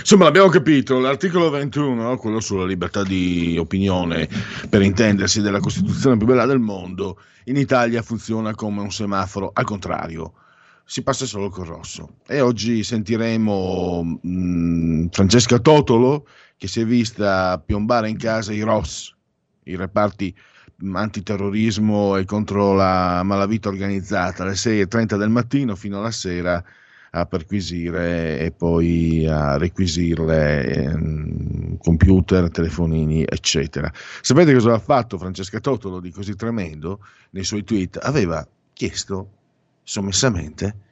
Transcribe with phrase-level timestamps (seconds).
[0.00, 4.28] Insomma, l'abbiamo capito, l'articolo 21, quello sulla libertà di opinione,
[4.68, 9.64] per intendersi, della Costituzione più bella del mondo, in Italia funziona come un semaforo al
[9.64, 10.32] contrario.
[10.84, 12.16] Si passa solo col rosso.
[12.26, 19.14] E oggi sentiremo mh, Francesca Totolo che si è vista piombare in casa i ROS,
[19.64, 20.34] i reparti
[20.92, 26.62] antiterrorismo e contro la malavita organizzata, alle 6.30 del mattino fino alla sera
[27.10, 33.90] a perquisire e poi a requisirle ehm, computer, telefonini, eccetera.
[34.20, 37.00] Sapete cosa ha fatto Francesca Totolo di così tremendo
[37.30, 37.98] nei suoi tweet?
[38.02, 39.28] Aveva chiesto
[39.82, 40.88] sommessamente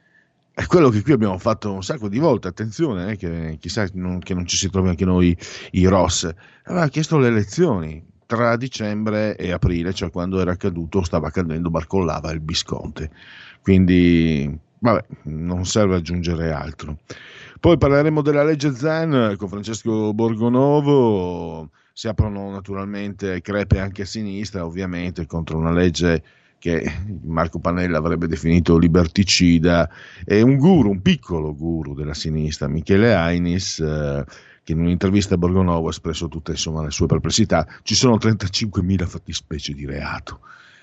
[0.59, 4.19] è quello che qui abbiamo fatto un sacco di volte, attenzione, eh, che chissà non,
[4.19, 5.33] che non ci si trovi anche noi
[5.71, 6.29] i ROS,
[6.63, 12.29] aveva chiesto le elezioni tra dicembre e aprile, cioè quando era accaduto, stava accadendo, barcollava
[12.31, 13.09] il Bisconte.
[13.61, 16.99] Quindi Vabbè, non serve aggiungere altro.
[17.59, 21.69] Poi parleremo della legge Zan con Francesco Borgonovo.
[21.91, 26.23] Si aprono naturalmente crepe anche a sinistra, ovviamente, contro una legge
[26.59, 26.89] che
[27.23, 29.89] Marco Pannella avrebbe definito liberticida,
[30.25, 34.23] e un guru, un piccolo guru della sinistra, Michele Ainis, eh,
[34.63, 37.67] che in un'intervista a Borgonovo ha espresso tutte insomma, le sue perplessità.
[37.83, 40.41] Ci sono 35.000 fattispecie di reato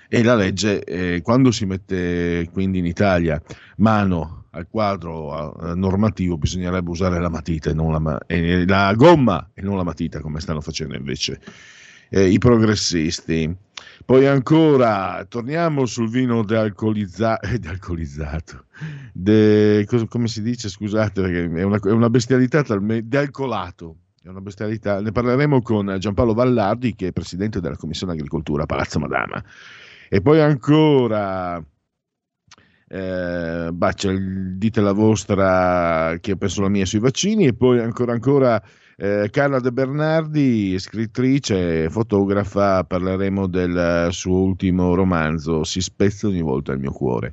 [0.09, 3.41] e la legge, eh, quando si mette quindi in Italia
[3.79, 9.61] mano al quadro normativo, bisognerebbe usare la matita e non la, eh, la gomma e
[9.61, 11.41] non la matita, come stanno facendo invece
[12.09, 13.55] eh, i progressisti.
[14.05, 18.67] Poi ancora, torniamo sul vino dealcolizza- dealcolizzato,
[19.13, 24.41] de, come si dice, scusate, perché è una, è una bestialità talmente, dealcolato, è una
[24.41, 25.01] bestialità.
[25.01, 29.43] Ne parleremo con Giampaolo Vallardi, che è presidente della Commissione Agricoltura a Palazzo Madama.
[30.09, 31.63] E poi ancora,
[32.89, 33.95] eh, bah,
[34.57, 38.63] dite la vostra, che penso la mia sui vaccini, e poi ancora ancora
[38.97, 46.73] eh, Carla De Bernardi, scrittrice, fotografa, parleremo del suo ultimo romanzo, Si spezza ogni volta
[46.73, 47.33] il mio cuore.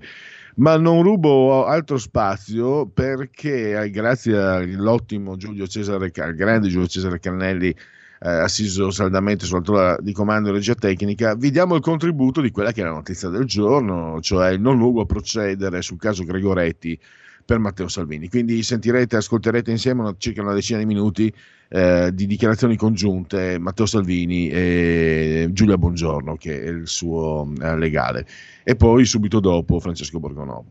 [0.56, 7.76] Ma non rubo altro spazio perché, grazie all'ottimo Giulio Cesare, al grande Giulio Cesare Cannelli,
[8.24, 12.72] eh, assiso saldamente sull'altura di comando e regia tecnica, vi diamo il contributo di quella
[12.72, 16.98] che è la notizia del giorno, cioè il non luogo a procedere sul caso Gregoretti
[17.46, 18.30] per Matteo Salvini.
[18.30, 21.34] Quindi sentirete, ascolterete insieme una, circa una decina di minuti
[21.68, 28.26] eh, di dichiarazioni congiunte Matteo Salvini e Giulia Bongiorno, che è il suo eh, legale,
[28.64, 30.66] e poi subito dopo Francesco Borgonovo.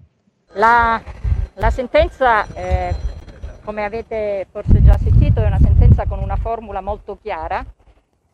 [0.54, 1.02] La,
[1.56, 2.94] la sentenza eh,
[3.64, 7.64] come avete forse già sentito, è una sentenza con una formula molto chiara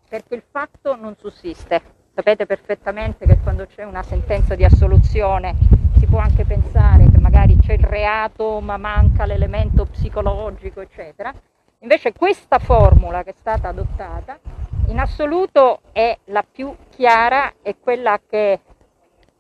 [0.08, 1.96] perché il fatto non sussiste.
[2.14, 5.54] Sapete perfettamente che quando c'è una sentenza di assoluzione
[5.98, 11.32] si può anche pensare che magari c'è il reato ma manca l'elemento psicologico, eccetera.
[11.80, 14.38] Invece questa formula che è stata adottata
[14.86, 18.60] in assoluto è la più chiara e quella che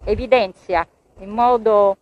[0.04, 0.86] evidenzia
[1.20, 1.96] in modo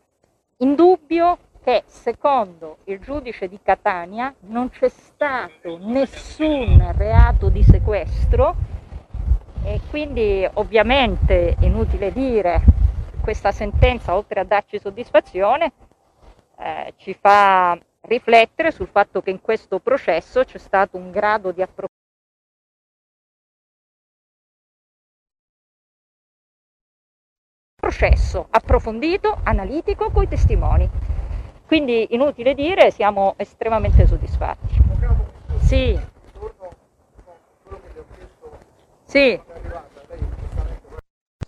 [0.58, 8.54] indubbio che secondo il giudice di Catania non c'è stato nessun reato di sequestro
[9.64, 12.62] e quindi ovviamente inutile dire
[13.20, 15.72] questa sentenza oltre a darci soddisfazione
[16.56, 21.62] eh, ci fa riflettere sul fatto che in questo processo c'è stato un grado di
[21.62, 21.94] approfondimento
[27.74, 31.15] processo approfondito, analitico, con i testimoni.
[31.66, 34.74] Quindi inutile dire, siamo estremamente soddisfatti.
[35.60, 35.98] Sì.
[39.04, 39.40] Sì.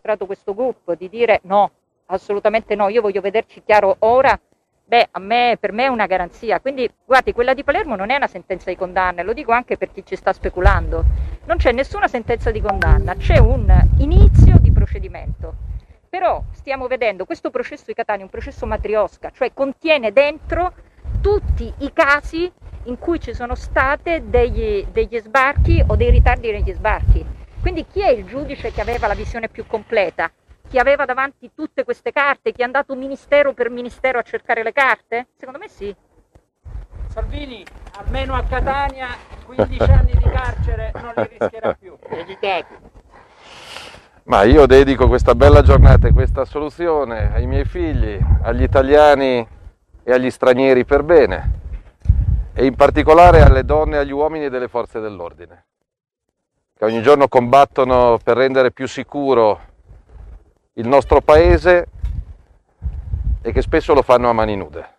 [0.08, 1.70] mostrato questo gruppo di dire no,
[2.06, 4.38] assolutamente no, io voglio vederci chiaro ora,
[4.84, 6.60] beh, a me, per me è una garanzia.
[6.60, 9.92] Quindi, guardi, quella di Palermo non è una sentenza di condanna, lo dico anche per
[9.92, 11.04] chi ci sta speculando.
[11.44, 15.67] Non c'è nessuna sentenza di condanna, c'è un inizio di procedimento
[16.08, 20.72] Però stiamo vedendo questo processo di Catania, un processo matriosca, cioè contiene dentro
[21.20, 22.50] tutti i casi
[22.84, 27.24] in cui ci sono state degli, degli sbarchi o dei ritardi negli sbarchi.
[27.60, 30.30] Quindi chi è il giudice che aveva la visione più completa?
[30.68, 32.52] Chi aveva davanti tutte queste carte?
[32.52, 35.28] Chi è andato ministero per ministero a cercare le carte?
[35.36, 35.94] Secondo me sì.
[37.08, 37.64] Salvini,
[37.96, 39.08] almeno a Catania,
[39.44, 41.96] 15 anni di carcere non li rischierà più.
[42.10, 42.97] Evitate.
[44.28, 49.46] Ma io dedico questa bella giornata e questa soluzione ai miei figli, agli italiani
[50.02, 51.52] e agli stranieri per bene
[52.52, 55.64] e in particolare alle donne e agli uomini delle forze dell'ordine,
[56.76, 59.60] che ogni giorno combattono per rendere più sicuro
[60.74, 61.86] il nostro paese
[63.40, 64.96] e che spesso lo fanno a mani nude.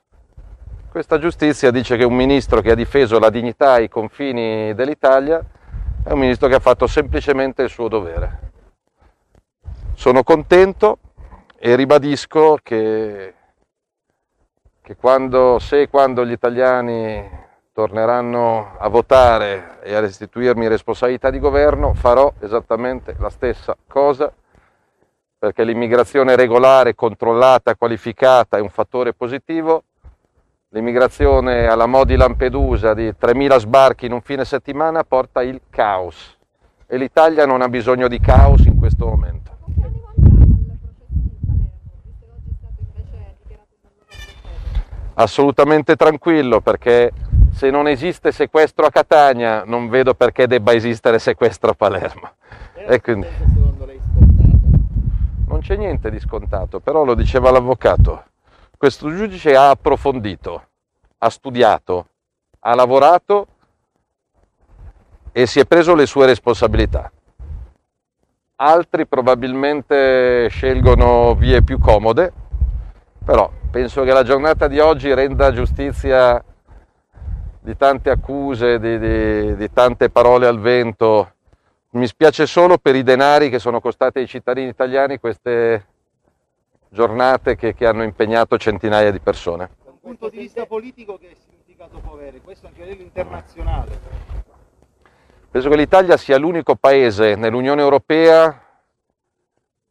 [0.89, 5.39] Questa giustizia dice che un ministro che ha difeso la dignità e i confini dell'Italia
[6.03, 8.48] è un ministro che ha fatto semplicemente il suo dovere.
[9.99, 10.99] Sono contento
[11.57, 13.33] e ribadisco che,
[14.81, 17.29] che quando, se e quando gli italiani
[17.73, 24.31] torneranno a votare e a restituirmi responsabilità di governo, farò esattamente la stessa cosa
[25.37, 29.83] perché l'immigrazione regolare, controllata, qualificata è un fattore positivo
[30.69, 36.37] L'immigrazione alla modi Lampedusa di 3.000 sbarchi in un fine settimana porta il caos
[36.87, 39.58] e l'Italia non ha bisogno di caos in questo momento.
[45.19, 47.11] Assolutamente tranquillo perché
[47.51, 52.31] se non esiste sequestro a Catania non vedo perché debba esistere sequestro a Palermo.
[52.75, 53.27] E quindi...
[55.47, 58.23] Non c'è niente di scontato, però lo diceva l'avvocato
[58.79, 60.67] questo giudice ha approfondito,
[61.17, 62.07] ha studiato,
[62.59, 63.47] ha lavorato
[65.33, 67.11] e si è preso le sue responsabilità.
[68.55, 72.31] Altri probabilmente scelgono vie più comode,
[73.25, 76.43] però penso che la giornata di oggi renda giustizia
[77.61, 81.33] di tante accuse, di, di, di tante parole al vento.
[81.91, 85.85] Mi spiace solo per i denari che sono costati ai cittadini italiani queste
[86.89, 89.69] giornate che, che, hanno impegnato centinaia di persone.
[89.83, 93.99] Da un punto di vista politico che significato può avere questo anche a livello internazionale?
[95.51, 98.68] Penso che l'Italia sia l'unico paese nell'Unione Europea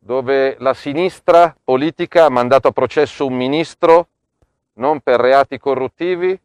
[0.08, 4.06] dove la sinistra politica ha mandato a processo un ministro
[4.76, 6.40] non per reati corruttivi,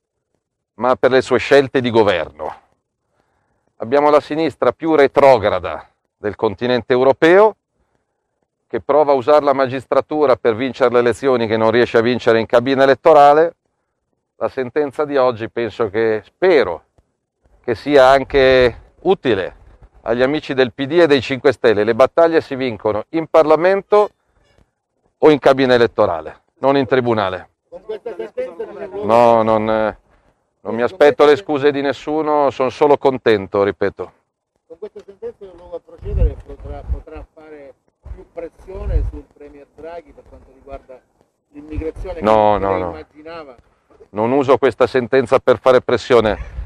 [0.73, 2.53] ma per le sue scelte di governo.
[3.77, 5.87] Abbiamo la sinistra più retrograda
[6.17, 7.55] del continente europeo
[8.67, 12.41] che prova a usare la magistratura per vincere le elezioni che non riesce a vincere
[12.41, 13.55] in cabina elettorale,
[14.35, 16.83] la sentenza di oggi penso che, spero,
[17.63, 19.61] che sia anche utile
[20.05, 21.83] agli amici del PD e dei 5 Stelle.
[21.83, 24.09] Le battaglie si vincono in Parlamento
[25.17, 27.49] o in cabina elettorale, non in tribunale.
[29.03, 34.13] No, non, non mi aspetto le scuse di nessuno, sono solo contento, ripeto.
[34.67, 37.73] Con questa sentenza il nuovo a procedere potrà, potrà fare
[38.13, 40.99] più pressione sul Premier Draghi per quanto riguarda
[41.49, 42.89] l'immigrazione no, no, no.
[42.89, 43.55] immaginava?
[44.09, 46.61] Non uso questa sentenza per fare pressione.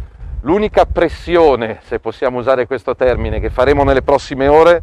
[0.47, 4.81] L'unica pressione, se possiamo usare questo termine, che faremo nelle prossime ore,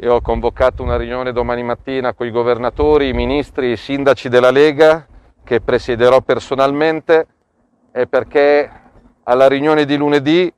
[0.00, 4.50] io ho convocato una riunione domani mattina con i governatori, i ministri, i sindaci della
[4.50, 5.06] Lega,
[5.44, 7.26] che presiederò personalmente,
[7.92, 8.68] è perché
[9.22, 10.52] alla riunione di lunedì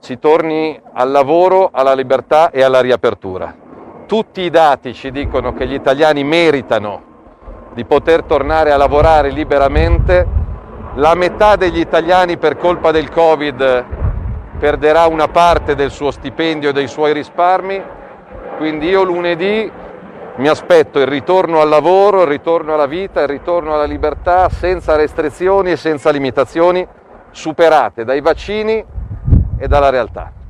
[0.00, 3.54] si torni al lavoro, alla libertà e alla riapertura.
[4.06, 7.02] Tutti i dati ci dicono che gli italiani meritano
[7.72, 10.42] di poter tornare a lavorare liberamente.
[10.96, 13.84] La metà degli italiani per colpa del Covid
[14.60, 17.82] perderà una parte del suo stipendio e dei suoi risparmi.
[18.56, 19.70] Quindi io lunedì
[20.36, 24.94] mi aspetto il ritorno al lavoro, il ritorno alla vita, il ritorno alla libertà senza
[24.94, 26.86] restrizioni e senza limitazioni
[27.32, 28.84] superate dai vaccini
[29.58, 30.43] e dalla realtà.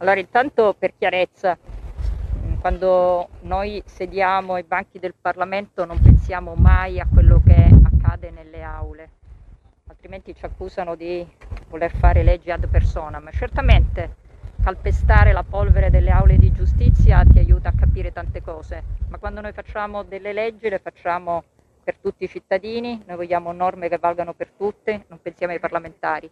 [0.00, 1.58] Allora, intanto per chiarezza,
[2.58, 8.62] quando noi sediamo ai banchi del Parlamento non pensiamo mai a quello che accade nelle
[8.62, 9.10] aule,
[9.88, 11.26] altrimenti ci accusano di
[11.68, 13.30] voler fare leggi ad personam.
[13.30, 14.10] Certamente
[14.62, 19.42] calpestare la polvere delle aule di giustizia ti aiuta a capire tante cose, ma quando
[19.42, 21.44] noi facciamo delle leggi le facciamo
[21.84, 26.30] per tutti i cittadini, noi vogliamo norme che valgano per tutte, non pensiamo ai parlamentari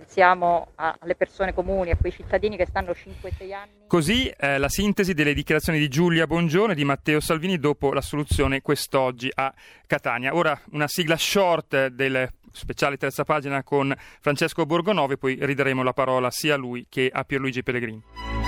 [0.00, 3.70] pensiamo alle persone comuni, a quei cittadini che stanno 5-6 anni.
[3.86, 8.00] Così eh, la sintesi delle dichiarazioni di Giulia Bongiorno e di Matteo Salvini dopo la
[8.00, 9.52] soluzione quest'oggi a
[9.86, 10.34] Catania.
[10.34, 16.30] Ora una sigla short del speciale terza pagina con Francesco Borgonovi, poi ridaremo la parola
[16.30, 18.39] sia a lui che a Pierluigi Pellegrini.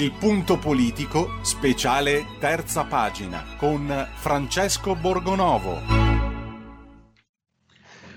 [0.00, 5.76] Il punto politico, speciale terza pagina con Francesco Borgonovo.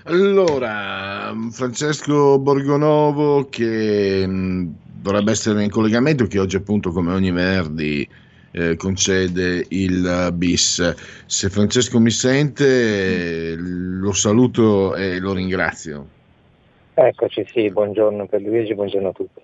[0.04, 8.08] Allora, Francesco Borgonovo che mh, dovrebbe essere in collegamento, che oggi appunto come ogni venerdì
[8.52, 10.94] eh, concede il bis.
[11.26, 16.06] Se Francesco mi sente lo saluto e lo ringrazio.
[16.94, 19.43] Eccoci, sì, buongiorno per Luigi, buongiorno a tutti.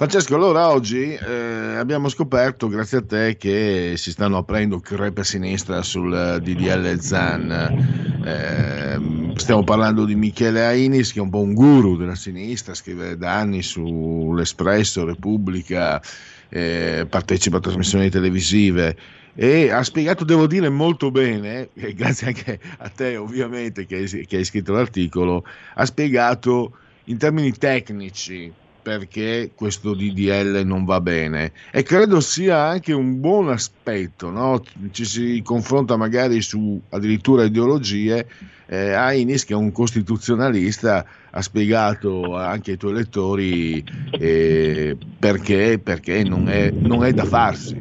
[0.00, 5.24] Francesco, allora oggi eh, abbiamo scoperto, grazie a te, che si stanno aprendo crepe a
[5.24, 8.22] sinistra sul eh, DDL Zan.
[8.24, 13.18] Eh, stiamo parlando di Michele Ainis, che è un po' un guru della sinistra, scrive
[13.18, 16.00] da anni sull'Espresso, Repubblica,
[16.48, 18.96] eh, partecipa a trasmissioni televisive
[19.34, 24.44] e ha spiegato, devo dire, molto bene, grazie anche a te ovviamente che che hai
[24.44, 28.50] scritto l'articolo, ha spiegato in termini tecnici
[28.82, 34.62] perché questo DDL non va bene e credo sia anche un buon aspetto, no?
[34.90, 38.26] ci si confronta magari su addirittura ideologie,
[38.66, 43.84] eh, Ainis che è un costituzionalista ha spiegato anche ai tuoi lettori
[44.18, 47.80] eh, perché, perché non, è, non, è, da farsi,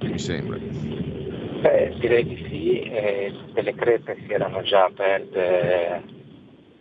[0.00, 0.56] mi sembra.
[0.56, 6.02] Beh, direi di sì, eh, le crepe si erano già aperte,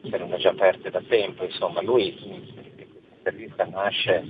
[0.01, 2.13] si erano già aperte da tempo, insomma lui
[3.25, 4.24] intervista nasce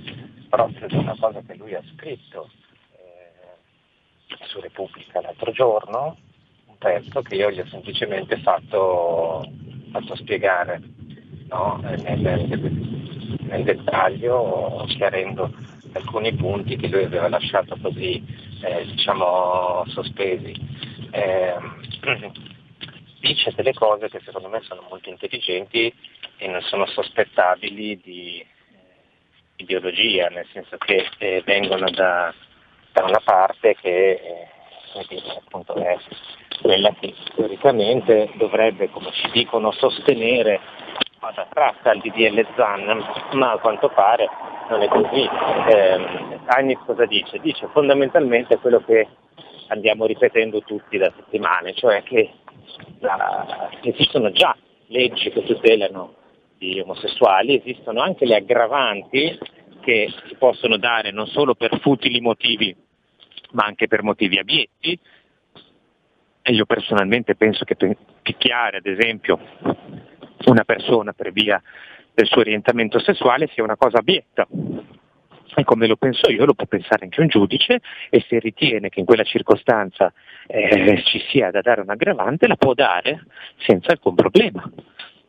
[0.48, 2.48] proprio da una cosa che lui ha scritto
[2.92, 6.16] eh, su Repubblica l'altro giorno,
[6.64, 9.46] un pezzo che io gli ho semplicemente fatto,
[9.92, 10.80] fatto spiegare
[11.48, 11.78] no?
[11.82, 12.20] nel,
[13.40, 15.52] nel, dettaglio, chiarendo
[15.92, 18.24] alcuni punti che lui aveva lasciato così
[18.62, 20.54] eh, diciamo sospesi.
[21.10, 21.54] Eh,
[23.20, 25.92] dice delle cose che secondo me sono molto intelligenti
[26.38, 28.54] e non sono sospettabili di
[29.56, 32.32] ideologia, nel senso che eh, vengono da,
[32.92, 34.48] da, una parte che eh,
[35.36, 35.96] appunto è
[36.62, 40.60] quella che teoricamente dovrebbe, come ci dicono, sostenere
[41.18, 44.28] cosa tratta il DDL ZAN, ma a quanto pare
[44.68, 45.28] non è così.
[45.68, 47.38] Eh, Agnes cosa dice?
[47.38, 49.08] Dice fondamentalmente quello che
[49.68, 52.30] andiamo ripetendo tutti da settimane, cioè che
[53.00, 54.56] la, esistono già
[54.88, 56.14] leggi che tutelano
[56.58, 59.38] gli omosessuali, esistono anche le aggravanti
[59.80, 62.74] che si possono dare non solo per futili motivi,
[63.52, 64.98] ma anche per motivi abietti.
[66.42, 67.76] E io personalmente penso che
[68.22, 69.38] picchiare, ad esempio,
[70.46, 71.60] una persona per via
[72.14, 74.46] del suo orientamento sessuale sia una cosa abietta.
[75.58, 79.00] E come lo penso io, lo può pensare anche un giudice e se ritiene che
[79.00, 80.12] in quella circostanza
[80.46, 83.24] eh, ci sia da dare un aggravante, la può dare
[83.58, 84.70] senza alcun problema.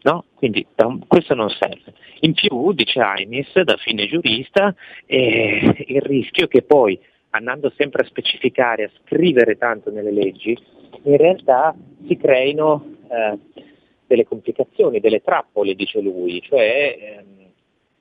[0.08, 0.24] No?
[0.36, 1.94] Quindi um, questo non serve.
[2.22, 4.74] In più, dice Ainis, da fine giurista,
[5.06, 6.98] eh, il rischio che poi,
[7.32, 10.58] andando sempre a specificare, a scrivere tanto nelle leggi,
[11.04, 11.76] in realtà
[12.08, 13.38] si creino eh,
[14.08, 16.42] delle complicazioni, delle trappole, dice lui.
[16.42, 17.52] Cioè, ehm,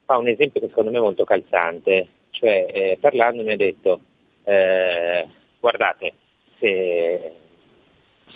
[0.04, 4.00] fa un esempio che secondo me è molto calzante, cioè eh, parlando mi ha detto,
[4.44, 5.26] eh,
[5.58, 6.12] guardate,
[6.60, 7.32] se,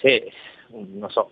[0.01, 0.33] se
[1.07, 1.31] so,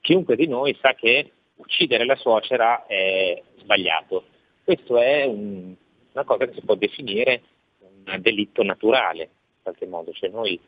[0.00, 1.32] chiunque di noi sa che
[1.62, 4.24] uccidere la suocera è sbagliato.
[4.64, 5.74] Questo è un,
[6.12, 7.42] una cosa che si può definire
[7.78, 10.58] un delitto naturale, in qualche modo, cioè noi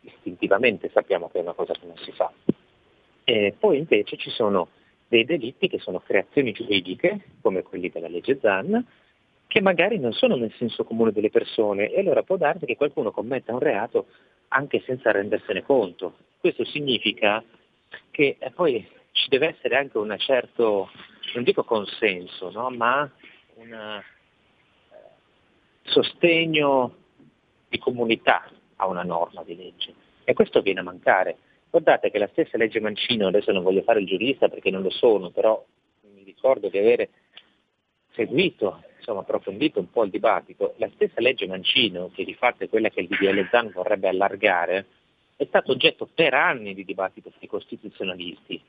[0.00, 2.32] istintivamente sappiamo che è una cosa che non si fa.
[3.24, 4.68] E poi invece ci sono
[5.08, 8.86] dei delitti che sono creazioni giuridiche, come quelli della legge Zan,
[9.46, 13.10] che magari non sono nel senso comune delle persone e allora può darsi che qualcuno
[13.10, 14.06] commetta un reato
[14.48, 16.16] anche senza rendersene conto.
[16.38, 17.42] Questo significa
[18.10, 18.86] che eh, poi
[19.18, 20.90] ci deve essere anche un certo,
[21.34, 22.70] non dico consenso, no?
[22.70, 23.10] ma
[23.54, 24.04] un eh,
[25.82, 26.94] sostegno
[27.68, 29.94] di comunità a una norma di legge.
[30.24, 31.36] E questo viene a mancare.
[31.70, 34.90] Guardate che la stessa legge Mancino, adesso non voglio fare il giurista perché non lo
[34.90, 35.62] sono, però
[36.14, 37.10] mi ricordo di avere
[38.12, 42.68] seguito, insomma approfondito un po' il dibattito, la stessa legge Mancino, che di fatto è
[42.68, 44.86] quella che il DDL Zan vorrebbe allargare,
[45.36, 48.62] è stato oggetto per anni di dibattito fra i costituzionalisti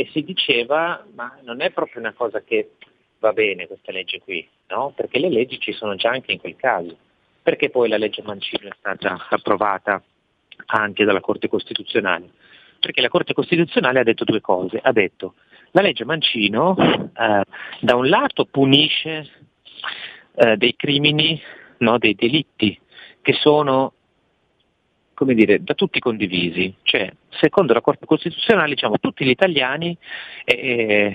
[0.00, 2.70] e si diceva ma non è proprio una cosa che
[3.18, 4.48] va bene questa legge qui?
[4.68, 4.94] No?
[4.96, 6.96] Perché le leggi ci sono già anche in quel caso.
[7.42, 10.02] Perché poi la legge Mancino è stata approvata
[10.68, 12.30] anche dalla Corte Costituzionale?
[12.80, 14.80] Perché la Corte Costituzionale ha detto due cose.
[14.82, 15.34] Ha detto
[15.72, 17.42] la legge Mancino eh,
[17.80, 19.28] da un lato punisce
[20.34, 21.38] eh, dei crimini,
[21.78, 22.78] no, dei delitti
[23.20, 23.92] che sono
[25.20, 26.74] come dire, da tutti condivisi.
[26.80, 29.94] Cioè, secondo la Corte Costituzionale, diciamo, tutti gli italiani,
[30.46, 31.14] eh,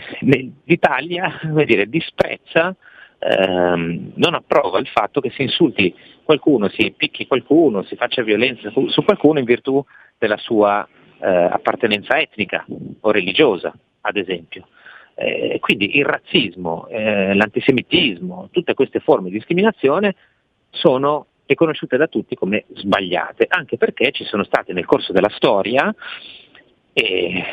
[0.66, 2.76] l'Italia dire, disprezza,
[3.18, 5.92] ehm, non approva il fatto che si insulti
[6.24, 9.84] qualcuno, si picchi qualcuno, si faccia violenza su, su qualcuno in virtù
[10.20, 10.88] della sua
[11.20, 12.64] eh, appartenenza etnica
[13.00, 14.68] o religiosa, ad esempio.
[15.16, 20.14] Eh, quindi il razzismo, eh, l'antisemitismo, tutte queste forme di discriminazione
[20.70, 25.94] sono riconosciute da tutti come sbagliate, anche perché ci sono state nel corso della storia,
[26.94, 27.44] eh,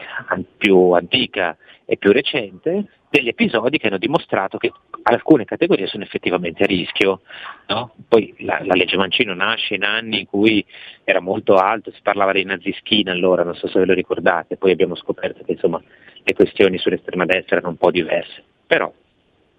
[0.56, 4.72] più antica e più recente, degli episodi che hanno dimostrato che
[5.02, 7.20] alcune categorie sono effettivamente a rischio.
[7.66, 7.92] No?
[8.08, 10.64] Poi la, la, legge Mancino nasce in anni in cui
[11.04, 14.70] era molto alto, si parlava dei nazischini allora, non so se ve lo ricordate, poi
[14.70, 15.82] abbiamo scoperto che insomma,
[16.22, 18.42] le questioni sull'estrema destra erano un po' diverse.
[18.66, 18.90] Però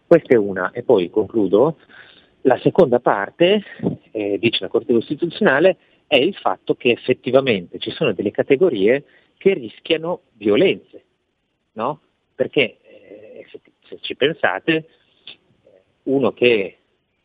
[0.08, 1.78] questa è una, e poi concludo,
[2.44, 3.64] la seconda parte,
[4.12, 9.04] eh, dice la Corte Costituzionale, è il fatto che effettivamente ci sono delle categorie
[9.38, 11.04] che rischiano violenze,
[11.74, 12.00] no?
[12.36, 13.46] Perché eh,
[13.88, 14.88] se ci pensate,
[16.04, 16.78] uno che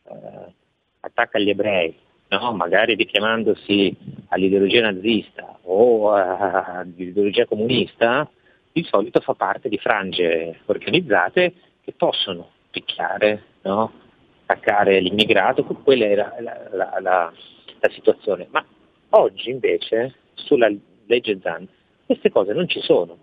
[0.03, 0.53] eh,
[1.01, 1.95] attacca gli ebrei,
[2.29, 2.53] no?
[2.53, 3.95] magari richiamandosi
[4.29, 8.29] all'ideologia nazista o all'ideologia comunista,
[8.71, 14.07] di solito fa parte di frange organizzate che possono picchiare, no?
[14.49, 17.33] Attaccare l'immigrato, quella era la, la, la,
[17.79, 18.47] la situazione.
[18.49, 18.65] Ma
[19.09, 20.71] oggi invece sulla
[21.05, 21.67] legge Zan
[22.05, 23.17] queste cose non ci sono.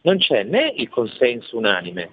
[0.00, 2.10] Non c'è né il consenso unanime,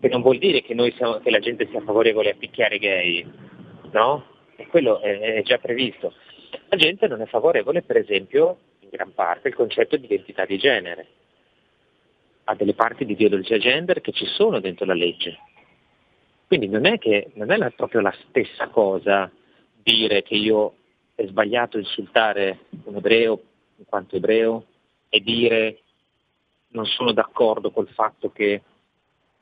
[0.00, 3.28] che non vuol dire che, siamo, che la gente sia favorevole a picchiare gay,
[3.90, 4.24] no?
[4.54, 6.12] E quello è, è già previsto.
[6.68, 10.58] La gente non è favorevole, per esempio, in gran parte, al concetto di identità di
[10.58, 11.06] genere.
[12.44, 15.36] Ha delle parti di ideologia gender che ci sono dentro la legge,
[16.46, 19.30] quindi non è, che, non è la, proprio la stessa cosa
[19.82, 20.74] dire che io
[21.14, 23.40] è sbagliato insultare un ebreo
[23.76, 24.64] in quanto ebreo
[25.08, 25.80] e dire
[26.68, 28.62] non sono d'accordo col fatto che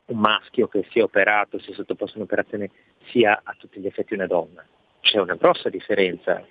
[0.06, 2.70] un maschio che sia operato, sia sottoposto a un'operazione,
[3.10, 4.64] sia a tutti gli effetti una donna.
[5.00, 6.46] C'è una grossa differenza,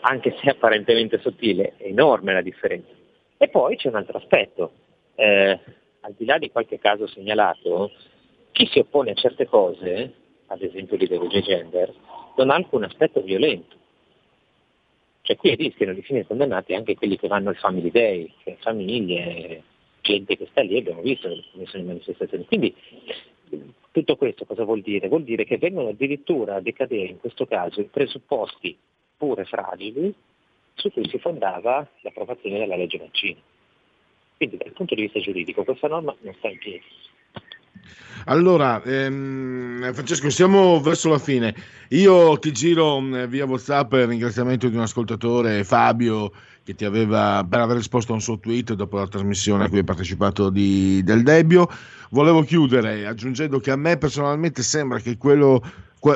[0.00, 2.90] anche se apparentemente sottile, è enorme la differenza.
[3.36, 4.72] E poi c'è un altro aspetto,
[5.14, 5.58] eh,
[6.00, 7.92] al di là di qualche caso segnalato,
[8.54, 10.14] chi si oppone a certe cose,
[10.46, 11.92] ad esempio l'ideologia gender,
[12.36, 13.76] non ha alcun aspetto violento.
[15.22, 19.62] Cioè qui rischiano di finire condannati anche quelli che vanno al Family Day, cioè famiglie,
[20.02, 22.44] gente che sta lì, abbiamo visto come sono le manifestazioni.
[22.46, 22.72] Quindi
[23.90, 25.08] tutto questo cosa vuol dire?
[25.08, 28.78] Vuol dire che vengono addirittura a decadere in questo caso i presupposti
[29.16, 30.14] pure fragili
[30.74, 33.42] su cui si fondava l'approvazione della legge vaccini.
[34.36, 36.84] Quindi dal punto di vista giuridico questa norma non sta in piedi.
[38.26, 41.54] Allora, ehm, Francesco, siamo verso la fine.
[41.90, 46.32] Io ti giro mm, via WhatsApp il ringraziamento di un ascoltatore, Fabio,
[46.64, 49.78] che ti aveva per aver risposto a un suo tweet dopo la trasmissione a cui
[49.78, 51.68] hai partecipato di, del Debbio.
[52.10, 55.62] Volevo chiudere aggiungendo che a me personalmente sembra che quello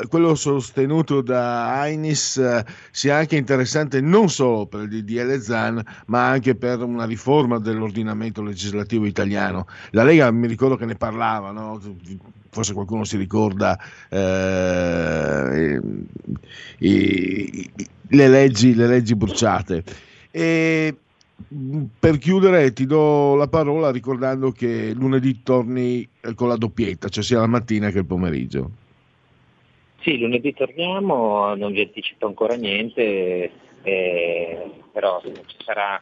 [0.07, 6.29] quello sostenuto da Ainis eh, sia anche interessante non solo per il DDL ZAN, ma
[6.29, 9.67] anche per una riforma dell'ordinamento legislativo italiano.
[9.93, 11.81] La Lega mi ricordo che ne parlava, no?
[12.51, 13.79] forse qualcuno si ricorda
[14.11, 15.81] eh,
[16.79, 17.71] i,
[18.09, 19.85] le, leggi, le leggi bruciate.
[20.31, 20.95] E
[21.99, 27.39] per chiudere ti do la parola ricordando che lunedì torni con la doppietta, cioè sia
[27.39, 28.87] la mattina che il pomeriggio.
[30.01, 33.51] Sì, lunedì torniamo, non vi anticipo ancora niente,
[33.83, 35.21] eh, però
[35.65, 36.01] sarà,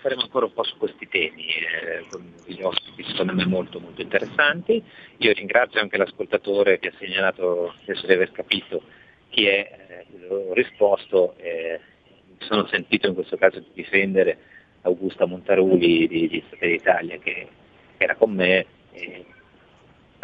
[0.00, 4.02] faremo ancora un po' su questi temi, eh, con degli ospiti secondo me molto molto
[4.02, 4.82] interessanti.
[5.18, 8.82] Io ringrazio anche l'ascoltatore che ha segnalato, penso di aver capito
[9.30, 11.80] chi è, eh, ho risposto, eh,
[12.28, 14.36] mi sono sentito in questo caso di difendere
[14.82, 17.48] Augusta Montaruli di, di Fratelli Italia che
[17.96, 18.66] era con me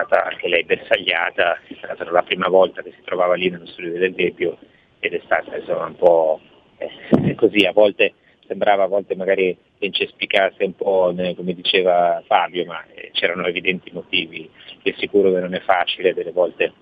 [0.05, 3.93] stata anche lei bersagliata, è stata la prima volta che si trovava lì nello studio
[3.93, 4.59] del Debbio
[4.99, 6.41] ed è stata insomma un po'
[6.79, 8.15] eh, così, a volte
[8.47, 14.51] sembrava a volte magari incespicasse un po' come diceva Fabio, ma eh, c'erano evidenti motivi,
[14.83, 16.73] è sicuro che non è facile delle volte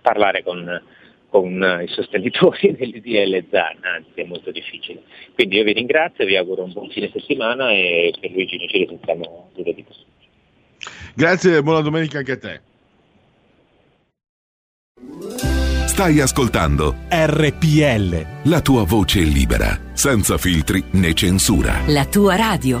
[0.00, 0.82] parlare con,
[1.28, 5.02] con i sostenitori dell'IDL ZAN, anzi è molto difficile.
[5.34, 8.78] Quindi io vi ringrazio, vi auguro un buon fine settimana e per Luigi noi ci
[8.78, 9.84] risentiamo giovedì.
[11.14, 12.60] Grazie e buona domenica anche a te.
[15.86, 18.26] Stai ascoltando RPL.
[18.44, 21.80] La tua voce libera, senza filtri né censura.
[21.86, 22.80] La tua radio.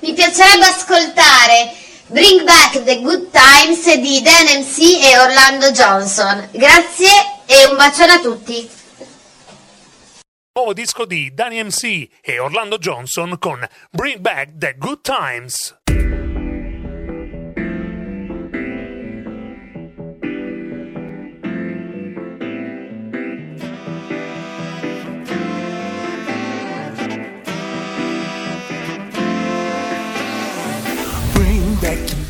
[0.00, 1.74] Mi piacerebbe ascoltare
[2.06, 6.48] Bring Back the Good Times di Dan MC e Orlando Johnson.
[6.52, 7.08] Grazie
[7.44, 8.68] e un bacione a tutti.
[10.52, 15.79] Nuovo disco di Danny MC e Orlando Johnson con Bring Back the Good Times.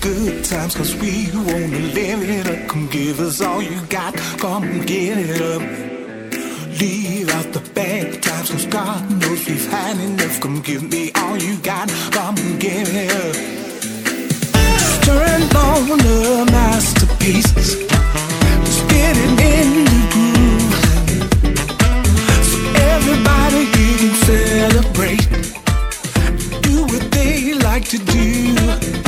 [0.00, 2.68] Good times, cause we wanna live it up.
[2.68, 5.62] Come give us all you got, come get it up.
[6.80, 10.40] Leave out the bad times, cause God knows we've had enough.
[10.40, 13.36] Come give me all you got, come get it up.
[15.04, 17.76] Turn on the masterpieces,
[18.66, 20.74] just get it in the groove.
[22.50, 22.58] So
[22.92, 25.24] everybody you can celebrate,
[26.62, 28.99] do what they like to do.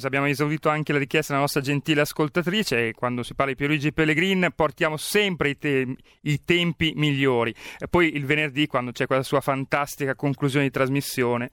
[0.00, 0.04] Times.
[0.04, 2.88] Abbiamo esaudito anche la richiesta della nostra gentile ascoltatrice.
[2.88, 7.54] e Quando si parla di Pierluigi Pellegrin, portiamo sempre i, te- i tempi migliori.
[7.78, 11.52] E poi il venerdì, quando c'è quella sua fantastica conclusione di trasmissione.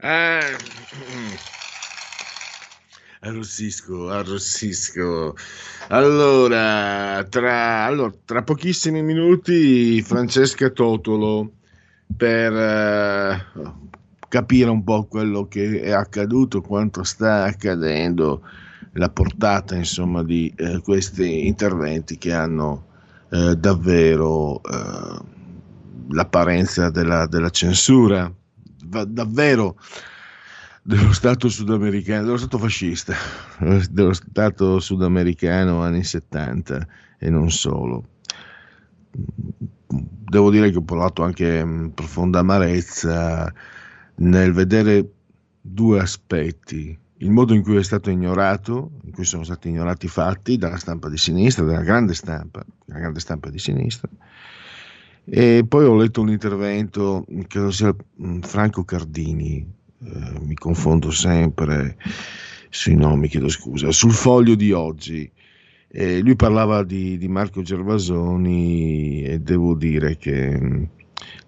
[0.00, 0.56] Eh,
[3.20, 5.36] arrossisco, arrossisco.
[5.88, 11.52] Allora tra, allora, tra pochissimi minuti Francesca Totolo
[12.16, 13.46] per eh,
[14.34, 18.42] capire un po' quello che è accaduto, quanto sta accadendo,
[18.94, 22.86] la portata insomma di eh, questi interventi che hanno
[23.30, 25.20] eh, davvero eh,
[26.08, 28.28] l'apparenza della, della censura,
[28.86, 29.76] va- davvero
[30.82, 33.14] dello Stato sudamericano, dello Stato fascista,
[33.88, 36.86] dello Stato sudamericano anni 70
[37.20, 38.04] e non solo.
[39.86, 43.52] Devo dire che ho provato anche mh, profonda amarezza
[44.16, 45.08] nel vedere
[45.60, 46.98] due aspetti.
[47.18, 50.76] Il modo in cui è stato ignorato, in cui sono stati ignorati i fatti dalla
[50.76, 54.08] stampa di sinistra, dalla grande stampa, dalla grande stampa di sinistra,
[55.24, 59.66] e poi ho letto un intervento, credo sia mh, Franco Cardini,
[60.02, 61.96] eh, mi confondo sempre
[62.68, 65.30] sui nomi, chiedo scusa, sul foglio di oggi.
[65.88, 70.88] Eh, lui parlava di, di Marco Gervasoni e devo dire che mh,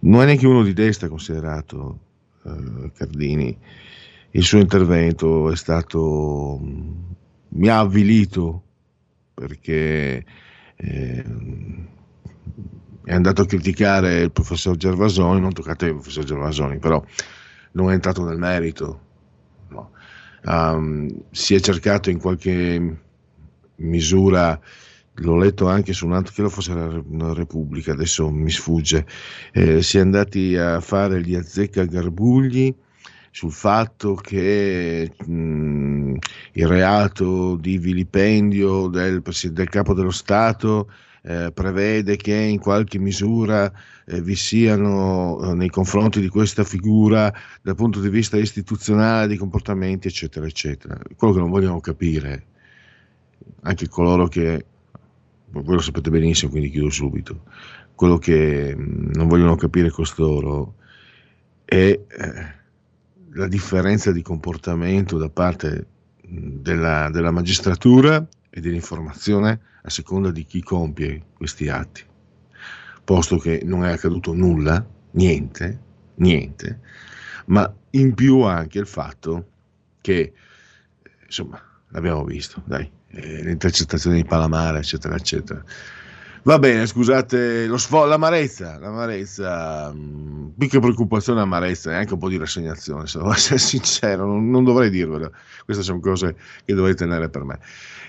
[0.01, 2.01] non è neanche uno di destra considerato
[2.47, 3.59] eh, Cardini.
[4.31, 7.15] Il suo intervento è stato, mh,
[7.51, 8.63] mi ha avvilito
[9.35, 10.25] perché
[10.77, 11.25] eh,
[13.05, 17.03] è andato a criticare il professor Gervasoni, non toccate il professor Gervasoni, però
[17.73, 19.01] non è entrato nel merito.
[19.69, 19.91] no.
[20.45, 22.99] Um, si è cercato in qualche
[23.77, 24.59] misura,
[25.17, 29.07] l'ho letto anche su un altro, che lo fosse la, Repubblica, adesso mi sfugge,
[29.53, 32.75] eh, si è andati a fare gli azzeccagarbugli
[33.31, 36.15] sul fatto che mh,
[36.53, 40.91] il reato di vilipendio del, del capo dello Stato
[41.23, 43.71] eh, prevede che in qualche misura
[44.07, 49.37] eh, vi siano eh, nei confronti di questa figura dal punto di vista istituzionale di
[49.37, 50.99] comportamenti eccetera eccetera.
[51.17, 52.47] Quello che non vogliono capire
[53.63, 54.65] anche coloro che
[55.63, 57.43] voi lo sapete benissimo quindi chiudo subito.
[57.95, 60.75] Quello che mh, non vogliono capire costoro
[61.65, 62.55] è eh,
[63.33, 65.87] la differenza di comportamento da parte
[66.23, 72.03] mh, della, della magistratura e dell'informazione a seconda di chi compie questi atti,
[73.05, 75.81] posto che non è accaduto nulla, niente,
[76.17, 76.81] niente,
[77.47, 79.49] ma in più anche il fatto
[80.01, 80.33] che,
[81.25, 85.63] insomma, l'abbiamo visto, dai, eh, le intercettazioni di Palamara, eccetera, eccetera.
[86.47, 92.29] Va bene, scusate, sfo- l'amarezza, l'amarezza, mh, più che preoccupazione, amarezza, e anche un po'
[92.29, 95.33] di rassegnazione, se devo essere sincero, non, non dovrei dirvelo,
[95.65, 97.59] queste sono cose che dovrei tenere per me.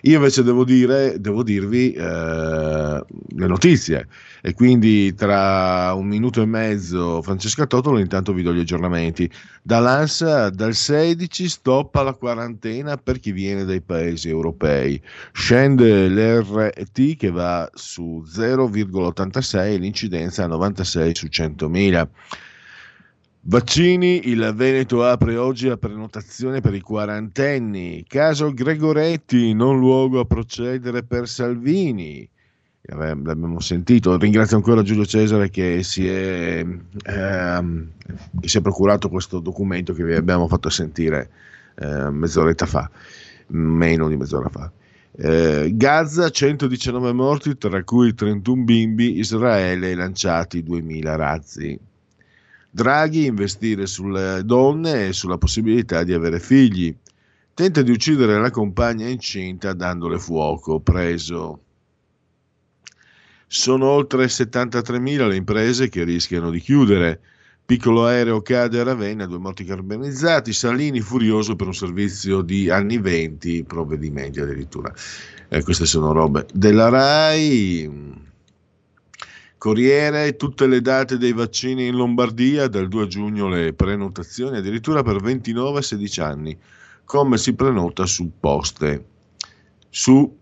[0.03, 4.07] Io invece devo, dire, devo dirvi eh, le notizie
[4.41, 9.29] e quindi tra un minuto e mezzo Francesca Totolo intanto vi do gli aggiornamenti.
[9.61, 15.01] Dall'ANSA dal 16 stoppa la quarantena per chi viene dai paesi europei.
[15.31, 22.07] Scende l'RT che va su 0,86 e l'incidenza a 96 su 100.000.
[23.49, 28.03] Vaccini, il Veneto apre oggi la prenotazione per i quarantenni.
[28.05, 32.29] Caso Gregoretti, non luogo a procedere per Salvini.
[32.81, 34.17] L'abbiamo sentito.
[34.17, 36.59] Ringrazio ancora Giulio Cesare che si è,
[37.05, 37.91] ehm,
[38.41, 41.29] che si è procurato questo documento che vi abbiamo fatto sentire
[41.75, 42.91] eh, mezz'oretta fa,
[43.47, 44.69] meno di mezz'ora fa.
[45.15, 51.79] Eh, Gaza 119 morti, tra cui 31 bimbi, Israele lanciati 2000 razzi.
[52.77, 56.95] Draghi investire sulle donne e sulla possibilità di avere figli.
[57.55, 61.59] Tenta di uccidere la compagna incinta dandole fuoco, preso.
[63.47, 67.19] Sono oltre 73.000 le imprese che rischiano di chiudere.
[67.65, 70.53] Piccolo aereo cade a Ravenna, due morti carbonizzati.
[70.53, 74.93] Salini furioso per un servizio di anni 20, provvedimenti addirittura.
[75.47, 78.25] Eh, queste sono robe della RAI.
[79.57, 85.19] Corriere, tutte le date dei vaccini in Lombardia, dal 2 giugno le prenotazioni addirittura per
[85.19, 86.57] 29 16 anni.
[87.03, 89.05] Come si prenota su poste,
[89.89, 90.37] su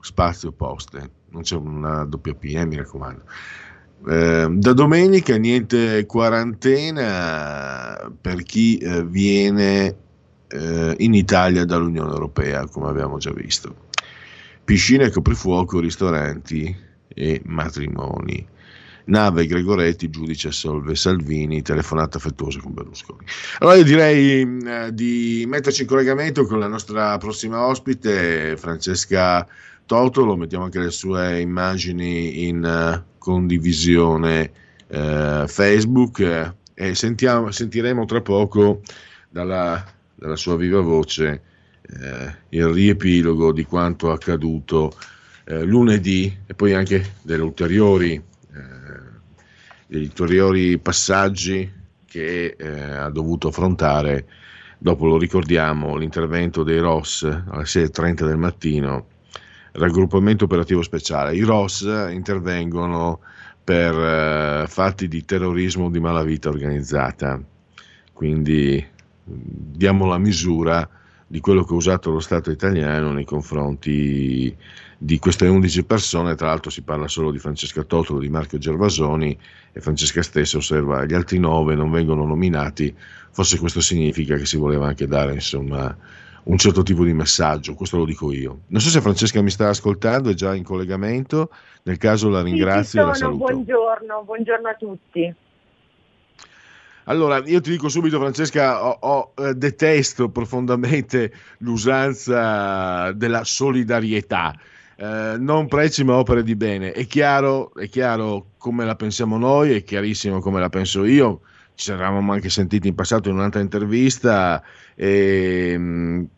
[0.00, 3.24] spazio poste, non c'è una doppia P, eh, mi raccomando.
[4.06, 9.96] Eh, da domenica niente quarantena per chi eh, viene
[10.46, 13.74] eh, in Italia dall'Unione Europea, come abbiamo già visto.
[14.62, 18.46] Piscine, coprifuoco, ristoranti e matrimoni.
[19.06, 23.26] Nave Gregoretti, giudice assolve Salvini, telefonata affettuosa con Berlusconi.
[23.58, 29.46] Allora io direi eh, di metterci in collegamento con la nostra prossima ospite, Francesca
[29.86, 34.50] Totolo, mettiamo anche le sue immagini in uh, condivisione
[34.88, 38.80] uh, Facebook e sentiamo, sentiremo tra poco
[39.28, 41.42] dalla, dalla, sua viva voce
[41.82, 44.96] eh, il riepilogo di quanto accaduto
[45.44, 48.22] eh, lunedì e poi anche delle ulteriori, eh,
[49.86, 51.70] degli ulteriori passaggi
[52.06, 54.26] che eh, ha dovuto affrontare
[54.78, 59.06] dopo, lo ricordiamo, l'intervento dei ROS alle 6.30 del mattino,
[59.72, 61.34] raggruppamento operativo speciale.
[61.34, 63.20] I ROS intervengono
[63.62, 67.40] per eh, fatti di terrorismo di malavita organizzata,
[68.12, 68.86] quindi
[69.24, 70.88] diamo la misura
[71.34, 74.56] di quello che ha usato lo Stato italiano nei confronti
[74.96, 79.36] di queste 11 persone, tra l'altro si parla solo di Francesca Totolo, di Marco Gervasoni
[79.72, 82.94] e Francesca stessa osserva gli altri nove non vengono nominati,
[83.32, 85.96] forse questo significa che si voleva anche dare insomma
[86.44, 88.60] un certo tipo di messaggio, questo lo dico io.
[88.68, 91.50] Non so se Francesca mi sta ascoltando, è già in collegamento,
[91.82, 93.34] nel caso la ringrazio Sì, sono.
[93.34, 95.34] Buongiorno, buongiorno a tutti.
[97.04, 104.54] Allora, io ti dico subito, Francesca, ho- ho, eh, detesto profondamente l'usanza della solidarietà.
[104.96, 106.92] Eh, non preci ma opere di bene.
[106.92, 111.40] È chiaro, è chiaro come la pensiamo noi, è chiarissimo come la penso io.
[111.74, 114.62] Ci eravamo anche sentiti in passato in un'altra intervista
[114.94, 116.28] e mh,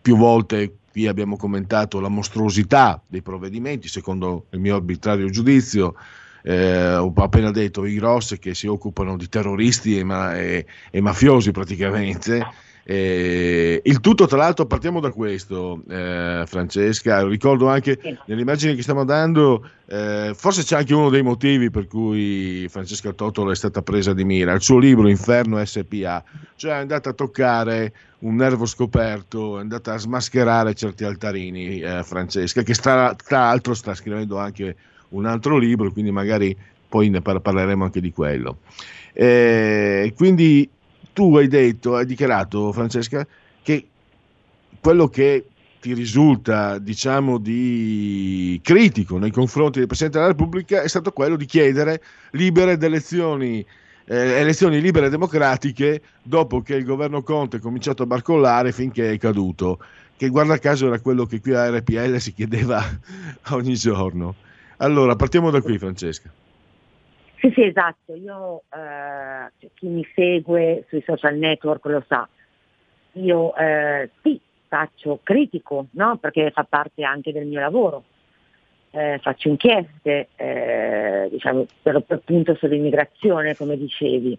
[0.00, 5.94] più volte qui abbiamo commentato la mostruosità dei provvedimenti, secondo il mio arbitrario giudizio.
[6.46, 11.00] Eh, ho appena detto i Ross che si occupano di terroristi e, ma- e- e
[11.00, 12.46] mafiosi praticamente.
[12.86, 17.26] Eh, il tutto, tra l'altro, partiamo da questo, eh, Francesca.
[17.26, 22.66] Ricordo anche nell'immagine che stiamo dando, eh, forse c'è anche uno dei motivi per cui
[22.68, 24.52] Francesca Totolo è stata presa di mira.
[24.52, 26.22] Il suo libro Inferno SPA,
[26.56, 31.80] cioè è andata a toccare un nervo scoperto, è andata a smascherare certi altarini.
[31.80, 34.76] eh, Francesca, che tra l'altro sta scrivendo anche
[35.10, 36.56] un altro libro, quindi magari
[36.88, 38.58] poi ne par- parleremo anche di quello.
[39.12, 40.68] Eh, quindi
[41.12, 43.26] tu hai detto, hai dichiarato, Francesca,
[43.62, 43.86] che
[44.80, 45.46] quello che
[45.80, 51.44] ti risulta, diciamo, di critico nei confronti del Presidente della Repubblica è stato quello di
[51.44, 53.64] chiedere libere elezioni,
[54.06, 59.12] eh, elezioni libere e democratiche dopo che il governo Conte ha cominciato a barcollare finché
[59.12, 59.78] è caduto,
[60.16, 62.82] che guarda caso era quello che qui a RPL si chiedeva
[63.50, 64.36] ogni giorno.
[64.78, 66.30] Allora, partiamo da qui, Francesca.
[67.36, 68.14] Sì, sì, esatto.
[68.14, 72.26] Io, eh, cioè, chi mi segue sui social network lo sa.
[73.12, 76.16] Io eh, sì, faccio critico, no?
[76.16, 78.04] perché fa parte anche del mio lavoro.
[78.90, 84.38] Eh, faccio inchieste, eh, diciamo, per, per appunto sull'immigrazione, come dicevi.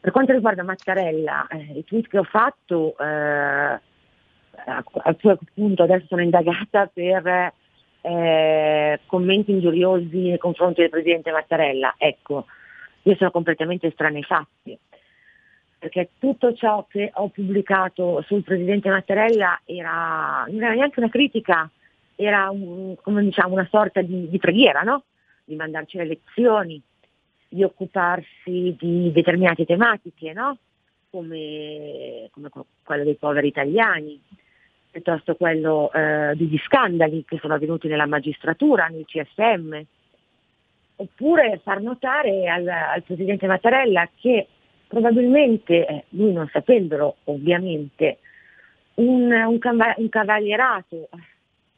[0.00, 3.80] Per quanto riguarda Mattarella, eh, i tweet che ho fatto, eh, a,
[4.64, 7.52] a quel punto adesso sono indagata per
[8.02, 11.94] eh, commenti ingiuriosi nei confronti del Presidente Mattarella.
[11.96, 12.46] Ecco,
[13.02, 14.78] io sono completamente estranea ai fatti,
[15.78, 21.68] perché tutto ciò che ho pubblicato sul Presidente Mattarella era, non era neanche una critica,
[22.14, 25.04] era un- diciamo, una sorta di, di preghiera, no?
[25.44, 26.80] di mandarci le lezioni,
[27.48, 30.56] di occuparsi di determinate tematiche, no?
[31.10, 32.48] come, come
[32.82, 34.20] quello dei poveri italiani,
[34.92, 39.80] piuttosto quello eh, degli scandali che sono avvenuti nella magistratura, nel CSM,
[40.96, 44.46] oppure far notare al, al Presidente Mattarella che
[44.86, 48.18] probabilmente, eh, lui non sapendolo ovviamente,
[48.94, 51.08] un, un cava- un cavalierato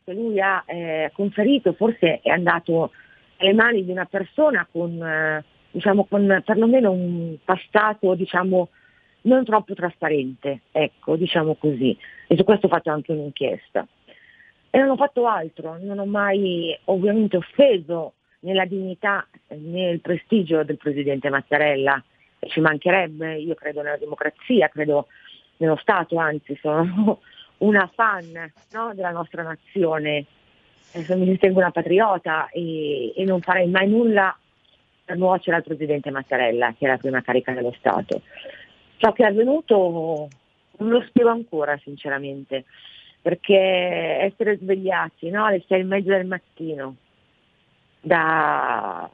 [0.05, 2.91] che lui ha eh, conferito forse è andato
[3.37, 8.71] alle mani di una persona con, eh, diciamo, con perlomeno un passato diciamo,
[9.25, 11.97] non troppo trasparente, ecco, diciamo così.
[12.27, 13.87] E su questo ho fatto anche un'inchiesta.
[14.71, 20.65] E non ho fatto altro, non ho mai ovviamente offeso nella dignità e nel prestigio
[20.65, 22.03] del Presidente Mattarella,
[22.49, 25.07] ci mancherebbe, io credo nella democrazia, credo
[25.59, 27.21] nello Stato, anzi sono
[27.59, 30.27] una fan no, della nostra nazione,
[30.93, 34.37] mi ritengo una patriota e, e non farei mai nulla
[35.05, 38.23] per nuocere al Presidente Mattarella, che è la prima carica dello Stato.
[38.97, 40.29] Ciò che è avvenuto
[40.79, 42.65] non lo spiego ancora sinceramente,
[43.21, 46.97] perché essere svegliati no, alle sei e mezza del mattino
[48.05, 49.09] da,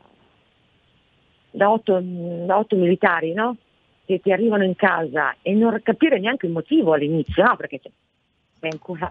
[1.51, 3.57] da, otto, da otto militari no?
[4.05, 7.57] che ti arrivano in casa e non capire neanche il motivo all'inizio, no?
[7.57, 9.11] perché sei ancora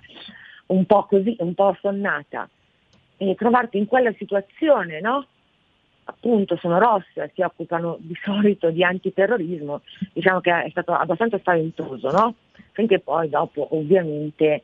[0.68, 2.48] un po' così, un po' sonnata,
[3.18, 5.26] e trovarti in quella situazione, no?
[6.10, 9.82] Appunto sono rosse, si occupano di solito di antiterrorismo,
[10.14, 12.36] diciamo che è stato abbastanza spaventoso, no?
[12.72, 14.64] Finché poi dopo ovviamente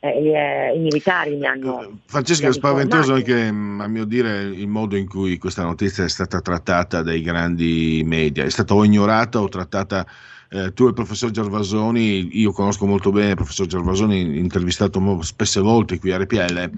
[0.00, 2.00] eh, eh, i militari mi hanno...
[2.06, 6.04] Francesca, mi è spaventoso anche, mh, a mio dire, il modo in cui questa notizia
[6.04, 8.44] è stata trattata dai grandi media.
[8.44, 10.06] È stata o ignorata o trattata
[10.50, 15.60] eh, tu e il professor Gervasoni, io conosco molto bene il professor Gervasoni, intervistato spesse
[15.60, 16.70] volte qui a RPL,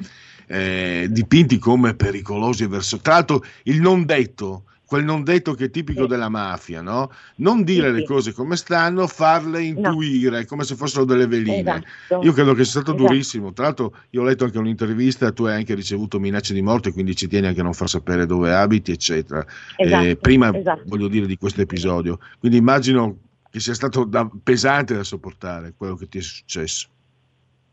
[0.53, 2.99] eh, dipinti come pericolosi e verso.
[2.99, 7.13] Tra l'altro, il non detto, quel non detto che è tipico della mafia, no?
[7.37, 11.85] Non dire le cose come stanno, farle intuire come se fossero delle veline.
[12.09, 12.25] Esatto.
[12.25, 13.07] Io credo che sia stato Esatto.
[13.07, 13.53] durissimo.
[13.53, 17.15] Tra l'altro, io ho letto anche un'intervista, tu hai anche ricevuto minacce di morte, quindi
[17.15, 19.47] ci tieni anche a non far sapere dove abiti, eccetera.
[19.77, 20.83] Esatto, Eh, prima esatto.
[20.87, 22.19] voglio dire di questo episodio.
[22.41, 26.89] Quindi immagino che sia stato da- pesante da sopportare quello che ti è successo.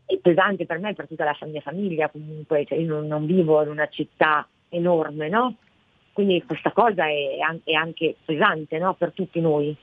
[0.08, 3.26] È pesante per me e per tutta la mia famiglia comunque, cioè io non, non
[3.26, 5.56] vivo in una città enorme, no?
[6.14, 8.94] Quindi questa cosa è, è anche pesante no?
[8.94, 9.76] per tutti noi.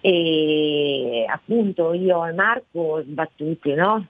[0.00, 4.06] E appunto io e Marco sbattuti, no?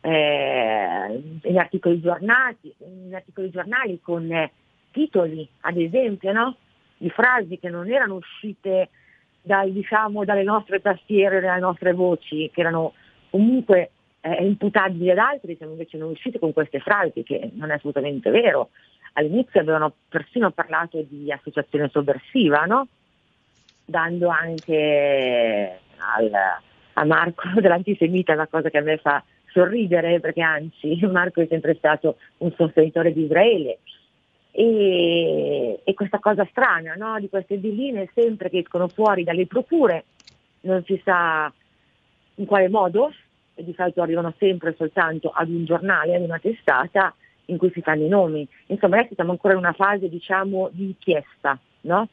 [0.00, 4.50] Eh, in, articoli giornati, in articoli giornali con eh,
[4.90, 6.56] titoli, ad esempio, no?
[6.96, 8.88] di frasi che non erano uscite
[9.42, 12.94] dai, diciamo, dalle nostre tastiere, dalle nostre voci, che erano
[13.28, 13.90] comunque
[14.22, 18.30] eh, imputabili ad altri, siamo invece noi usciti con queste frasi, che non è assolutamente
[18.30, 18.70] vero.
[19.14, 22.86] All'inizio avevano persino parlato di associazione sovversiva, no?
[23.84, 26.30] dando anche al,
[26.94, 31.74] a Marco dell'antisemita una cosa che a me fa sorridere, perché anzi Marco è sempre
[31.74, 33.78] stato un sostenitore di Israele.
[34.54, 37.18] E, e questa cosa strana no?
[37.18, 40.04] di queste dilline sempre che escono fuori dalle procure,
[40.60, 41.52] non si sa
[42.36, 43.12] in quale modo,
[43.54, 47.14] di solito arrivano sempre soltanto ad un giornale, ad una testata
[47.46, 48.46] in cui si fanno i nomi.
[48.66, 52.08] Insomma, adesso siamo ancora in una fase diciamo di inchiesta, no?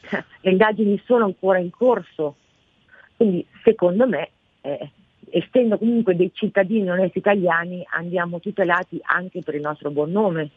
[0.40, 2.36] Le indagini sono ancora in corso,
[3.16, 4.30] quindi secondo me,
[4.62, 4.90] eh,
[5.30, 10.50] essendo comunque dei cittadini onesti italiani, andiamo tutelati anche per il nostro buon nome.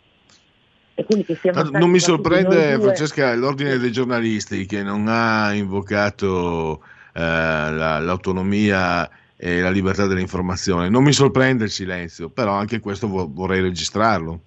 [0.95, 5.51] E quindi che siamo stati Non mi sorprende, Francesca, l'ordine dei giornalisti che non ha
[5.53, 6.83] invocato
[7.15, 9.09] eh, la- l'autonomia
[9.45, 10.87] e la libertà dell'informazione.
[10.87, 14.39] Non mi sorprende il silenzio, però anche questo vo- vorrei registrarlo.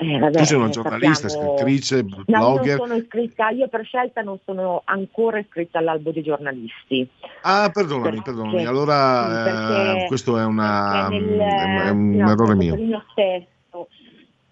[0.00, 2.78] Eh, vabbè, tu sei una eh, giornalista, sappiamo- scrittrice, No, io blogger.
[2.78, 7.06] non sono iscritta, io per scelta non sono ancora iscritta all'albo dei giornalisti.
[7.42, 8.64] Ah, perdonami, Perché- perdonami.
[8.64, 12.76] Allora, perché- eh, questo è, una- perché nel- è- un no, errore mio.
[12.76, 13.88] Mio stesso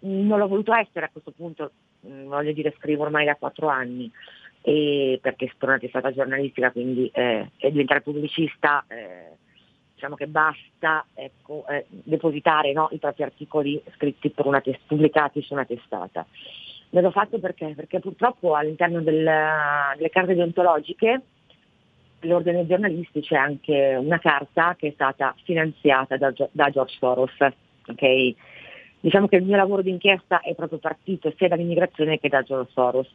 [0.01, 3.69] mh, non l'ho voluto essere a questo punto, mh, voglio dire, scrivo ormai da quattro
[3.69, 4.11] anni,
[4.61, 9.37] e perché sono una testata giornalistica, quindi eh, diventare pubblicista, eh,
[9.97, 15.41] diciamo che basta ecco, eh, depositare no, i propri articoli scritti per una tes- pubblicati
[15.41, 16.25] su una testata.
[16.91, 17.73] Me l'ho fatto perché?
[17.75, 19.25] Perché purtroppo all'interno del-
[19.97, 21.23] delle carte deontologiche
[22.21, 27.37] dell'ordine dei giornalisti c'è anche una carta che è stata finanziata da, da George Soros.
[27.89, 28.35] ok?
[29.07, 33.13] Diciamo che il mio lavoro d'inchiesta è proprio partito sia dall'immigrazione che da George Soros.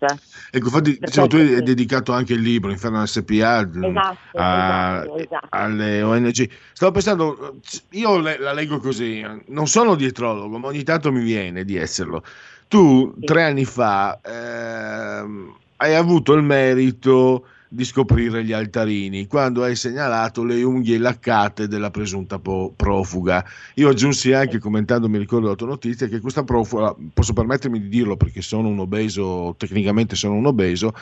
[0.50, 5.18] Ecco, infatti, diciamo, tu hai dedicato anche il libro Inferno SPA mh, Esatto, a- esatto,
[5.18, 5.48] esatto.
[5.50, 6.50] alle ONG.
[6.72, 11.66] Stavo pensando, io le- la leggo così, non sono dietrologo, ma ogni tanto mi viene
[11.66, 12.24] di esserlo.
[12.70, 19.78] Tu tre anni fa ehm, hai avuto il merito di scoprire gli altarini quando hai
[19.78, 23.46] segnalato le unghie laccate della presunta po- profuga.
[23.76, 27.88] Io aggiunsi anche, commentando, mi ricordo la tua notizia, che questa profuga, posso permettermi di
[27.88, 30.94] dirlo perché sono un obeso, tecnicamente sono un obeso,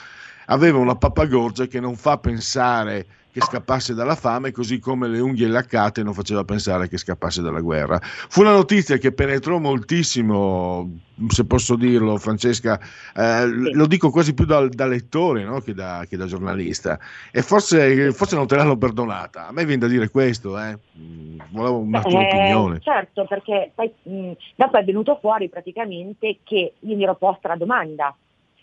[0.52, 5.48] aveva una pappagorgia che non fa pensare che scappasse dalla fame, così come le unghie
[5.48, 8.00] laccate non faceva pensare che scappasse dalla guerra.
[8.02, 10.90] Fu una notizia che penetrò moltissimo,
[11.28, 12.80] se posso dirlo, Francesca,
[13.16, 15.60] eh, lo dico quasi più da, da lettore no?
[15.62, 16.98] che, da, che da giornalista,
[17.32, 19.48] e forse, forse non te l'hanno perdonata.
[19.48, 20.76] A me viene da dire questo, eh.
[20.98, 22.80] Mm, volevo una tua Eh, opinione.
[22.80, 27.58] certo, perché poi, mh, dopo è venuto fuori praticamente che io mi ero posta la
[27.58, 28.16] domanda,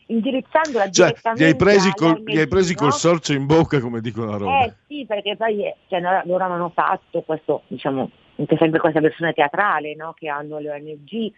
[0.07, 4.01] indirizzandola Cioè, direttamente li hai presi, col, li hai presi col sorcio in bocca, come
[4.01, 4.65] dicono a Roma.
[4.65, 9.33] Eh sì, perché poi eh, cioè, loro hanno fatto questo, diciamo, c'è sempre questa versione
[9.33, 10.13] teatrale no?
[10.13, 11.33] che hanno le ONG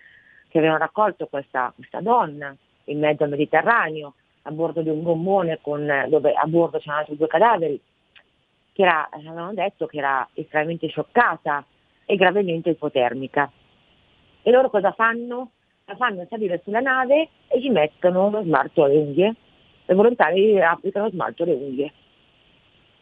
[0.49, 2.55] che avevano raccolto questa, questa donna
[2.85, 7.17] in mezzo al Mediterraneo a bordo di un gommone con, dove a bordo c'erano altri
[7.17, 7.81] due cadaveri,
[8.73, 11.65] che era, avevano detto che era estremamente scioccata
[12.07, 13.51] e gravemente ipotermica.
[14.43, 15.51] E loro cosa fanno?
[15.89, 19.35] La fanno salire sulla nave e gli mettono lo smalto alle unghie.
[19.87, 21.93] Le volontari applicano lo smalto alle unghie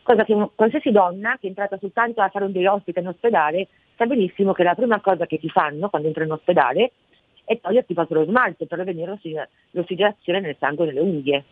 [0.07, 3.09] cosa che un- qualsiasi donna che è entrata soltanto a fare un day ospite in
[3.09, 3.67] ospedale
[3.97, 6.93] sa benissimo che la prima cosa che ti fanno quando entri in ospedale
[7.45, 9.35] è toglierti proprio lo smalto per l'ossi-
[9.73, 11.45] l'ossigenazione nel sangue e nelle unghie.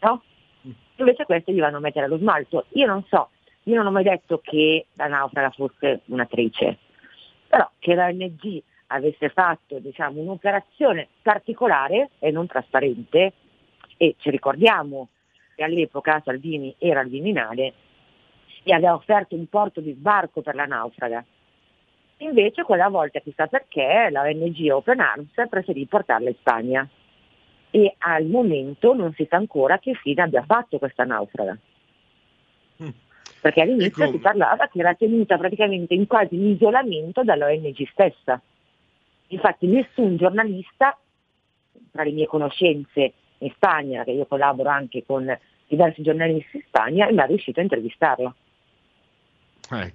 [0.00, 0.22] No?
[0.96, 2.64] Invece queste gli vanno a mettere lo smalto.
[2.70, 3.28] Io non so,
[3.64, 6.78] io non ho mai detto che la naufraga fosse un'attrice,
[7.46, 8.62] però che la ONG
[8.92, 13.32] avesse fatto diciamo, un'operazione particolare e non trasparente,
[13.96, 15.08] e ci ricordiamo
[15.54, 17.72] che all'epoca Salvini era al Viminale,
[18.62, 21.24] gli aveva offerto un porto di sbarco per la naufraga.
[22.18, 26.88] Invece quella volta chissà perché la ONG Open Arms preferì portarla in Spagna
[27.70, 31.56] e al momento non si sa ancora che fine abbia fatto questa naufraga.
[33.40, 34.12] Perché all'inizio Ecco.
[34.12, 38.40] si parlava che era tenuta praticamente in quasi in isolamento dalla ONG stessa.
[39.32, 40.98] Infatti nessun giornalista,
[41.90, 45.26] tra le mie conoscenze in Spagna, che io collaboro anche con
[45.66, 48.34] diversi giornalisti in Spagna, è mai riuscito a intervistarla.
[49.70, 49.92] Eh.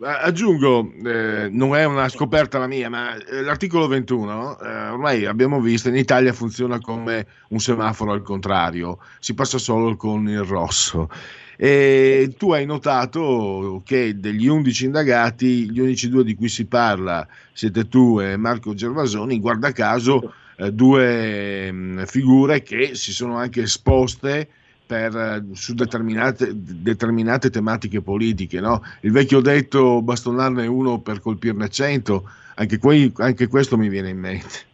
[0.00, 5.60] Aggiungo, eh, non è una scoperta la mia, ma eh, l'articolo 21, eh, ormai abbiamo
[5.60, 11.08] visto, in Italia funziona come un semaforo al contrario, si passa solo con il rosso.
[11.56, 17.24] E tu hai notato che degli 11 indagati, gli unici due di cui si parla
[17.52, 23.62] siete tu e Marco Gervasoni, guarda caso eh, due mh, figure che si sono anche
[23.62, 24.48] esposte
[24.86, 28.60] per, eh, su determinate, determinate tematiche politiche.
[28.60, 28.82] no?
[29.00, 34.18] Il vecchio detto bastonarne uno per colpirne cento, anche, quei- anche questo mi viene in
[34.18, 34.72] mente.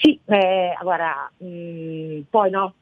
[0.00, 2.74] Sì, eh, guarda, mh, poi no,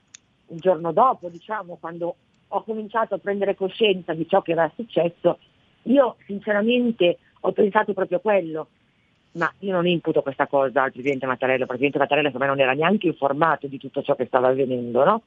[0.48, 2.16] il giorno dopo, diciamo, quando
[2.48, 5.38] ho cominciato a prendere coscienza di ciò che era successo,
[5.84, 8.68] io sinceramente ho pensato proprio quello,
[9.32, 12.62] ma io non imputo questa cosa al Presidente Mattarella, il Presidente Mattarella secondo me non
[12.62, 15.22] era neanche informato di tutto ciò che stava avvenendo, no?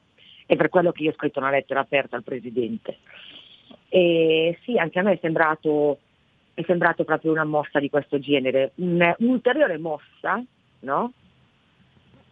[0.45, 2.97] E per quello che io ho scritto una lettera aperta al Presidente.
[3.89, 5.99] E sì, anche a me è sembrato,
[6.53, 10.43] è sembrato proprio una mossa di questo genere, Un- un'ulteriore mossa,
[10.81, 11.13] no?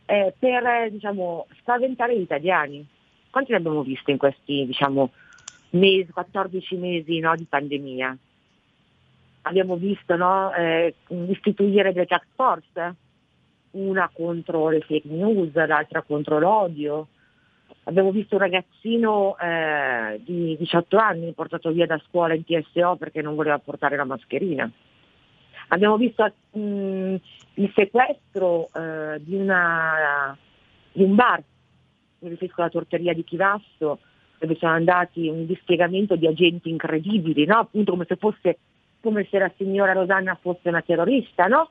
[0.05, 2.86] eh, per diciamo, spaventare gli italiani.
[3.30, 5.11] Quanti ne abbiamo visti in questi diciamo,
[5.72, 8.18] mesi, 14 mesi no, di pandemia?
[9.43, 10.93] Abbiamo visto no, eh,
[11.30, 12.95] istituire delle task force,
[13.72, 17.07] una contro le fake news, l'altra contro l'odio.
[17.86, 23.22] Abbiamo visto un ragazzino eh, di 18 anni portato via da scuola in TSO perché
[23.22, 24.70] non voleva portare la mascherina.
[25.70, 27.16] Abbiamo visto mh,
[27.56, 30.38] il sequestro eh, di, una,
[30.92, 31.42] di un bar,
[32.20, 34.00] mi riferisco alla torteria di Chivasso,
[34.38, 37.60] dove sono andati un dispiegamento di agenti incredibili, no?
[37.60, 38.58] appunto come se fosse
[39.04, 41.70] come se la signora Rosanna fosse una terrorista, no?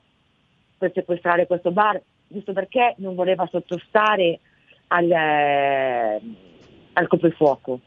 [0.76, 1.98] Per sequestrare questo bar,
[2.28, 4.40] giusto perché non voleva sottostare
[4.92, 6.20] al, eh,
[6.92, 7.80] al coprifuoco.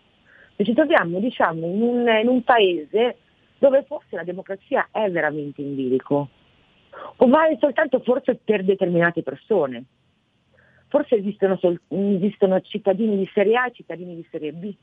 [0.55, 3.17] E ci troviamo, diciamo, in un, in un paese
[3.57, 6.29] dove forse la democrazia è veramente in bilico,
[7.17, 9.83] o vale soltanto forse per determinate persone.
[10.87, 14.73] Forse esistono, sol- esistono cittadini di serie A e cittadini di serie B.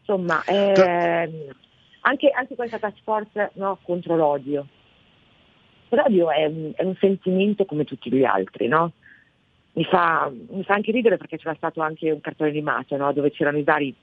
[0.00, 1.54] Insomma, ehm,
[2.02, 4.66] anche, anche questa task force no, contro l'odio.
[5.88, 8.92] L'odio è un, è un sentimento come tutti gli altri, no?
[9.78, 13.12] Mi fa, mi fa anche ridere perché c'era stato anche un cartone animato no?
[13.12, 13.94] dove c'erano i vari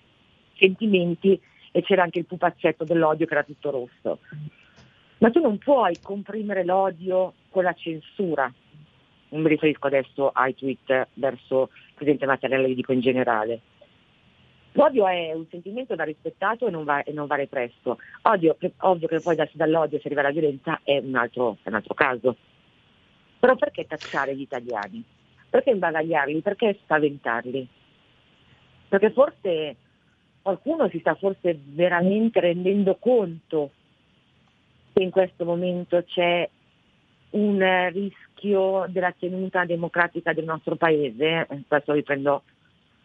[0.56, 1.38] sentimenti
[1.70, 4.20] e c'era anche il pupazzetto dell'odio che era tutto rosso.
[5.18, 8.50] Ma tu non puoi comprimere l'odio con la censura.
[9.30, 13.60] Non mi riferisco adesso ai tweet verso il Presidente Mattarella, li dico in generale.
[14.72, 17.98] L'odio è un sentimento da rispettato e non va, e non va represso.
[18.22, 21.76] Odio, ovvio che poi da- dall'odio si arriva alla violenza è un, altro, è un
[21.76, 22.38] altro caso.
[23.40, 25.04] Però perché tacciare gli italiani?
[25.56, 26.42] Perché imbavagliarli?
[26.42, 27.66] Perché spaventarli?
[28.90, 29.78] Perché forse
[30.42, 33.72] qualcuno si sta forse veramente rendendo conto
[34.92, 36.50] che in questo momento c'è
[37.30, 41.48] un rischio della tenuta democratica del nostro paese.
[41.70, 42.44] Questo riprendo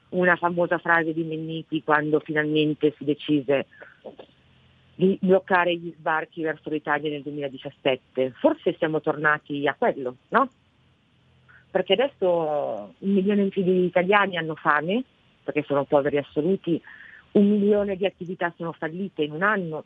[0.08, 3.66] una famosa frase di Menniti quando finalmente si decise
[4.96, 8.32] di bloccare gli sbarchi verso l'Italia nel 2017.
[8.40, 10.50] Forse siamo tornati a quello, no?
[11.70, 15.04] Perché adesso un milione in più di italiani hanno fame,
[15.44, 16.80] perché sono poveri assoluti,
[17.32, 19.84] un milione di attività sono fallite in un anno,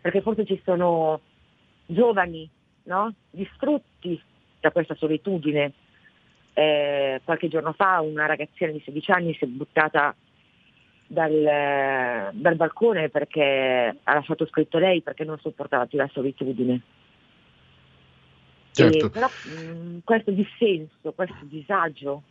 [0.00, 1.20] perché forse ci sono
[1.86, 2.48] giovani
[2.84, 3.12] no?
[3.30, 4.20] distrutti
[4.60, 5.72] da questa solitudine.
[6.54, 10.14] Eh, qualche giorno fa una ragazzina di 16 anni si è buttata
[11.06, 16.80] dal, dal balcone perché ha lasciato scritto lei perché non sopportava più la solitudine.
[18.76, 19.08] Certo.
[19.08, 22.22] Però mh, questo dissenso, questo disagio,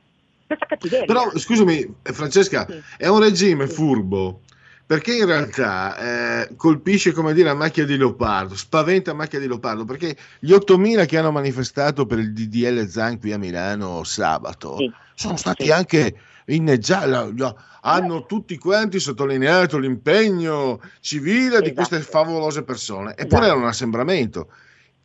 [0.46, 1.06] questa cattiveria.
[1.06, 2.68] Però scusami, Francesca,
[2.98, 4.42] è un regime furbo
[4.86, 9.48] perché in realtà eh, colpisce come dire a macchia di leopardo, spaventa a macchia di
[9.48, 14.78] leopardo perché gli 8000 che hanno manifestato per il DDL Zan qui a Milano sabato
[15.16, 16.16] sono stati anche
[16.46, 17.44] inneggiati,
[17.82, 24.50] hanno tutti quanti sottolineato l'impegno civile di queste favolose persone, eppure era un assembramento.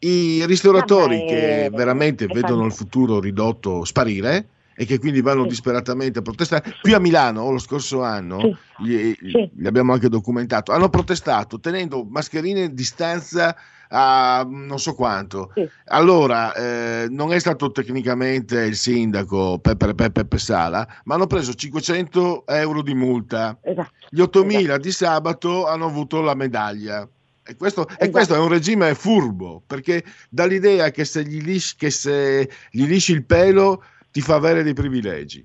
[0.01, 6.23] I ristoratori che veramente vedono il futuro ridotto sparire e che quindi vanno disperatamente a
[6.23, 6.75] protestare.
[6.81, 12.65] Qui a Milano, lo scorso anno, gli, li abbiamo anche documentato, hanno protestato tenendo mascherine
[12.65, 13.55] a distanza
[13.91, 15.53] a non so quanto.
[15.87, 22.47] Allora, eh, non è stato tecnicamente il sindaco Peppe Peppe Sala, ma hanno preso 500
[22.47, 23.59] euro di multa.
[23.61, 23.91] Esatto.
[24.09, 27.07] Gli 8000 di sabato hanno avuto la medaglia.
[27.51, 28.11] E questo, e Esatto.
[28.13, 32.87] questo è un regime furbo, perché dà l'idea che se gli, lisci, che se gli
[32.87, 33.83] lisci il pelo
[34.13, 35.45] ti fa avere dei privilegi.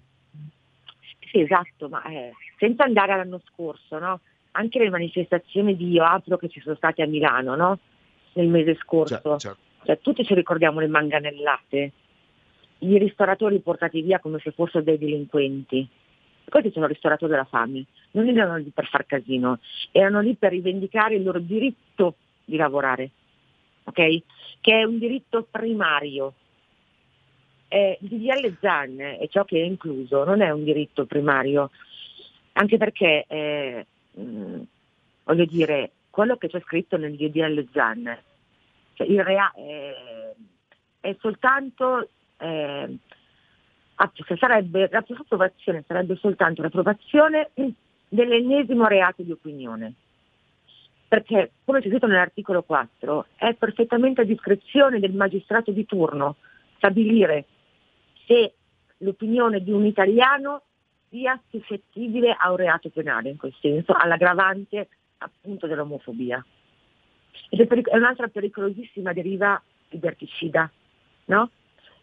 [1.31, 4.19] Sì, esatto, ma eh, senza andare all'anno scorso, no?
[4.51, 7.79] Anche le manifestazioni di Io Apro che ci sono state a Milano, no?
[8.33, 9.37] Nel mese scorso.
[9.39, 11.91] Cioè, tutti ci ricordiamo le manganellate,
[12.79, 15.87] i ristoratori portati via come se fossero dei delinquenti.
[16.47, 19.59] Questi sono ristoratori della fame, non erano lì per far casino,
[19.91, 22.15] erano lì per rivendicare il loro diritto
[22.45, 23.09] di lavorare,
[23.83, 24.21] ok?
[24.61, 26.33] Che è un diritto primario.
[27.67, 31.71] Eh, il DDL ZAN e ciò che è incluso non è un diritto primario,
[32.53, 34.61] anche perché, eh, mh,
[35.23, 38.17] voglio dire, quello che c'è scritto nel DDL ZAN,
[38.93, 40.33] cioè rea- eh,
[41.01, 42.97] è soltanto, eh,
[44.37, 47.51] sarebbe, la sua approvazione sarebbe soltanto l'approvazione
[48.07, 49.93] dell'ennesimo reato di opinione.
[51.07, 56.35] Perché, come c'è scritto nell'articolo 4, è perfettamente a discrezione del magistrato di turno
[56.77, 57.45] stabilire
[58.25, 58.53] se
[58.97, 60.63] l'opinione di un italiano
[61.09, 64.89] sia suscettibile a un reato penale, in quel senso, all'aggravante
[65.19, 66.43] appunto dell'omofobia.
[67.49, 70.69] Ed è, peric- è un'altra pericolosissima deriva liberticida,
[71.25, 71.49] no?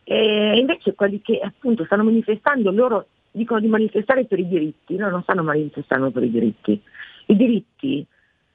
[0.04, 5.08] E invece quelli che appunto stanno manifestando, loro dicono di manifestare per i diritti, no,
[5.08, 6.80] non stanno manifestando per i diritti.
[7.26, 8.06] I diritti,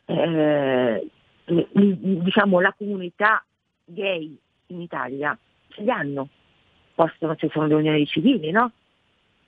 [0.06, 1.08] eh,
[1.46, 3.44] l- diciamo, la comunità
[3.86, 4.38] gay
[4.68, 5.38] in Italia
[5.70, 6.30] ce li hanno,
[6.94, 8.72] possono, ci sono le unioni civili, no?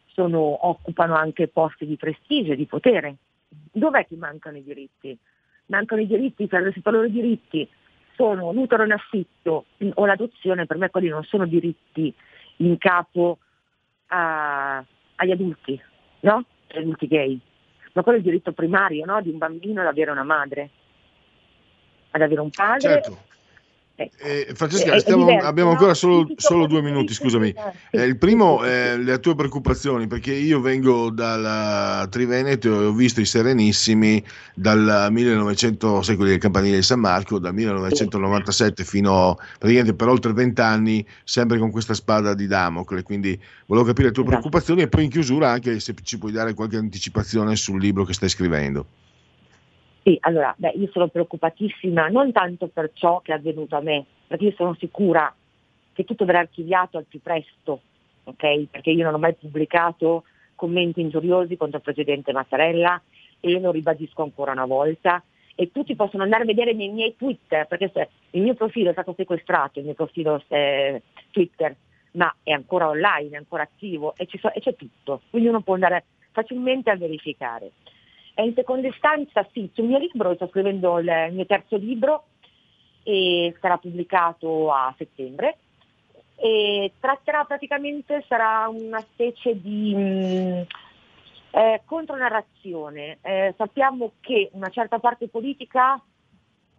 [0.08, 3.18] Sono- occupano anche posti di prestigio di potere.
[3.50, 5.18] Dov'è che mancano i diritti?
[5.68, 7.68] Mancano i diritti, per, per loro i diritti
[8.20, 12.14] sono l'utero in affitto o l'adozione, per me quelli non sono diritti
[12.58, 13.38] in capo
[14.08, 14.84] a-
[15.16, 15.82] agli adulti,
[16.22, 16.44] no?
[16.68, 17.40] Agli adulti gay.
[17.94, 19.22] Ma quello è il diritto primario, no?
[19.22, 20.70] Di un bambino ad avere una madre,
[22.12, 22.82] ad avere un padre.
[22.82, 23.18] Certo.
[24.02, 24.16] Ecco.
[24.24, 25.76] Eh, Francesca, È- è stiamo- diverso, abbiamo no?
[25.76, 27.54] ancora solo, solo due minuti, scusami.
[27.92, 28.70] eh, il primo, sì.
[28.70, 34.24] eh, le tue preoccupazioni, perché io vengo dalla Triveneto e ho visto i Serenissimi
[34.56, 40.32] dal 1900, sai quelli del campanile di San Marco, dal 1997 fino praticamente per oltre
[40.32, 43.04] vent'anni, sempre con questa spada di Damocle.
[43.04, 44.38] Quindi volevo capire le tue Esatto.
[44.40, 48.14] preoccupazioni e poi in chiusura anche se ci puoi dare qualche anticipazione sul libro che
[48.14, 48.86] stai scrivendo.
[50.10, 54.04] Sì, allora, beh, io sono preoccupatissima non tanto per ciò che è avvenuto a me,
[54.26, 55.32] perché io sono sicura
[55.94, 57.82] che tutto verrà archiviato al più presto,
[58.24, 58.70] ok?
[58.72, 60.24] Perché io non ho mai pubblicato
[60.56, 63.00] commenti ingiuriosi contro il Presidente Mattarella
[63.40, 65.22] e lo ribadisco ancora una volta.
[65.54, 69.14] E tutti possono andare a vedere nei miei Twitter, perché il mio profilo è stato
[69.16, 71.76] sequestrato, il mio profilo eh, Twitter,
[72.14, 75.76] ma è ancora online, è ancora attivo e, so- e c'è tutto, quindi uno può
[75.76, 77.74] andare facilmente a verificare.
[78.40, 82.24] E in seconda istanza sì, sul mio libro, sto scrivendo il mio terzo libro
[83.04, 85.58] e sarà pubblicato a settembre
[86.38, 90.66] e tratterà praticamente, sarà una specie di mh,
[91.52, 93.18] eh, contronarrazione.
[93.24, 96.02] Eh, sappiamo che una certa parte politica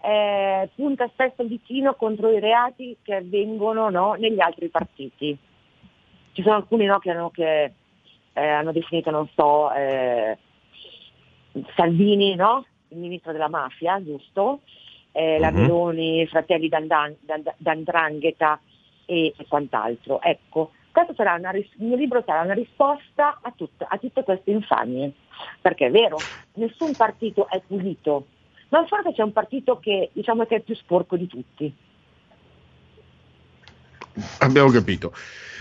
[0.00, 5.36] eh, punta spesso il ditino contro i reati che avvengono no, negli altri partiti.
[6.32, 7.72] Ci sono alcuni no, che, hanno, che
[8.32, 10.38] eh, hanno definito, non so, eh,
[11.74, 12.64] Salvini, no?
[12.88, 14.60] il ministro della mafia, giusto?
[15.12, 15.60] Eh, la Mhm.
[15.60, 17.16] Meloni, fratelli d'Andan-
[17.56, 18.60] d'Andrangheta
[19.06, 20.20] e, e quant'altro.
[20.22, 24.50] Ecco, questo sarà una il mio libro sarà una risposta a, tut- a tutte queste
[24.50, 25.12] infamie,
[25.60, 26.18] perché è vero,
[26.54, 28.26] nessun partito è pulito,
[28.68, 31.72] ma forse c'è un partito che diciamo che è più sporco di tutti.
[34.38, 35.12] Abbiamo capito.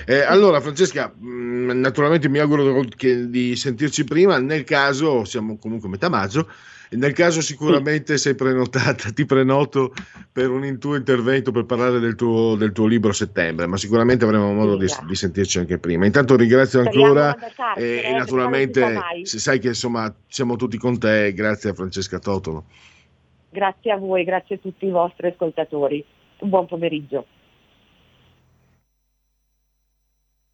[0.05, 4.38] Eh, allora, Francesca, mh, naturalmente mi auguro che- di sentirci prima.
[4.39, 6.47] Nel caso, siamo comunque a metà maggio.
[6.91, 9.12] Nel caso, sicuramente sei prenotata.
[9.12, 9.93] Ti prenoto
[10.32, 14.26] per un tuo intervento per parlare del tuo, del tuo libro a settembre, ma sicuramente
[14.26, 16.05] avremo modo di, di sentirci anche prima.
[16.07, 17.36] Intanto ringrazio ancora
[17.76, 21.32] e, eh, e naturalmente sai che insomma siamo tutti con te.
[21.34, 22.64] Grazie a Francesca Totolo.
[23.51, 26.03] Grazie a voi, grazie a tutti i vostri ascoltatori.
[26.39, 27.26] Un buon pomeriggio.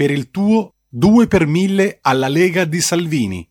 [0.00, 3.46] per il tuo 2 per 1000 alla Lega di Salvini.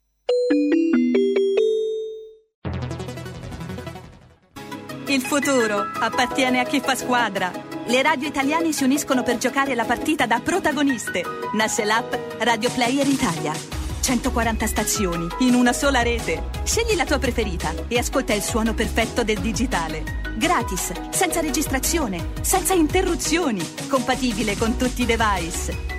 [5.05, 7.51] Il futuro appartiene a chi fa squadra.
[7.85, 11.21] Le radio italiane si uniscono per giocare la partita da protagoniste.
[11.53, 13.53] Nasce l'app Radio Player Italia.
[14.01, 16.49] 140 stazioni in una sola rete.
[16.63, 20.03] Scegli la tua preferita e ascolta il suono perfetto del digitale.
[20.35, 25.98] Gratis, senza registrazione, senza interruzioni, compatibile con tutti i device.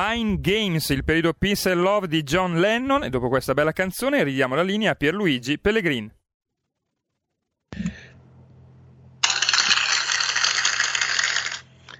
[0.00, 4.22] Mind Games, il periodo Peace and Love di John Lennon e dopo questa bella canzone
[4.22, 6.08] ridiamo la linea a Pierluigi Pellegrin.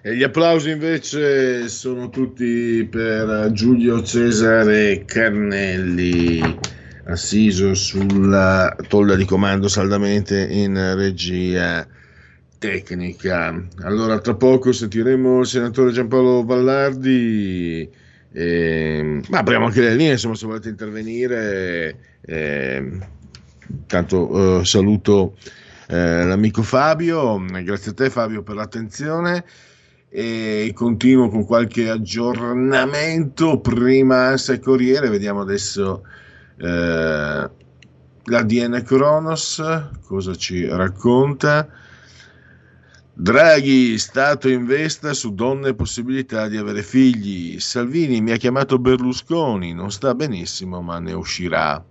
[0.01, 6.57] E gli applausi invece sono tutti per Giulio Cesare Carnelli,
[7.07, 11.85] assiso sulla tolla di comando saldamente in regia
[12.59, 13.67] tecnica.
[13.83, 17.89] Allora, tra poco sentiremo il senatore Giampaolo Vallardi.
[18.31, 22.19] Eh, ma apriamo anche le linee, insomma, se volete intervenire.
[22.21, 22.99] Eh,
[23.71, 25.37] intanto eh, saluto
[25.89, 29.45] eh, l'amico Fabio, grazie a te Fabio per l'attenzione
[30.11, 36.03] e continuo con qualche aggiornamento prima ANSA e Corriere, vediamo adesso
[36.59, 37.51] eh,
[38.25, 39.63] l'ADN Kronos,
[40.07, 41.69] cosa ci racconta.
[43.21, 47.59] Draghi, Stato investa su donne e possibilità di avere figli.
[47.59, 51.85] Salvini mi ha chiamato Berlusconi, non sta benissimo ma ne uscirà.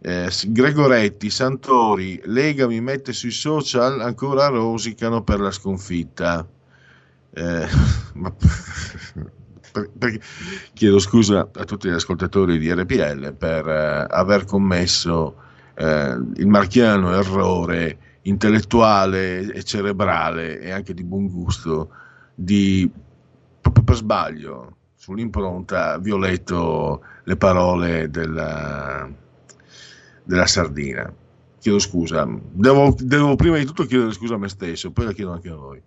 [0.00, 6.44] Eh, Gregoretti, Santori, Lega mi mette sui social, ancora rosicano per la sconfitta.
[7.30, 7.66] Eh,
[8.14, 8.34] ma,
[9.70, 10.20] per, per,
[10.72, 15.36] chiedo scusa a tutti gli ascoltatori di RPL per eh, aver commesso
[15.76, 21.90] eh, il marchiano errore intellettuale e cerebrale e anche di buon gusto
[22.34, 22.90] di
[23.60, 29.08] proprio per sbaglio sull'impronta vi ho letto le parole della,
[30.22, 31.12] della sardina
[31.58, 35.32] chiedo scusa devo, devo prima di tutto chiedere scusa a me stesso poi la chiedo
[35.32, 35.82] anche a voi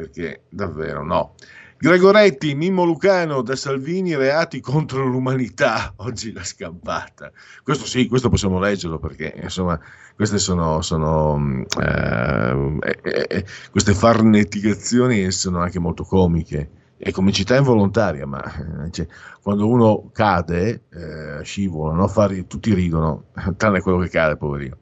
[0.00, 1.34] perché davvero no.
[1.82, 7.32] Gregoretti, Mimmo Lucano, da Salvini, reati contro l'umanità, oggi la scampata.
[7.62, 9.80] Questo sì, questo possiamo leggerlo perché insomma
[10.14, 18.26] queste sono, sono eh, eh, eh, queste farneticazioni sono anche molto comiche e comicità involontaria,
[18.26, 18.42] ma
[18.90, 19.06] cioè,
[19.40, 22.06] quando uno cade, eh, scivola, no?
[22.08, 24.76] Fari, tutti ridono, tranne quello che cade, poverino.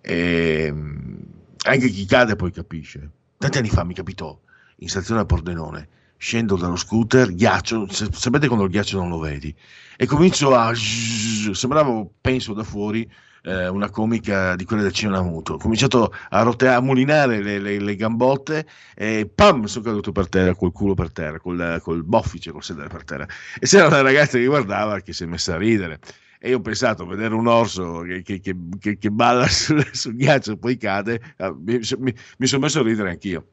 [0.00, 0.74] E,
[1.66, 3.10] anche chi cade poi capisce.
[3.36, 4.34] Tanti anni fa mi capitò
[4.76, 5.88] in stazione a Pordenone,
[6.18, 9.54] scendo dallo scooter, ghiaccio, sapete quando il ghiaccio non lo vedi,
[9.96, 10.72] e comincio a...
[10.74, 13.08] sembrava, penso da fuori,
[13.42, 15.54] eh, una comica di quelle del cinema muto.
[15.54, 20.28] Ho cominciato a roteare, a mulinare le, le, le, gambotte e pam, sono caduto per
[20.28, 23.26] terra, col culo per terra, col, col boffice, col sedere per terra.
[23.58, 25.98] E c'era una ragazza che guardava che si è messa a ridere.
[26.40, 28.40] E io ho pensato, vedere un orso che, che,
[28.78, 32.80] che, che balla sul, sul, ghiaccio e poi cade, ah, mi, mi, mi sono messo
[32.80, 33.44] a ridere anch'io.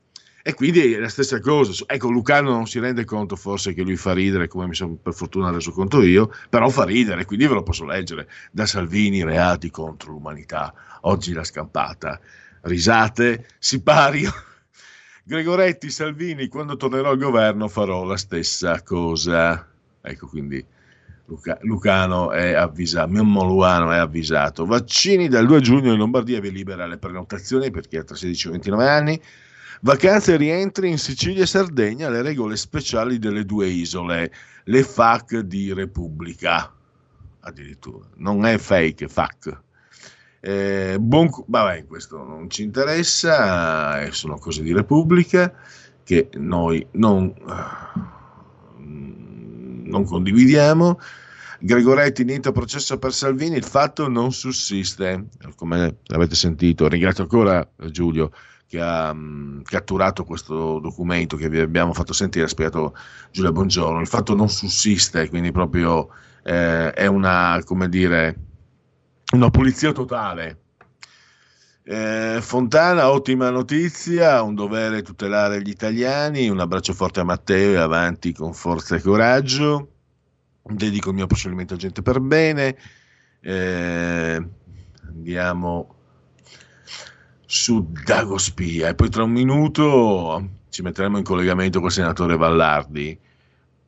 [0.48, 1.86] E quindi è la stessa cosa.
[1.88, 5.16] Ecco, Lucano non si rende conto forse che lui fa ridere, come mi sono per
[5.16, 8.30] fortuna reso conto io, però fa ridere, quindi ve lo posso leggere.
[8.52, 10.72] Da Salvini, reati contro l'umanità.
[11.02, 12.20] Oggi la scampata.
[12.62, 14.32] Risate, sipario.
[15.26, 19.68] Gregoretti, Salvini, quando tornerò al governo farò la stessa cosa.
[20.00, 20.64] Ecco, quindi
[21.26, 24.68] Luca, Lucano è avvisato, Luano è avvisato.
[24.68, 28.48] Vaccini dal 2 giugno in Lombardia vi libera le prenotazioni per chi ha tra 16
[28.48, 29.22] e 29 anni.
[29.82, 34.32] Vacanze e rientri in Sicilia e Sardegna, le regole speciali delle due isole,
[34.64, 36.74] le FAC di Repubblica.
[37.42, 39.60] Addirittura, non è fake, FAC.
[40.40, 45.52] Eh, buon, vabbè, questo non ci interessa, eh, sono cose di Repubblica
[46.04, 47.34] che noi non,
[48.78, 51.00] non condividiamo.
[51.60, 56.88] Gregoretti, niente processo per Salvini, il fatto non sussiste, come avete sentito.
[56.88, 58.32] Ringrazio ancora Giulio
[58.68, 62.96] che ha mh, catturato questo documento che vi abbiamo fatto sentire, ha spiegato
[63.32, 66.10] Giulia Bongiorno, il fatto non sussiste, quindi proprio
[66.44, 68.36] eh, è una, come dire,
[69.34, 70.60] una pulizia totale.
[71.88, 77.78] Eh, Fontana, ottima notizia, un dovere tutelare gli italiani, un abbraccio forte a Matteo e
[77.78, 79.92] avanti con forza e coraggio,
[80.64, 82.76] dedico il mio procedimento a gente per bene,
[83.42, 84.44] eh,
[85.08, 85.95] andiamo
[87.46, 93.18] su Dagospia e poi tra un minuto ci metteremo in collegamento con il senatore Vallardi.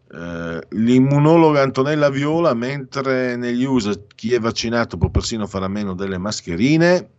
[0.10, 5.96] Uh, l'immunologa Antonella Viola, mentre negli USA chi è vaccinato può persino fare a meno
[5.96, 7.10] delle mascherine,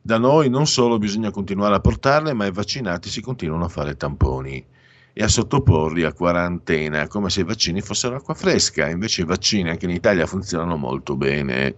[0.00, 3.96] da noi non solo bisogna continuare a portarle, ma i vaccinati si continuano a fare
[3.96, 4.64] tamponi
[5.12, 8.88] e a sottoporli a quarantena, come se i vaccini fossero acqua fresca.
[8.88, 11.74] Invece i vaccini anche in Italia funzionano molto bene.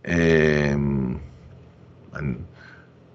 [0.00, 1.20] Ehm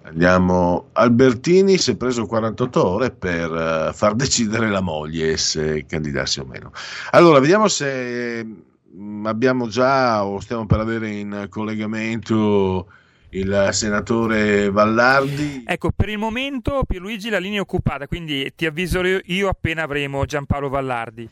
[0.01, 0.89] Andiamo.
[0.93, 6.45] Albertini si è preso 48 ore per uh, far decidere la moglie se candidarsi o
[6.45, 6.71] meno.
[7.11, 12.87] Allora, vediamo se mm, abbiamo già o stiamo per avere in collegamento
[13.31, 15.63] il senatore Vallardi.
[15.65, 20.25] Ecco, per il momento Pierluigi la linea è occupata, quindi ti avviso io appena avremo
[20.25, 21.29] Giampaolo Vallardi.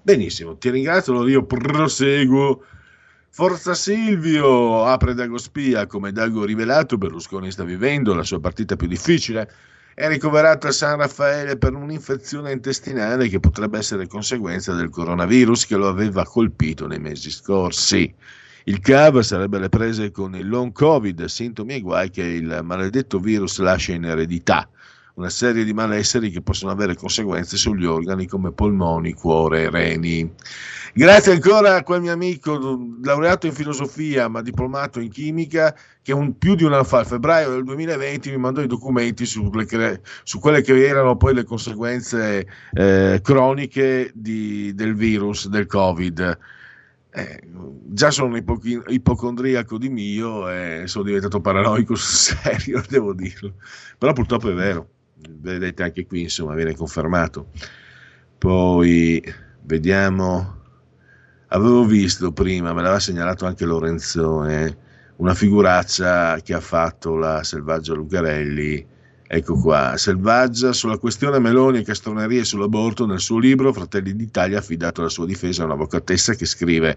[0.00, 2.62] Benissimo, ti ringrazio, allora io proseguo.
[3.30, 8.88] Forza Silvio apre Dago Spia, come Dago rivelato, Berlusconi sta vivendo la sua partita più
[8.88, 9.48] difficile.
[9.94, 15.76] È ricoverato a San Raffaele per un'infezione intestinale che potrebbe essere conseguenza del coronavirus che
[15.76, 18.12] lo aveva colpito nei mesi scorsi.
[18.64, 23.18] Il CAV sarebbe alle prese con il long covid, sintomi e guai che il maledetto
[23.18, 24.68] virus lascia in eredità,
[25.18, 30.32] una serie di malesseri che possono avere conseguenze sugli organi come polmoni, cuore reni.
[30.94, 36.38] Grazie ancora a quel mio amico laureato in filosofia ma diplomato in chimica che un,
[36.38, 40.00] più di un anno fa, a febbraio del 2020, mi mandò i documenti su, che,
[40.22, 46.38] su quelle che erano poi le conseguenze eh, croniche di, del virus, del Covid.
[47.10, 47.42] Eh,
[47.86, 53.54] già sono ipo- ipocondriaco di mio e sono diventato paranoico sul serio, devo dirlo.
[53.98, 54.88] Però purtroppo è vero,
[55.40, 57.50] vedete anche qui, insomma, viene confermato.
[58.38, 59.22] Poi
[59.62, 60.62] vediamo,
[61.48, 64.78] avevo visto prima, me l'aveva segnalato anche Lorenzone,
[65.16, 68.86] una figuraccia che ha fatto la Selvaggia Lucarelli.
[69.30, 74.60] Ecco qua, Selvaggia sulla questione Meloni e castronerie sull'aborto nel suo libro Fratelli d'Italia ha
[74.60, 76.96] affidato la sua difesa a un'avvocatessa che scrive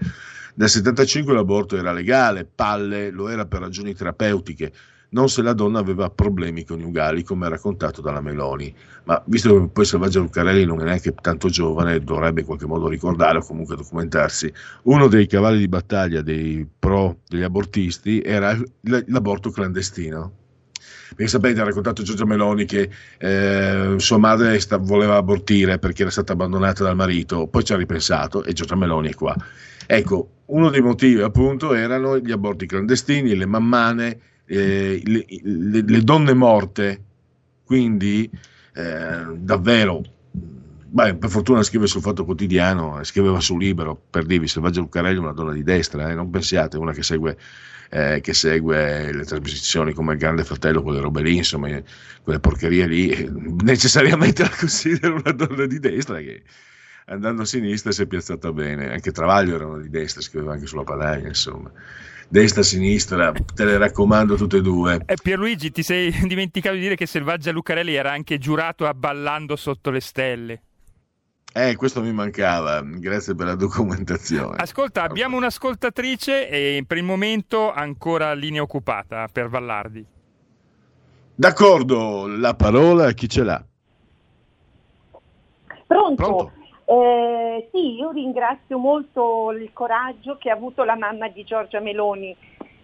[0.55, 4.73] nel 75 l'aborto era legale, palle, lo era per ragioni terapeutiche,
[5.11, 8.73] non se la donna aveva problemi coniugali come raccontato dalla Meloni.
[9.05, 12.87] Ma visto che poi Selvaggia Lucarelli non è neanche tanto giovane, dovrebbe in qualche modo
[12.87, 14.51] ricordare o comunque documentarsi,
[14.83, 20.39] uno dei cavalli di battaglia dei pro degli abortisti era l'aborto clandestino
[21.15, 26.11] perché sapete, ha raccontato Giorgia Meloni che eh, sua madre sta, voleva abortire perché era
[26.11, 29.35] stata abbandonata dal marito, poi ci ha ripensato e Giorgia Meloni è qua.
[29.85, 34.19] Ecco, uno dei motivi appunto erano gli aborti clandestini, le mammane,
[34.51, 37.03] eh, le, le, le, donne morte,
[37.63, 38.29] quindi
[38.73, 40.01] eh, davvero
[40.93, 45.19] Beh, per fortuna scrive sul Fatto Quotidiano, scriveva su Libero, per dirvi, Selvaggia Lucarelli è
[45.19, 47.37] una donna di destra, eh, non pensiate, una che segue
[47.91, 51.69] eh, che segue le trasmissioni come il Grande Fratello, quelle robe lì, insomma,
[52.21, 53.29] quelle porcherie lì,
[53.63, 56.43] necessariamente la considero una donna di destra che
[57.05, 58.91] andando a sinistra si è piazzata bene.
[58.91, 61.71] Anche Travaglio era una di destra, scriveva anche sulla Padania, insomma.
[62.31, 65.03] Destra, sinistra, te le raccomando tutte e due.
[65.05, 69.57] Eh, Pierluigi, ti sei dimenticato di dire che Selvaggia Lucarelli era anche giurato a Ballando
[69.57, 70.61] sotto le stelle.
[71.51, 74.55] Eh, questo mi mancava, grazie per la documentazione.
[74.55, 80.05] Ascolta, abbiamo un'ascoltatrice e per il momento ancora linea occupata per Vallardi.
[81.35, 83.61] D'accordo, la parola a chi ce l'ha.
[85.85, 86.15] Pronto?
[86.15, 86.51] Pronto?
[86.91, 92.35] Eh, sì, io ringrazio molto il coraggio che ha avuto la mamma di Giorgia Meloni,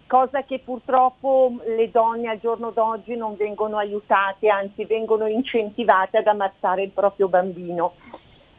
[0.06, 6.26] cosa che purtroppo le donne al giorno d'oggi non vengono aiutate, anzi vengono incentivate ad
[6.26, 7.96] ammazzare il proprio bambino.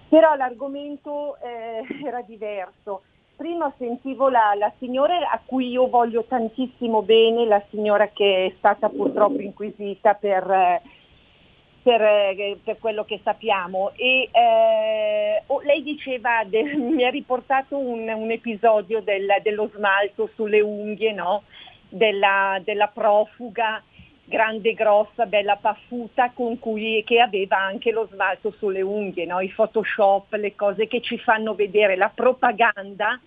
[0.07, 3.01] Però l'argomento eh, era diverso.
[3.35, 8.53] Prima sentivo la, la, signora a cui io voglio tantissimo bene, la signora che è
[8.59, 10.81] stata purtroppo inquisita per, eh,
[11.81, 13.91] per, eh, per quello che sappiamo.
[13.95, 20.29] E eh, oh, lei diceva, de, mi ha riportato un, un episodio del, dello smalto
[20.35, 21.43] sulle unghie, no?
[21.89, 23.81] della, della profuga
[24.29, 29.39] grande, grossa, bella paffuta con cui, che aveva anche lo smalto sulle unghie, no?
[29.39, 33.19] i Photoshop, le cose che ci fanno vedere, la propaganda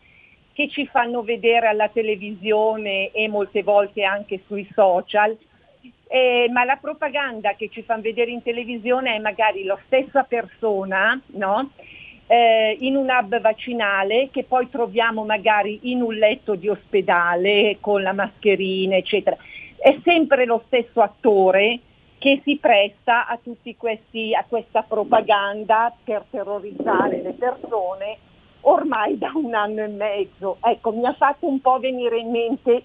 [0.52, 5.36] che ci fanno vedere alla televisione e molte volte anche sui social,
[6.08, 11.20] eh, ma la propaganda che ci fanno vedere in televisione è magari la stessa persona,
[11.34, 11.70] no?
[12.26, 18.02] eh, in un hub vaccinale che poi troviamo magari in un letto di ospedale con
[18.02, 19.36] la mascherina, eccetera
[19.82, 21.80] è sempre lo stesso attore
[22.18, 23.36] che si presta a,
[23.76, 28.16] questi, a questa propaganda per terrorizzare le persone
[28.60, 30.58] ormai da un anno e mezzo.
[30.62, 32.84] Ecco, mi ha fatto un po' venire in mente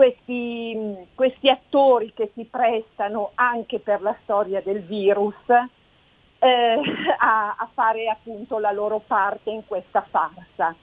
[0.00, 6.80] questi, questi attori che si prestano anche per la storia del virus eh,
[7.18, 10.74] a, a, fare appunto la loro parte in questa farsa.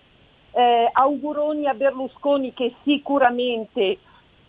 [0.51, 3.97] Eh, auguroni a Berlusconi che sicuramente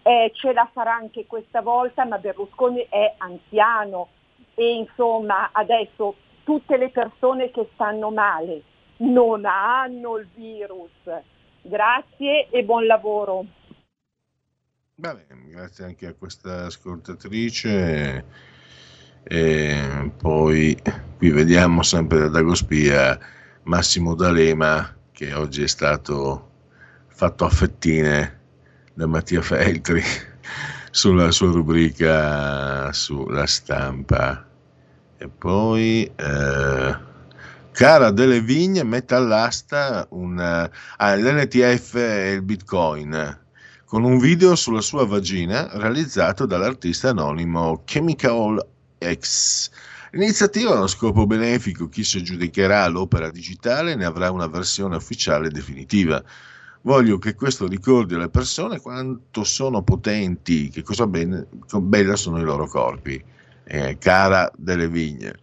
[0.03, 4.09] eh, ce la farà anche questa volta, ma Berlusconi è anziano
[4.55, 6.15] e insomma adesso
[6.45, 8.61] tutte le persone che stanno male
[8.99, 10.91] non hanno il virus.
[11.63, 13.57] Grazie e buon lavoro.
[15.01, 18.25] Bene, grazie anche a questa ascoltatrice.
[19.23, 20.77] E poi
[21.17, 23.17] qui vediamo sempre da Dagospia
[23.63, 26.51] Massimo D'Alema che oggi è stato
[27.07, 28.41] fatto a fettine
[28.93, 30.03] da Mattia Feltri
[30.91, 34.45] sulla sua rubrica sulla stampa.
[35.17, 36.97] E poi, eh,
[37.71, 43.47] cara delle vigne, mette all'asta un, ah, l'NTF e il Bitcoin
[43.89, 48.63] con un video sulla sua vagina realizzato dall'artista anonimo Chemical
[49.03, 49.71] X.
[50.11, 55.49] L'iniziativa ha uno scopo benefico, chi si aggiudicherà l'opera digitale ne avrà una versione ufficiale
[55.49, 56.23] definitiva.
[56.83, 62.45] Voglio che questo ricordi alle persone quanto sono potenti, che cosa bene, bella sono i
[62.45, 63.23] loro corpi.
[63.65, 65.35] Eh, cara delle vigne.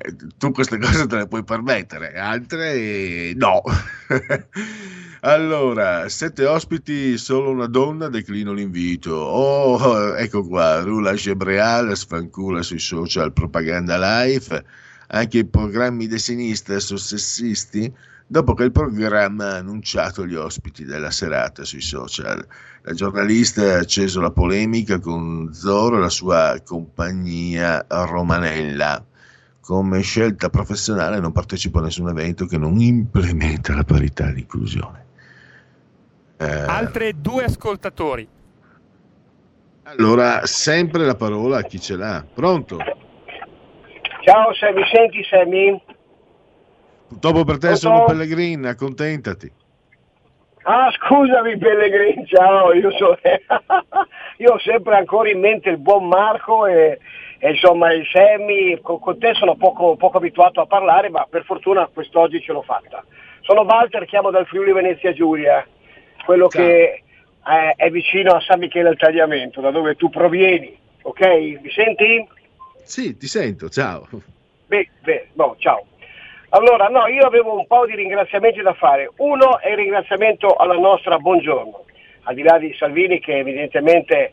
[0.00, 3.62] Eh, tu queste cose te le puoi permettere, altre no.
[5.20, 9.14] allora, sette ospiti, solo una donna, declino l'invito.
[9.14, 14.64] Oh, ecco qua, Rula Gebreal, sfancula sui social, propaganda live,
[15.08, 17.92] anche i programmi di sinistra sono sessisti,
[18.26, 22.46] dopo che il programma ha annunciato gli ospiti della serata sui social.
[22.82, 29.04] La giornalista ha acceso la polemica con Zoro e la sua compagnia romanella
[29.68, 35.04] come scelta professionale non partecipo a nessun evento che non implementa la parità e l'inclusione.
[36.38, 38.26] Eh, Altre due ascoltatori.
[39.82, 42.24] Allora, sempre la parola a chi ce l'ha.
[42.32, 42.78] Pronto?
[44.22, 45.82] Ciao, se mi senti Sammy?
[47.08, 47.76] Dopo per te Pronto?
[47.76, 49.52] sono Pellegrin, accontentati.
[50.62, 53.18] Ah, scusami Pellegrin, ciao, io, so...
[54.38, 56.98] io ho sempre ancora in mente il buon Marco e,
[57.38, 61.44] e insomma il Sammy, con, con te sono poco, poco abituato a parlare, ma per
[61.44, 63.04] fortuna quest'oggi ce l'ho fatta.
[63.40, 65.66] Sono Walter, chiamo dal Friuli Venezia Giulia,
[66.24, 66.62] quello Ciao.
[66.62, 67.02] che
[67.44, 71.26] è, è vicino a San Michele al Tagliamento, da dove tu provieni, ok?
[71.62, 72.28] Mi senti?
[72.82, 74.06] Sì, ti sento, ciao.
[74.66, 75.84] Beh, beh, no, ciao.
[76.50, 79.10] Allora, no, io avevo un po' di ringraziamenti da fare.
[79.16, 81.84] Uno è il ringraziamento alla nostra Buongiorno,
[82.22, 84.32] al di là di Salvini che evidentemente,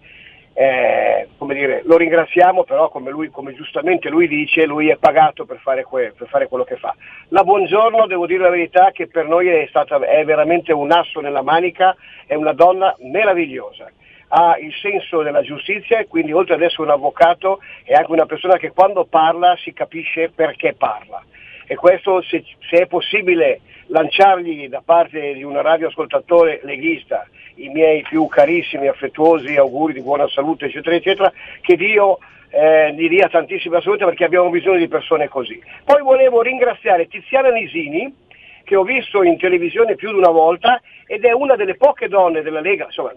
[0.58, 5.44] eh, come dire, lo ringraziamo, però come, lui, come giustamente lui dice, lui è pagato
[5.44, 6.96] per fare, que- per fare quello che fa.
[7.30, 11.20] La Buongiorno, devo dire la verità, che per noi è, stata, è veramente un asso
[11.20, 11.94] nella manica,
[12.26, 13.92] è una donna meravigliosa
[14.28, 18.26] ha il senso della giustizia e quindi oltre ad essere un avvocato è anche una
[18.26, 21.22] persona che quando parla si capisce perché parla
[21.68, 28.02] e questo se, se è possibile lanciargli da parte di un radioascoltatore leghista i miei
[28.02, 31.32] più carissimi, affettuosi auguri di buona salute eccetera eccetera,
[31.62, 32.20] che Dio
[32.50, 35.62] eh, gli dia tantissima salute perché abbiamo bisogno di persone così.
[35.84, 38.24] Poi volevo ringraziare Tiziana Nisini
[38.64, 42.42] che ho visto in televisione più di una volta ed è una delle poche donne
[42.42, 43.14] della Lega, insomma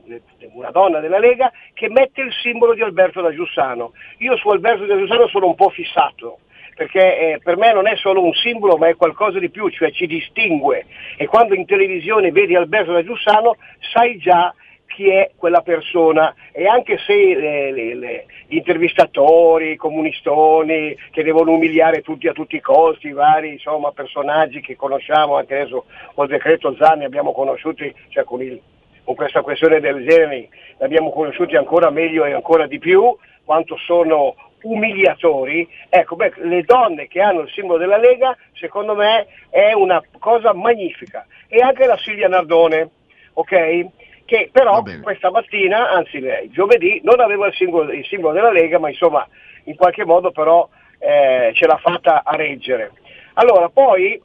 [0.52, 3.92] una donna della Lega che mette il simbolo di Alberto da Giussano.
[4.18, 6.40] Io su Alberto da Giussano sono un po' fissato
[6.78, 9.90] perché eh, per me non è solo un simbolo ma è qualcosa di più, cioè
[9.90, 10.86] ci distingue.
[11.16, 13.56] E quando in televisione vedi Alberto da Giussano
[13.92, 14.54] sai già
[14.86, 16.32] chi è quella persona.
[16.52, 22.32] E anche se le, le, le, gli intervistatori, i comunistoni che devono umiliare tutti a
[22.32, 27.32] tutti i costi, i vari insomma, personaggi che conosciamo, anche adesso col decreto Zanni abbiamo
[27.32, 28.60] conosciuti, cioè con, il,
[29.02, 30.36] con questa questione del genere,
[30.78, 36.62] li abbiamo conosciuti ancora meglio e ancora di più, quanto sono umiliatori, ecco, beh, le
[36.62, 41.26] donne che hanno il simbolo della Lega, secondo me è una cosa magnifica.
[41.48, 42.90] E anche la Silvia Nardone,
[43.34, 43.86] ok?
[44.24, 48.78] Che però questa mattina, anzi lei, giovedì, non aveva il simbolo, il simbolo della Lega,
[48.78, 49.26] ma insomma
[49.64, 50.68] in qualche modo però
[50.98, 52.92] eh, ce l'ha fatta a reggere.
[53.34, 54.20] Allora, poi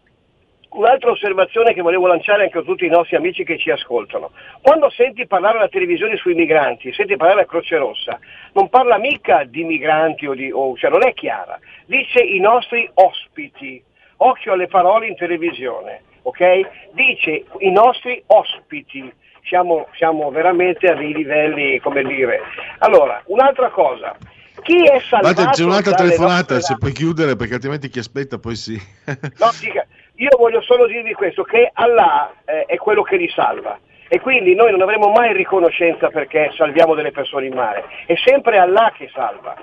[0.74, 4.32] un'altra osservazione che volevo lanciare anche a tutti i nostri amici che ci ascoltano.
[4.62, 8.20] Quando senti parlare alla televisione sui migranti, senti parlare la Croce Rossa,
[8.54, 12.90] non parla mica di migranti o di, o, cioè non è chiara, dice i nostri
[12.96, 13.84] ospiti.
[14.18, 16.92] Occhio alle parole in televisione, ok?
[16.92, 19.12] Dice i nostri ospiti.
[19.46, 22.40] Siamo, siamo veramente a dei livelli, come dire.
[22.78, 24.16] Allora, un'altra cosa.
[24.62, 28.56] Chi è salvato Guarda, c'è un'altra telefonata, se puoi chiudere perché altrimenti chi aspetta poi
[28.56, 28.82] sì.
[29.06, 29.86] No, dica,
[30.16, 34.54] io voglio solo dirvi questo, che Allah eh, è quello che li salva e quindi
[34.54, 39.10] noi non avremo mai riconoscenza perché salviamo delle persone in mare, è sempre Allah che
[39.14, 39.56] salva.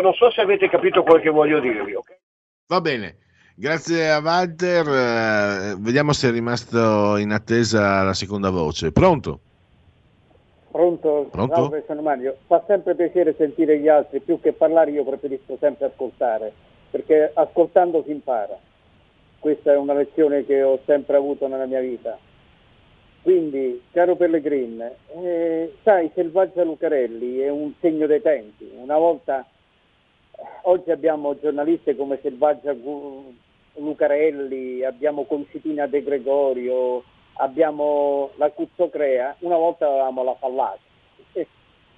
[0.00, 1.94] Non so se avete capito quello che voglio dirvi.
[1.94, 2.18] ok?
[2.68, 3.16] Va bene,
[3.56, 4.86] grazie a Walter.
[4.86, 8.92] eh, vediamo se è rimasto in attesa la seconda voce.
[8.92, 9.40] Pronto?
[10.70, 11.28] Pronto?
[11.30, 11.54] Pronto?
[11.54, 12.36] Salve, sono Mario.
[12.46, 16.52] Fa sempre piacere sentire gli altri, più che parlare io preferisco sempre ascoltare,
[16.90, 18.58] perché ascoltando si impara.
[19.42, 22.16] Questa è una lezione che ho sempre avuto nella mia vita.
[23.22, 28.70] Quindi, caro Pellegrin, eh, sai, Selvaggia Lucarelli è un segno dei tempi.
[28.76, 29.44] Una volta,
[30.62, 32.72] oggi abbiamo giornaliste come Selvaggia
[33.74, 37.02] Lucarelli, abbiamo Consitina De Gregorio,
[37.38, 40.82] abbiamo la Cuzzocrea, una volta avevamo la Fallati.
[41.32, 41.46] E,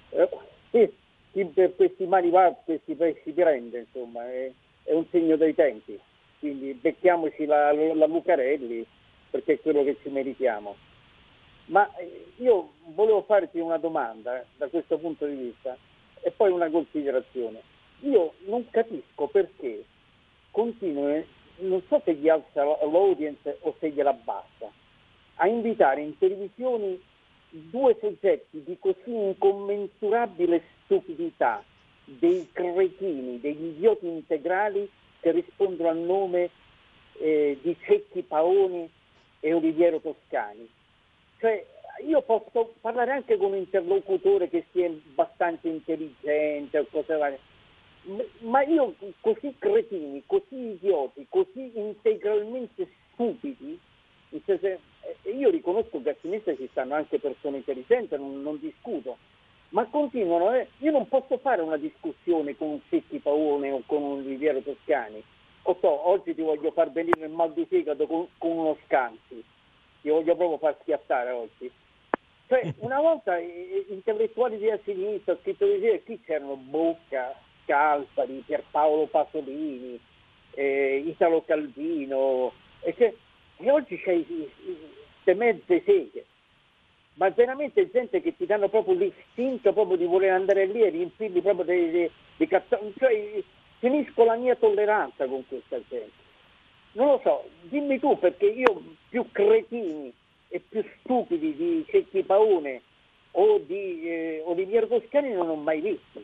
[0.09, 0.29] eh,
[0.71, 0.91] chi,
[1.31, 4.51] chi per questi mani va, questi pesci prende, insomma, è,
[4.81, 5.99] è un segno dei tempi.
[6.45, 8.85] Quindi becchiamoci la, la Lucarelli
[9.31, 10.75] perché è quello che ci meritiamo.
[11.65, 15.75] Ma eh, io volevo farti una domanda eh, da questo punto di vista
[16.21, 17.63] e poi una considerazione.
[18.01, 19.85] Io non capisco perché
[20.51, 21.19] continua,
[21.61, 24.71] non so se gli alza l'audience o se gliela abbassa,
[25.37, 26.99] a invitare in televisione
[27.49, 31.63] due soggetti di così incommensurabile stupidità,
[32.03, 34.87] dei cretini, degli idioti integrali
[35.25, 36.51] che rispondono al nome
[37.13, 38.87] eh, di Cecchi Paoni
[39.39, 40.69] e Oliviero Toscani.
[41.39, 41.65] Cioè,
[42.05, 47.39] io posso parlare anche con un interlocutore che sia abbastanza intelligente o cose varie,
[48.41, 53.79] ma io così cretini, così idioti, così integralmente stupidi,
[54.29, 59.17] io riconosco che a sinistra ci stanno anche persone intelligenti, non, non discuto,
[59.69, 64.01] ma continuano, eh, io non posso fare una discussione con un Secchi Paone o con
[64.01, 65.23] un Riviero Toscani,
[65.63, 69.43] o so, oggi ti voglio far venire il mal di fegato con, con uno scansi,
[70.01, 71.71] ti voglio proprio far schiattare oggi.
[72.47, 76.55] Cioè, una volta eh, intellettuali di sinistra, scrittori di qui c'erano?
[76.55, 77.33] Bocca,
[77.63, 79.99] Scalfari, Pierpaolo Pasolini,
[80.51, 83.17] eh, Italo Calvino, e, che,
[83.57, 86.25] e oggi c'è queste mezze seghe,
[87.15, 91.41] ma veramente gente che ti danno proprio l'istinto proprio di voler andare lì e riempirli
[91.41, 93.43] proprio di, di, di cazzoni, cioè
[93.79, 96.23] finisco la mia tolleranza con questa gente.
[96.93, 100.13] Non lo so, dimmi tu perché io più cretini
[100.49, 102.81] e più stupidi di Cecchi Paone
[103.31, 106.21] o di eh, Oliviero Toscani non ho mai visto.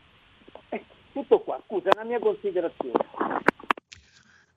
[0.70, 0.82] Eh,
[1.12, 3.04] tutto qua, scusa, è una mia considerazione.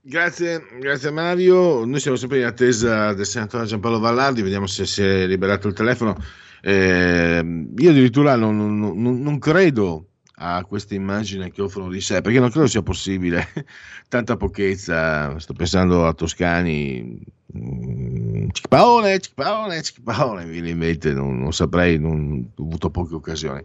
[0.07, 1.87] Grazie, grazie Mario.
[1.87, 5.73] Noi siamo sempre in attesa del senatore Giampaolo Vallardi, vediamo se si è liberato il
[5.73, 6.15] telefono.
[6.61, 7.43] Eh,
[7.75, 12.51] io addirittura non, non, non, credo a questa immagine che offrono di sé, perché non
[12.51, 13.49] credo sia possibile
[14.09, 15.39] tanta pochezza.
[15.39, 17.23] Sto pensando a Toscani,
[17.57, 23.15] mm, Cicpaone, Cicpaone, Cicpaone, mi viene in mente, non, non saprei, non, ho avuto poche
[23.15, 23.65] occasioni.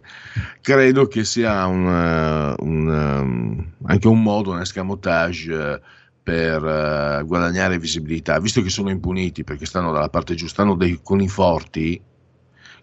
[0.62, 7.78] Credo che sia un, uh, un, um, anche un modo, un escamotage per uh, guadagnare
[7.78, 12.00] visibilità, visto che sono impuniti perché stanno dalla parte giusta, stanno dei, con forti,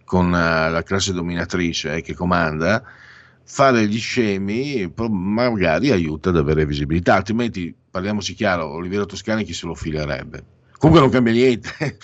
[0.04, 2.84] con la classe dominatrice eh, che comanda
[3.50, 9.66] fare gli scemi magari aiuta ad avere visibilità, altrimenti parliamoci chiaro, Oliviero Toscani chi se
[9.66, 10.44] lo filerebbe?
[10.78, 11.70] Comunque non cambia niente,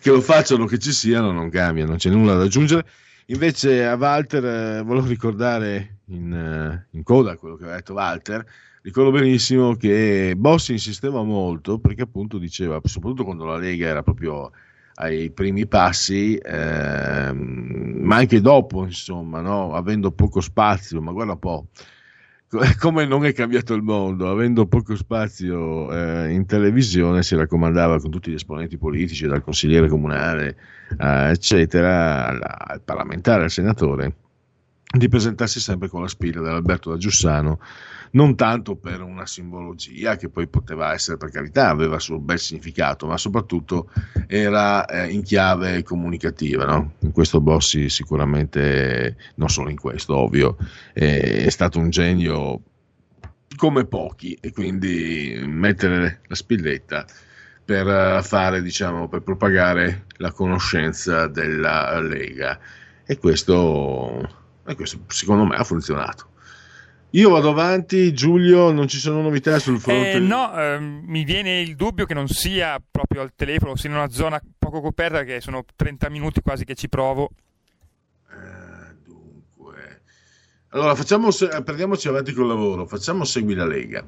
[0.00, 2.84] che lo facciano, che ci siano, non cambia, non c'è nulla da aggiungere.
[3.26, 8.44] Invece a Walter eh, volevo ricordare in, eh, in coda quello che aveva detto Walter,
[8.82, 14.50] ricordo benissimo che Bossi insisteva molto perché appunto diceva, soprattutto quando la Lega era proprio
[15.00, 19.74] ai primi passi, ehm, ma anche dopo, insomma, no?
[19.74, 21.66] avendo poco spazio, ma guarda un po'.
[22.80, 28.10] Come non è cambiato il mondo, avendo poco spazio eh, in televisione, si raccomandava con
[28.10, 30.56] tutti gli esponenti politici, dal consigliere comunale,
[30.98, 34.14] eh, eccetera, al, al parlamentare, al senatore,
[34.96, 37.58] di presentarsi sempre con la spilla dell'Alberto da Giussano
[38.12, 42.38] non tanto per una simbologia che poi poteva essere per carità, aveva il suo bel
[42.38, 43.90] significato, ma soprattutto
[44.26, 46.64] era eh, in chiave comunicativa.
[46.64, 46.92] No?
[47.00, 50.56] In questo Bossi sicuramente, non solo in questo, ovvio,
[50.92, 52.62] è, è stato un genio
[53.56, 57.04] come pochi e quindi mettere la spilletta
[57.64, 62.58] per eh, fare, diciamo, per propagare la conoscenza della Lega.
[63.04, 66.26] E questo, e questo secondo me ha funzionato.
[67.12, 70.12] Io vado avanti, Giulio, non ci sono novità sul fronte?
[70.12, 73.96] Eh, no, eh, mi viene il dubbio che non sia proprio al telefono, sia in
[73.96, 77.30] una zona poco coperta, che sono 30 minuti quasi che ci provo.
[78.30, 80.02] Eh, dunque,
[80.68, 81.30] allora facciamo,
[81.64, 84.06] prendiamoci avanti col lavoro, facciamo Segui la Lega.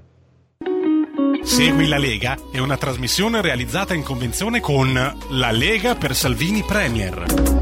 [1.43, 7.60] Segui la Lega è una trasmissione realizzata in convenzione con La Lega per Salvini Premier.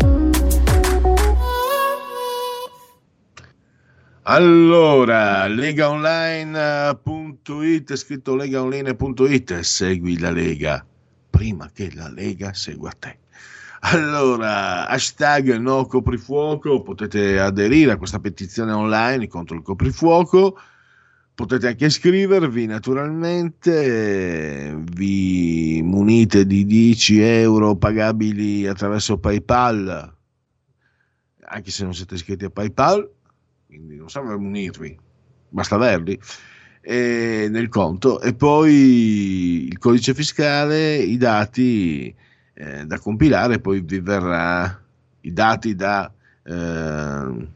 [4.30, 10.84] Allora, legaonline.it, scritto legaonline.it, segui la Lega
[11.30, 13.20] prima che la Lega segua te.
[13.80, 20.58] Allora, hashtag no coprifuoco, potete aderire a questa petizione online contro il coprifuoco,
[21.34, 30.16] potete anche iscrivervi naturalmente, vi munite di 10 euro pagabili attraverso PayPal,
[31.44, 33.10] anche se non siete iscritti a PayPal
[33.68, 34.98] quindi non serve munirvi,
[35.50, 36.18] basta averli
[36.80, 42.14] nel conto e poi il codice fiscale, i dati
[42.54, 44.82] eh, da compilare, poi vi verrà
[45.20, 46.10] i dati da,
[46.44, 47.48] eh,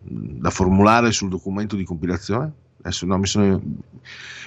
[0.00, 2.52] da formulare sul documento di compilazione?
[2.80, 3.62] Adesso no, mi sono,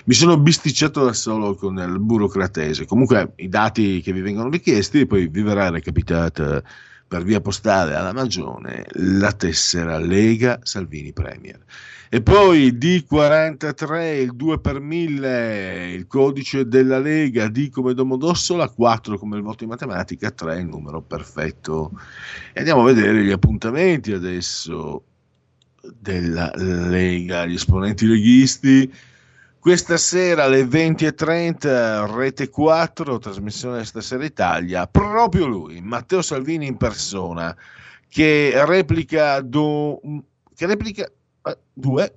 [0.03, 2.85] mi sono bisticciato da solo con il burocratese.
[2.85, 6.61] Comunque i dati che vi vengono richiesti, poi vi verrà recapitata
[7.07, 11.60] per via postale alla Magione la tessera Lega Salvini Premier.
[12.10, 19.18] E poi D43, il 2 per 1000, il codice della Lega, D come Domodossola, 4
[19.18, 21.91] come il voto in matematica, 3 il numero perfetto.
[22.53, 25.03] E andiamo a vedere gli appuntamenti adesso
[25.99, 28.94] della Lega, gli esponenti leghisti.
[29.65, 37.57] Questa sera alle 20.30, Rete 4, trasmissione Stasera Italia, proprio lui, Matteo Salvini in persona,
[38.07, 39.99] che replica, do,
[40.53, 42.15] che replica eh, due,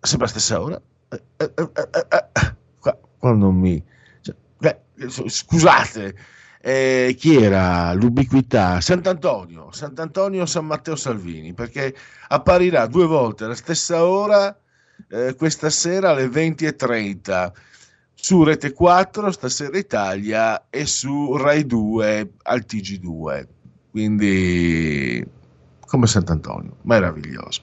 [0.00, 0.82] sempre alla stessa ora.
[1.10, 3.80] Eh, eh, eh, eh, eh, qua, qua non mi...
[4.20, 4.80] Cioè,
[5.28, 6.16] scusate,
[6.60, 8.80] chi era l'ubiquità?
[8.80, 11.94] Sant'Antonio, Sant'Antonio San Matteo Salvini, perché
[12.26, 14.58] apparirà due volte alla stessa ora
[15.08, 17.52] eh, questa sera alle 20.30
[18.14, 23.46] su Rete 4, Stasera Italia e su Rai 2 al TG2.
[23.90, 25.26] Quindi
[25.88, 27.62] come Sant'Antonio, meraviglioso.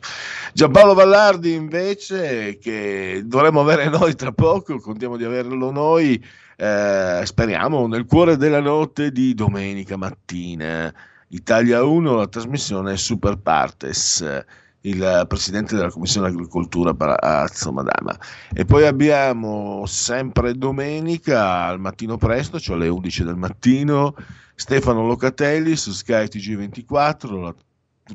[0.51, 6.21] Giampaolo Vallardi invece, che dovremmo avere noi tra poco, contiamo di averlo noi,
[6.57, 10.91] eh, speriamo, nel cuore della notte di domenica mattina.
[11.29, 14.43] Italia 1, la trasmissione Super Partes
[14.85, 18.17] il presidente della Commissione Agricoltura Palazzo Madama.
[18.53, 24.15] E poi abbiamo sempre domenica al mattino presto, cioè alle 11 del mattino,
[24.53, 27.55] Stefano Locatelli su Sky TG24, la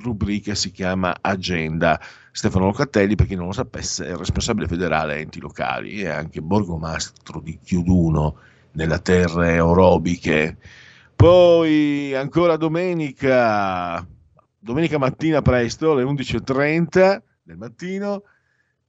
[0.00, 2.00] rubrica si chiama Agenda.
[2.32, 7.40] Stefano Locatelli, per chi non lo sapesse, è responsabile federale enti locali e anche borgomastro
[7.40, 8.36] di Chiuduno
[8.72, 10.56] nella terre orobiche.
[11.16, 14.06] Poi ancora domenica
[14.62, 18.22] domenica mattina presto, alle 11.30 del mattino,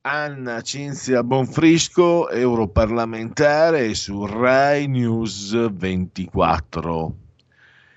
[0.02, 7.16] Anna Cinzia Bonfrisco, europarlamentare su Rai News 24.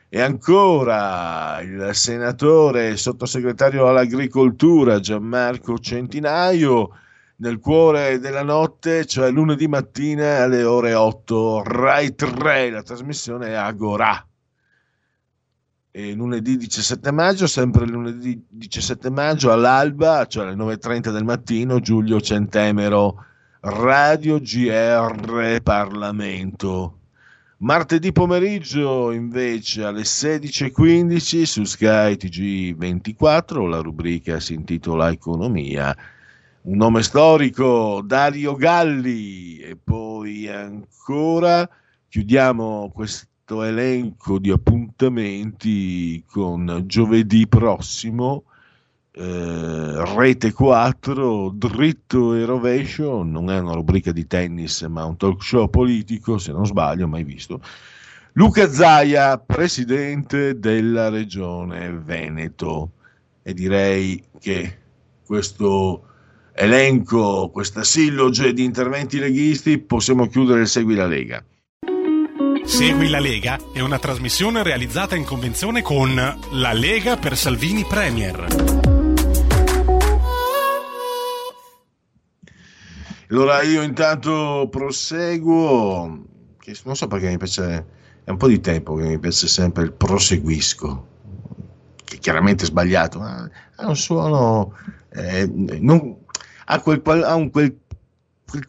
[0.09, 6.91] E ancora il senatore e sottosegretario all'agricoltura Gianmarco Centinaio
[7.39, 13.55] nel cuore della notte, cioè lunedì mattina alle ore 8, Rai 3, la trasmissione è
[13.55, 14.25] Agora
[15.97, 22.21] e lunedì 17 maggio, sempre lunedì 17 maggio all'alba, cioè alle 9.30 del mattino, Giulio
[22.21, 23.25] Centemero,
[23.61, 26.99] Radio GR Parlamento.
[27.59, 35.97] Martedì pomeriggio invece alle 16.15 su Sky TG24 la rubrica si intitola Economia.
[36.63, 39.59] Un nome storico, Dario Galli.
[39.59, 41.69] E poi ancora
[42.09, 48.45] chiudiamo questo elenco di appuntamenti con giovedì prossimo,
[49.13, 55.43] eh, Rete 4, dritto e rovescio, non è una rubrica di tennis ma un talk
[55.43, 57.61] show politico, se non sbaglio, mai visto.
[58.33, 62.91] Luca Zaia, presidente della regione Veneto.
[63.43, 64.79] E direi che
[65.25, 66.03] questo
[66.55, 71.45] elenco, questa silloge di interventi leghisti, possiamo chiudere il Segui la Lega.
[72.65, 78.47] Segui la Lega è una trasmissione realizzata in convenzione con La Lega per Salvini Premier.
[83.29, 86.25] Allora io intanto proseguo,
[86.59, 87.87] che non so perché mi piace,
[88.25, 91.07] è un po' di tempo che mi piace sempre il proseguisco,
[92.03, 94.75] che chiaramente è sbagliato, ma ha un suono,
[95.11, 96.17] eh, non,
[96.65, 97.84] ha, quel, ha un quel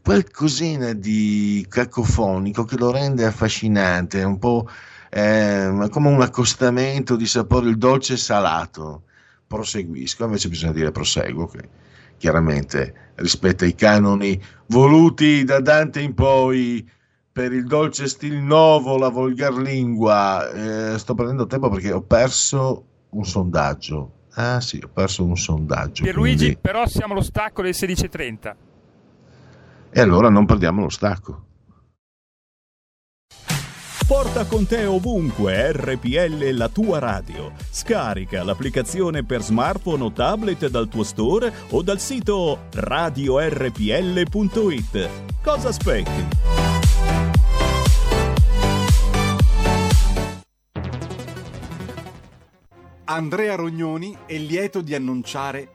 [0.01, 4.67] qualcosina di cacofonico che lo rende affascinante, un po'
[5.09, 9.03] eh, come un accostamento di sapore, il dolce e salato.
[9.47, 11.69] Proseguisco, invece bisogna dire proseguo, che
[12.17, 16.89] chiaramente rispetta i canoni voluti da Dante in poi
[17.31, 20.49] per il dolce stil nuovo, la volgar lingua.
[20.93, 24.11] Eh, sto prendendo tempo perché ho perso un sondaggio.
[24.37, 26.03] Ah sì, ho perso un sondaggio.
[26.03, 26.57] Pierluigi, quindi...
[26.59, 28.55] però siamo allo stacco delle 16.30
[29.97, 31.43] e allora non perdiamo lo stacco.
[34.05, 37.53] Porta con te ovunque RPL la tua radio.
[37.69, 43.29] Scarica l'applicazione per smartphone o tablet dal tuo store o dal sito radiorpl.it.
[45.41, 46.27] Cosa aspetti?
[53.05, 55.74] Andrea Rognoni è lieto di annunciare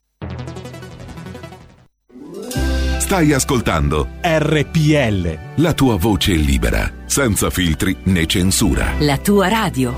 [3.11, 5.37] Stai ascoltando RPL.
[5.55, 8.93] la tua voce libera, senza filtri né censura.
[8.99, 9.93] La tua radio.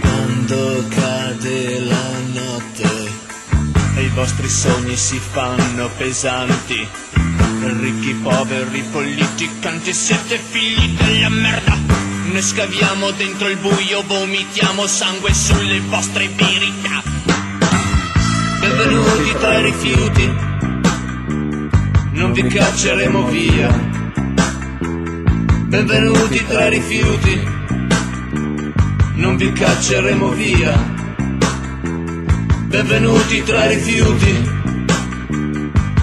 [0.00, 3.10] Quando cade la notte
[3.96, 6.86] e i vostri sogni si fanno pesanti,
[7.80, 12.01] ricchi, poveri, politicanti, siete figli della merda.
[12.32, 17.02] Noi scaviamo dentro il buio, vomitiamo sangue sulle vostre verità.
[18.60, 20.34] Benvenuti tra i rifiuti,
[22.12, 23.68] non vi cacceremo via.
[25.66, 27.60] Benvenuti tra i rifiuti
[29.22, 30.76] non vi cacceremo via.
[32.66, 34.50] Benvenuti tra i rifiuti,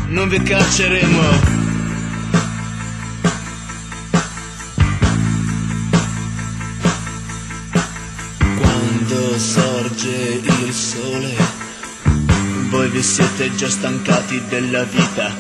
[0.08, 1.20] non vi cacceremo.
[1.22, 1.59] Quando
[9.40, 11.34] sorge il sole,
[12.70, 15.34] voi vi siete già stancati della vita.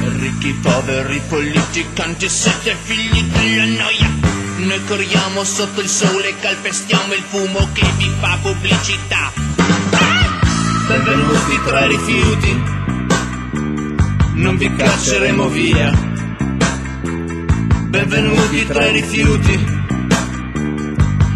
[0.00, 4.10] Ricchi, poveri, politicanti, siete figli della noia.
[4.56, 9.30] Noi corriamo sotto il sole, calpestiamo il fumo che vi fa pubblicità.
[10.86, 12.62] Benvenuti tra i rifiuti,
[14.36, 15.92] non vi cacceremo via.
[17.88, 19.77] Benvenuti tra i rifiuti,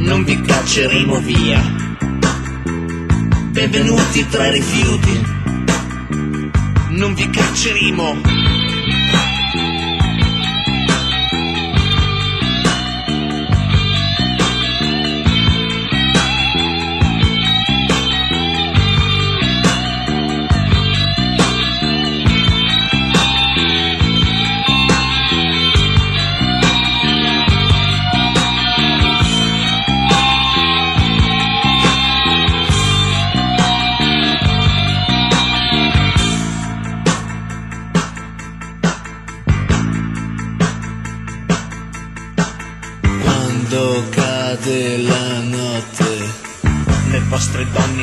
[0.05, 1.61] non vi cacceremo via.
[3.51, 5.23] Benvenuti tra i rifiuti,
[6.91, 8.52] non vi cacceremo.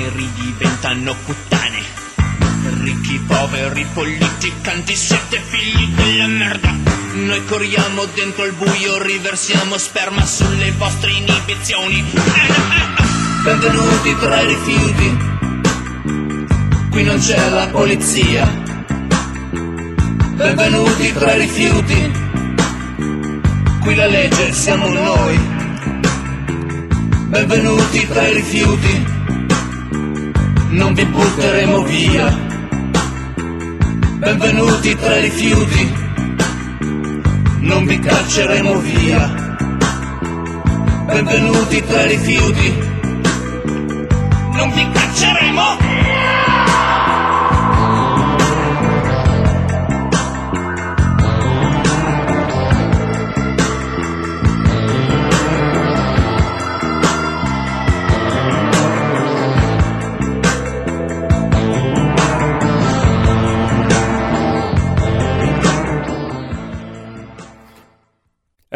[0.10, 1.98] Vostre donne ridiventano puttane.
[2.84, 6.76] Ricchi, poveri, politicanti, siete figli della merda.
[7.14, 12.04] Noi corriamo dentro il buio, riversiamo sperma sulle vostre inibizioni.
[13.44, 15.18] Benvenuti tra i rifiuti,
[16.92, 18.68] qui non c'è la polizia.
[20.36, 22.12] Benvenuti tra i rifiuti,
[23.82, 25.58] qui la legge siamo noi.
[27.28, 29.06] Benvenuti tra i rifiuti,
[30.70, 32.48] non vi butteremo via.
[34.18, 35.94] Benvenuti tra i rifiuti,
[37.60, 39.58] non vi cacceremo via.
[41.06, 42.78] Benvenuti tra i rifiuti,
[44.54, 45.89] non vi cacceremo.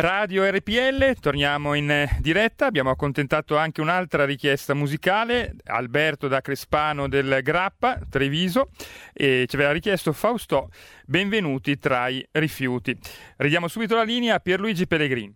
[0.03, 7.07] Radio RPL, torniamo in eh, diretta, abbiamo accontentato anche un'altra richiesta musicale, Alberto da Crespano
[7.07, 8.71] del Grappa, Treviso,
[9.13, 10.71] e ci aveva richiesto Fausto,
[11.05, 12.93] benvenuti tra i rifiuti.
[13.37, 15.33] Ridiamo subito la linea a Pierluigi Pellegrini.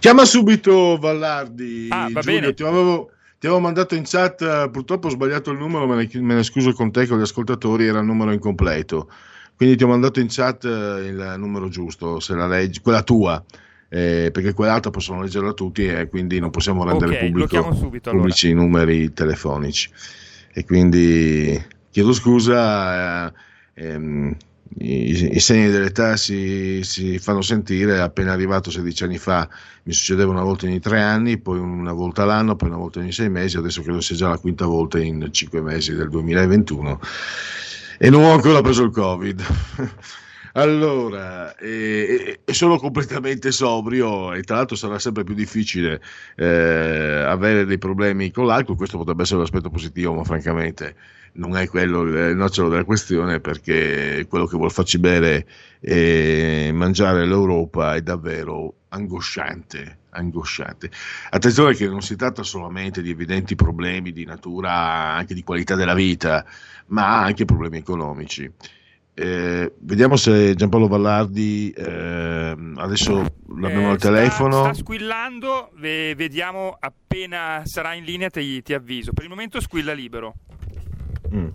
[0.00, 1.86] Chiama subito Vallardi.
[1.90, 2.54] Ah, va Giulio, bene.
[2.54, 6.20] Ti avevo, ti avevo mandato in chat, eh, purtroppo ho sbagliato il numero, me ne,
[6.22, 9.08] me ne scuso con te, con gli ascoltatori, era il numero incompleto.
[9.54, 13.40] Quindi ti ho mandato in chat eh, il numero giusto, se la leggi, quella tua,
[13.96, 18.10] eh, perché quell'altra possono leggerla tutti e quindi non possiamo rendere Ok, lo pubblico, subito,
[18.10, 18.24] allora.
[18.24, 19.88] pubblici i numeri telefonici.
[20.52, 21.58] E quindi
[21.90, 23.32] chiedo scusa, eh,
[23.72, 24.36] ehm,
[24.80, 27.98] i, i segni dell'età si, si, fanno sentire.
[28.00, 29.48] Appena arrivato 16 anni fa
[29.84, 33.12] mi succedeva una volta ogni tre anni, poi una volta l'anno, poi una volta ogni
[33.12, 33.56] sei mesi.
[33.56, 37.00] Adesso credo sia già la quinta volta in cinque mesi del 2021
[37.98, 39.42] e non ho ancora preso il Covid.
[40.56, 46.00] Allora, eh, e sono completamente sobrio e tra l'altro sarà sempre più difficile
[46.34, 50.96] eh, avere dei problemi con l'alcol, questo potrebbe essere un aspetto positivo, ma francamente
[51.32, 55.46] non è quello il nocciolo della questione perché quello che vuol farci bere
[55.78, 60.90] e mangiare l'Europa è davvero angosciante, angosciante.
[61.30, 65.92] Attenzione che non si tratta solamente di evidenti problemi di natura anche di qualità della
[65.92, 66.46] vita,
[66.86, 68.50] ma anche problemi economici.
[69.18, 73.14] Eh, vediamo se Giampaolo Vallardi eh, adesso
[73.58, 74.52] l'abbiamo Eh, al telefono.
[74.58, 79.14] Sta, sta squillando, ve- vediamo appena sarà in linea ti, ti avviso.
[79.14, 80.34] Per il momento squilla libero.
[81.34, 81.48] Mm.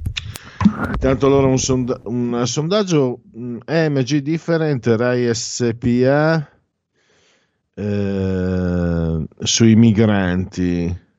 [0.90, 6.50] Intanto allora un, sonda- un sondaggio mm, MG Different Rai SPA
[7.76, 11.10] eh, sui migranti.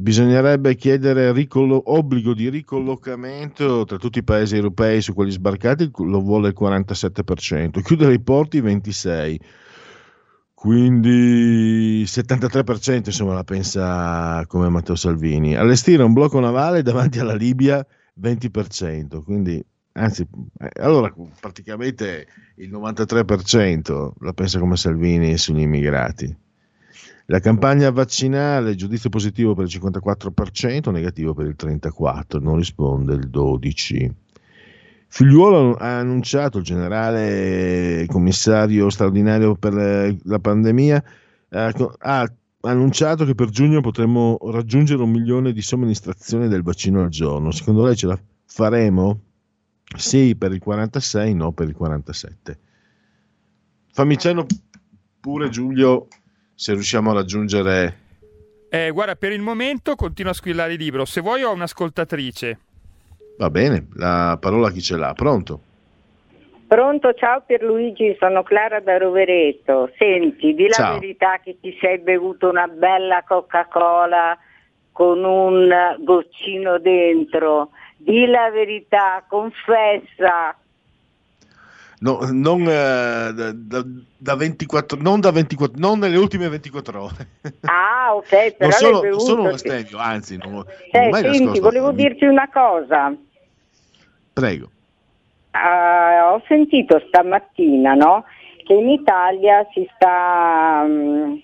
[0.00, 6.20] Bisognerebbe chiedere ricollo- obbligo di ricollocamento tra tutti i paesi europei su quelli sbarcati, lo
[6.20, 9.38] vuole il 47%, chiudere i porti 26%.
[10.54, 15.56] Quindi 73% insomma la pensa come Matteo Salvini.
[15.56, 17.84] Allestire un blocco navale davanti alla Libia
[18.20, 19.60] 20%, quindi
[19.94, 20.24] anzi
[20.60, 26.46] eh, allora praticamente il 93% la pensa come Salvini sugli immigrati.
[27.30, 33.28] La campagna vaccinale, giudizio positivo per il 54%, negativo per il 34%, non risponde il
[33.28, 34.10] 12%.
[35.10, 41.04] Figliuolo ha annunciato, il generale commissario straordinario per eh, la pandemia,
[41.50, 47.10] ha, ha annunciato che per giugno potremo raggiungere un milione di somministrazioni del vaccino al
[47.10, 47.50] giorno.
[47.50, 49.20] Secondo lei ce la faremo?
[49.96, 52.58] Sì per il 46, no per il 47.
[53.92, 54.46] Fammi cenno
[55.20, 56.08] pure Giulio
[56.58, 57.98] se riusciamo a raggiungere...
[58.68, 61.04] Eh, guarda, per il momento continua a squillare il libro.
[61.04, 62.58] Se vuoi ho un'ascoltatrice.
[63.38, 65.60] Va bene, la parola a chi ce l'ha, pronto?
[66.66, 69.92] Pronto, ciao Pierluigi, sono Clara da Rovereto.
[69.96, 70.98] Senti, di la Ciao.
[70.98, 74.36] verità che ti sei bevuto una bella Coca-Cola
[74.90, 77.70] con un goccino dentro.
[77.96, 80.56] Di la verità, confessa.
[82.00, 83.84] No, non, eh, da, da-
[84.16, 87.26] da 24, non da 24, non nelle ultime 24 ore.
[87.62, 89.24] Ah, ok, però non sono, bevuto.
[89.24, 93.12] sono un astemio, anzi, non, non Eh, mai senti, volevo dirti una cosa.
[94.32, 94.70] Prego.
[95.50, 98.24] Ah, ho sentito stamattina no,
[98.64, 101.34] che in Italia si sta mm,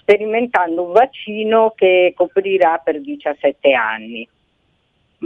[0.00, 4.28] sperimentando un vaccino che coprirà per 17 anni.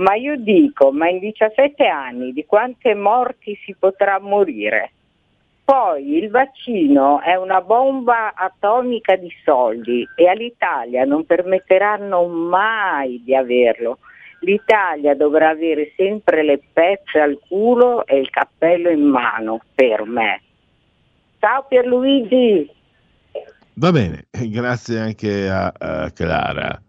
[0.00, 4.92] Ma io dico, ma in 17 anni di quante morti si potrà morire?
[5.62, 13.34] Poi il vaccino è una bomba atomica di soldi e all'Italia non permetteranno mai di
[13.36, 13.98] averlo.
[14.40, 20.40] L'Italia dovrà avere sempre le pezze al culo e il cappello in mano per me.
[21.38, 22.70] Ciao Pierluigi!
[23.74, 26.80] Va bene, grazie anche a, a Clara.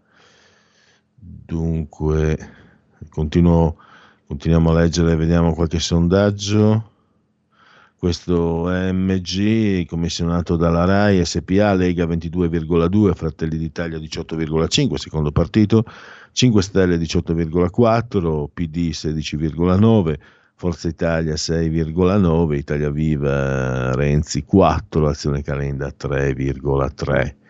[1.14, 2.61] Dunque,
[3.08, 3.76] continuo,
[4.26, 6.90] continuiamo a leggere, vediamo qualche sondaggio.
[7.96, 15.84] Questo MG, commissionato dalla RAI, SPA, Lega 22,2, Fratelli d'Italia 18,5, secondo partito,
[16.32, 20.18] 5 Stelle 18,4, PD 16,9,
[20.56, 27.41] Forza Italia 6,9, Italia Viva Renzi 4, Azione Calenda 3,3.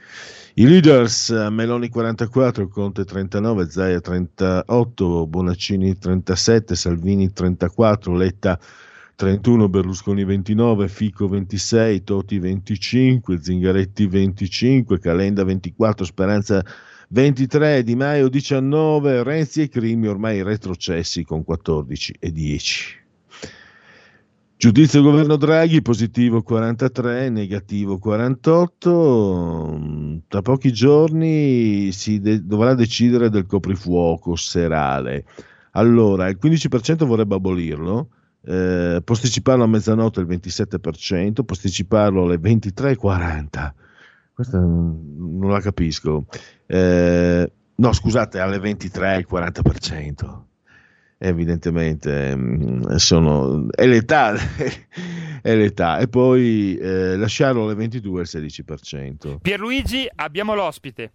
[0.55, 8.61] I leaders Meloni 44, Conte 39, Zaia 38, Bonaccini 37, Salvini 34, Letta
[9.17, 16.63] 31, Berlusconi 29, Fico 26, Toti 25, Zingaretti 25, Calenda 24, Speranza
[17.09, 23.02] 23, Di Maio 19, Renzi e Crimi ormai retrocessi con 14 e 10.
[24.63, 29.77] Giudizio governo Draghi, positivo 43, negativo 48.
[29.77, 35.25] Mm, Tra pochi giorni si de- dovrà decidere del coprifuoco serale.
[35.73, 38.11] Allora, il 15% vorrebbe abolirlo,
[38.45, 43.75] eh, posticiparlo a mezzanotte il 27%, posticiparlo alle 23.40.
[44.33, 46.27] Questa non la capisco.
[46.67, 50.51] Eh, no, scusate, alle 23 il 40%.
[51.25, 54.35] Evidentemente mm, sono, è l'età,
[55.41, 55.99] è l'età.
[55.99, 59.37] E poi eh, lasciarlo alle 22 il 16%.
[59.41, 61.13] Pierluigi, abbiamo l'ospite.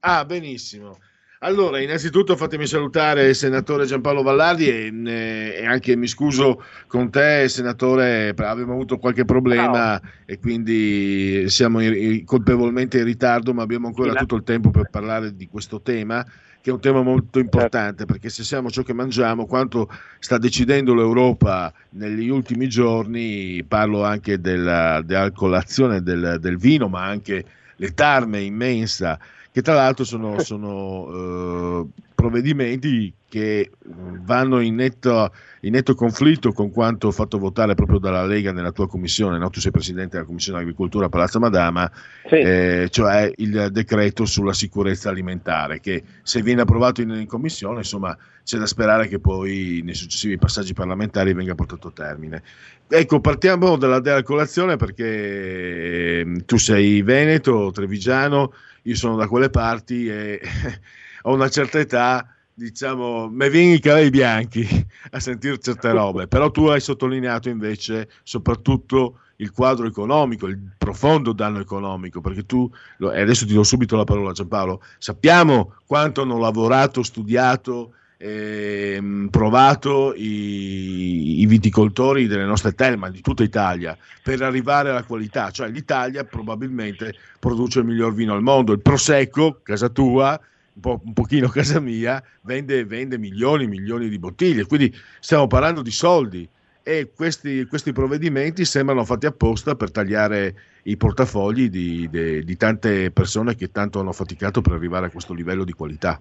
[0.00, 0.96] Ah, benissimo.
[1.40, 7.46] Allora, innanzitutto fatemi salutare il senatore Giampaolo Vallardi e, e, anche mi scuso con te,
[7.48, 10.10] senatore, abbiamo avuto qualche problema Ciao.
[10.24, 15.34] e quindi siamo in, colpevolmente in ritardo, ma abbiamo ancora tutto il tempo per parlare
[15.34, 16.24] di questo tema
[16.60, 19.88] che è un tema molto importante perché se siamo ciò che mangiamo, quanto
[20.18, 27.04] sta decidendo l'Europa negli ultimi giorni, parlo anche della, della colazione del, del vino, ma
[27.04, 27.44] anche
[27.76, 29.18] l'etarme immensa
[29.52, 31.90] che tra l'altro sono, sono uh,
[32.20, 38.52] provvedimenti che vanno in netto, in netto, conflitto con quanto fatto votare proprio dalla Lega
[38.52, 39.48] nella tua commissione, no?
[39.48, 41.90] tu sei presidente della commissione agricoltura Palazzo Madama,
[42.28, 42.34] sì.
[42.34, 48.16] eh, cioè il decreto sulla sicurezza alimentare che se viene approvato in, in, commissione insomma
[48.44, 52.42] c'è da sperare che poi nei successivi passaggi parlamentari venga portato a termine.
[52.88, 58.52] Ecco, partiamo dalla, della colazione perché eh, tu sei veneto, trevigiano,
[58.82, 60.40] io sono da quelle parti e
[61.22, 64.66] ho una certa età, diciamo, me vieni i capelli bianchi
[65.10, 71.32] a sentire certe robe, però tu hai sottolineato invece soprattutto il quadro economico, il profondo
[71.32, 76.38] danno economico, perché tu, e adesso ti do subito la parola Giampaolo, sappiamo quanto hanno
[76.38, 84.42] lavorato, studiato, eh, provato i, i, viticoltori delle nostre terre, ma di tutta Italia, per
[84.42, 85.50] arrivare alla qualità.
[85.50, 88.72] Cioè l'Italia probabilmente produce il miglior vino al mondo.
[88.72, 90.38] Il Prosecco, casa tua,
[90.74, 94.66] un, po', un pochino casa mia, vende, vende milioni e milioni di bottiglie.
[94.66, 96.48] Quindi stiamo parlando di soldi
[96.82, 103.10] e questi, questi, provvedimenti sembrano fatti apposta per tagliare i portafogli di, di, di tante
[103.10, 106.20] persone che tanto hanno faticato per arrivare a questo livello di qualità.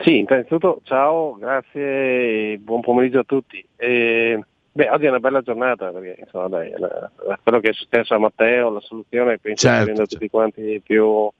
[0.00, 3.64] Sì, innanzitutto ciao, grazie buon pomeriggio a tutti.
[3.76, 4.42] E,
[4.72, 8.14] beh, oggi è una bella giornata perché insomma, dai, la, la, quello che è successo
[8.14, 10.14] a Matteo, la soluzione penso certo, che renda certo.
[10.14, 11.30] tutti quanti più,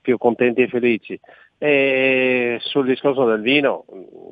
[0.00, 1.18] più, contenti e felici.
[1.58, 3.84] E sul discorso del vino,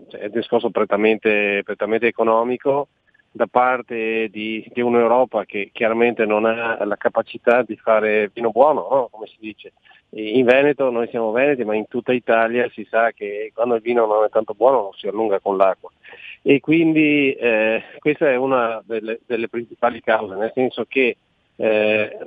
[0.09, 2.89] cioè, è un discorso prettamente, prettamente economico
[3.31, 8.89] da parte di, di, un'Europa che chiaramente non ha la capacità di fare vino buono,
[8.91, 9.09] no?
[9.11, 9.73] come si dice
[10.11, 14.07] in Veneto noi siamo veneti, ma in tutta Italia si sa che quando il vino
[14.07, 15.91] non è tanto buono non si allunga con l'acqua.
[16.43, 21.17] E quindi eh, questa è una delle, delle, principali cause, nel senso che
[21.57, 22.19] eh,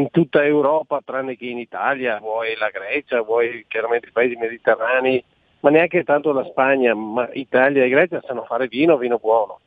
[0.00, 5.22] in tutta Europa, tranne che in Italia, vuoi la Grecia, vuoi chiaramente i paesi mediterranei,
[5.60, 9.60] ma neanche tanto la Spagna, ma Italia e Grecia sanno fare vino, vino buono.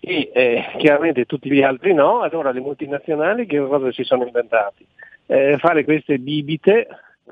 [0.00, 4.86] E eh, chiaramente tutti gli altri no, allora le multinazionali che cosa si sono inventati?
[5.26, 6.86] Eh, fare queste bibite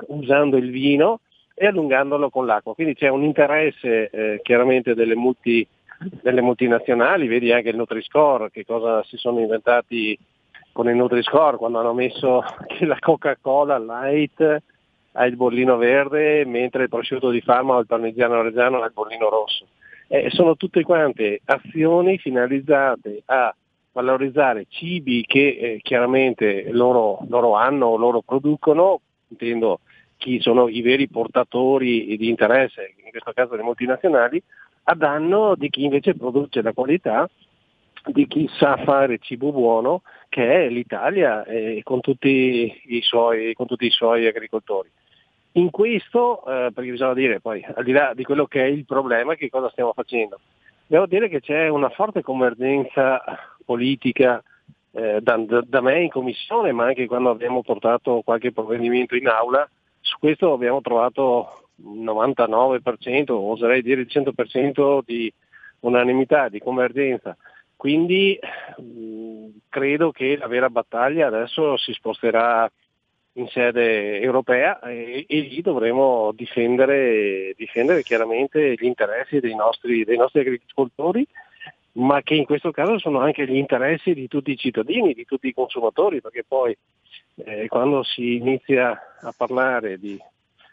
[0.08, 1.20] usando il vino
[1.54, 2.74] e allungandolo con l'acqua.
[2.74, 5.66] Quindi c'è un interesse eh, chiaramente delle, multi,
[6.20, 10.18] delle, multinazionali, vedi anche il Nutri-Score, che cosa si sono inventati
[10.74, 14.62] con il Nutri-Score quando hanno messo che la Coca-Cola Light
[15.12, 18.92] ha il bollino verde, mentre il prosciutto di Parma o il parmigiano reggiano ha il
[18.92, 19.66] bollino rosso.
[20.08, 23.54] Eh, sono tutte quante azioni finalizzate a
[23.92, 29.80] valorizzare cibi che eh, chiaramente loro, loro hanno o loro producono intendo
[30.16, 34.42] chi sono i veri portatori di interesse, in questo caso le multinazionali,
[34.84, 37.28] a danno di chi invece produce la qualità,
[38.06, 43.86] di chi sa fare cibo buono, che è l'Italia eh, con, tutti suoi, con, tutti
[43.86, 44.90] i suoi, agricoltori.
[45.52, 48.84] In questo, eh, perché bisogna dire poi, al di là di quello che è il
[48.84, 50.40] problema, che cosa stiamo facendo?
[50.86, 53.22] Devo dire che c'è una forte convergenza
[53.64, 54.42] politica
[54.92, 59.68] eh, da, da, me in commissione, ma anche quando abbiamo portato qualche provvedimento in aula,
[60.00, 65.32] su questo abbiamo trovato un 99%, oserei dire il 100% di
[65.80, 67.36] unanimità, di convergenza.
[67.84, 68.38] Quindi
[68.78, 72.66] mh, credo che la vera battaglia adesso si sposterà
[73.32, 80.16] in sede europea e, e lì dovremo difendere, difendere, chiaramente gli interessi dei nostri, dei
[80.16, 81.26] nostri agricoltori
[81.96, 85.48] ma che in questo caso sono anche gli interessi di tutti i cittadini, di tutti
[85.48, 86.74] i consumatori, perché poi
[87.44, 90.18] eh, quando si inizia a parlare di,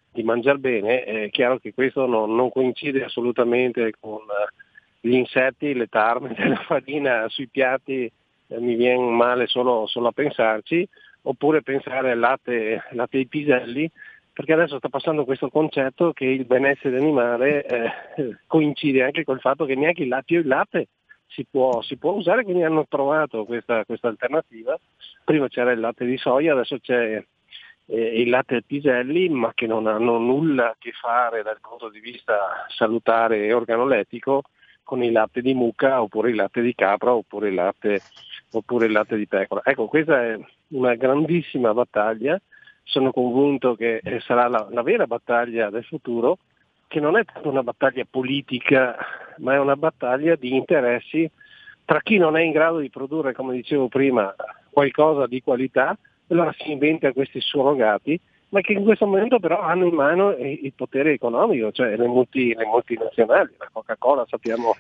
[0.09, 4.21] di mangiare bene è chiaro che questo non, non coincide assolutamente con
[5.01, 8.09] gli insetti, le tarme della farina sui piatti,
[8.47, 10.87] eh, mi viene male solo, solo, a pensarci,
[11.23, 13.89] oppure pensare al latte, latte ai piselli,
[14.31, 17.91] perché adesso sta passando questo concetto che il benessere animale eh,
[18.47, 20.87] coincide anche col fatto che neanche il latte o il latte
[21.27, 24.77] si può, si può usare, quindi hanno trovato questa, questa, alternativa.
[25.23, 27.23] Prima c'era il latte di soia, adesso c'è
[27.85, 31.89] eh, il latte ai piselli, ma che non hanno nulla a che fare dal punto
[31.89, 34.43] di vista salutare e organolettico
[34.91, 38.01] con il latte di mucca oppure il latte di capra oppure il latte,
[38.51, 39.61] oppure il latte di pecora.
[39.63, 40.37] Ecco, questa è
[40.71, 42.37] una grandissima battaglia
[42.83, 46.39] sono convinto che eh, sarà la, la vera battaglia del futuro,
[46.89, 48.97] che non è tanto una battaglia politica,
[49.37, 51.29] ma è una battaglia di interessi
[51.85, 54.35] tra chi non è in grado di produrre, come dicevo prima,
[54.69, 55.97] qualcosa di qualità,
[56.27, 58.19] allora si inventa questi surrogati,
[58.51, 62.53] ma che in questo momento però hanno in mano il potere economico, cioè le, multi,
[62.53, 64.75] le multinazionali, la Coca-Cola sappiamo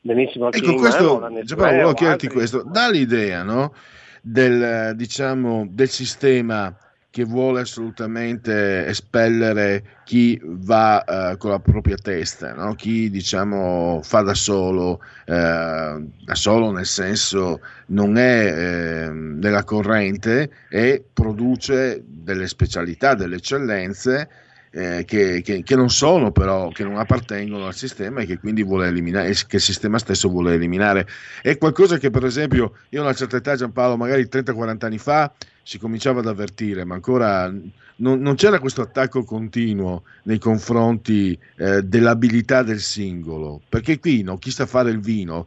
[0.00, 2.38] benissimo che Ecco, in questo, mano, Giampaolo, volevo o chiederti altri.
[2.38, 3.74] questo, dà l'idea no,
[4.20, 6.74] del, diciamo, del sistema
[7.14, 12.74] che vuole assolutamente espellere chi va eh, con la propria testa, no?
[12.74, 20.50] chi diciamo fa da solo, eh, da solo nel senso non è eh, nella corrente
[20.68, 24.28] e produce delle specialità, delle eccellenze
[24.74, 28.62] eh, che, che- che non sono però, che non appartengono al sistema e che quindi
[28.64, 31.06] vuole eliminare, che il sistema stesso vuole eliminare.
[31.40, 35.32] È qualcosa che per esempio io a una certa età, Giampaolo, magari 30-40 anni fa
[35.62, 37.52] si cominciava ad avvertire, ma ancora
[37.96, 44.38] non, non c'era questo attacco continuo nei confronti eh, dell'abilità del singolo, perché qui no,
[44.38, 45.46] chi sa fare il vino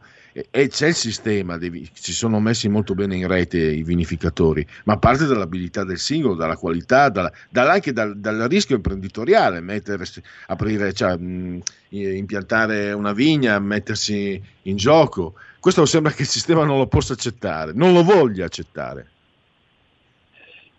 [0.50, 1.58] e, c'è il sistema,
[1.92, 6.56] si sono messi molto bene in rete i vinificatori, ma parte dall'abilità del singolo, dalla
[6.56, 11.60] qualità, dalla- dalla- anche dal, dal rischio imprenditoriale, mettersi, aprire, cioè, mh,
[11.90, 15.34] impiantare una vigna, mettersi in gioco.
[15.58, 19.10] Questo sembra che il sistema non lo possa accettare, non lo voglia accettare.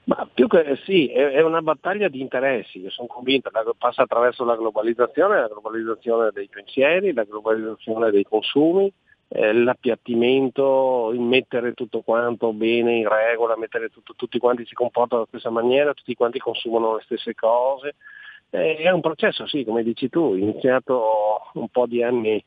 [0.10, 4.56] Ma più che sì, è, una battaglia di interessi, io sono convinto, passa attraverso la
[4.56, 8.92] globalizzazione, la globalizzazione dei pensieri, la globalizzazione dei consumi,
[9.28, 15.22] eh, l'appiattimento, il mettere tutto quanto bene in regola, mettere tutto- tutti quanti si comportano
[15.22, 17.94] alla stessa maniera, tutti quanti consumano le stesse cose.
[18.50, 22.44] Eh, è un processo, sì, come dici tu, iniziato un po' di anni,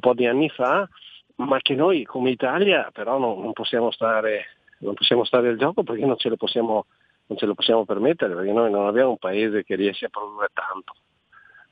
[0.00, 0.88] po' di anni fa,
[1.36, 4.46] ma che noi come Italia però non, non possiamo stare
[4.84, 6.86] non possiamo stare al gioco perché non ce lo possiamo,
[7.34, 10.94] ce lo possiamo permettere, perché noi non abbiamo un paese che riesce a produrre tanto.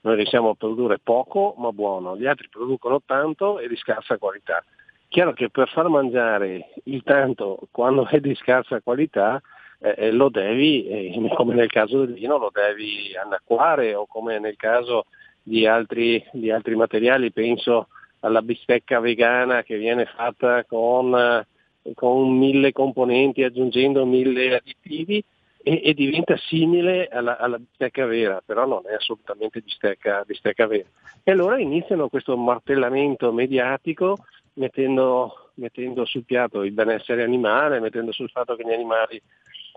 [0.01, 4.65] Noi riusciamo a produrre poco ma buono, gli altri producono tanto e di scarsa qualità.
[5.09, 9.41] Chiaro che per far mangiare il tanto quando è di scarsa qualità
[9.79, 14.39] eh, eh, lo devi, eh, come nel caso del vino, lo devi annacquare o come
[14.39, 15.07] nel caso
[15.43, 17.89] di altri, di altri materiali, penso
[18.21, 21.47] alla bistecca vegana che viene fatta con, eh,
[21.95, 25.23] con mille componenti aggiungendo mille additivi
[25.63, 30.89] e, e diventa simile alla, alla bistecca vera, però non è assolutamente bistecca, bistecca vera.
[31.23, 34.19] E allora iniziano questo martellamento mediatico
[34.55, 39.21] mettendo, mettendo sul piatto il benessere animale, mettendo sul fatto che gli animali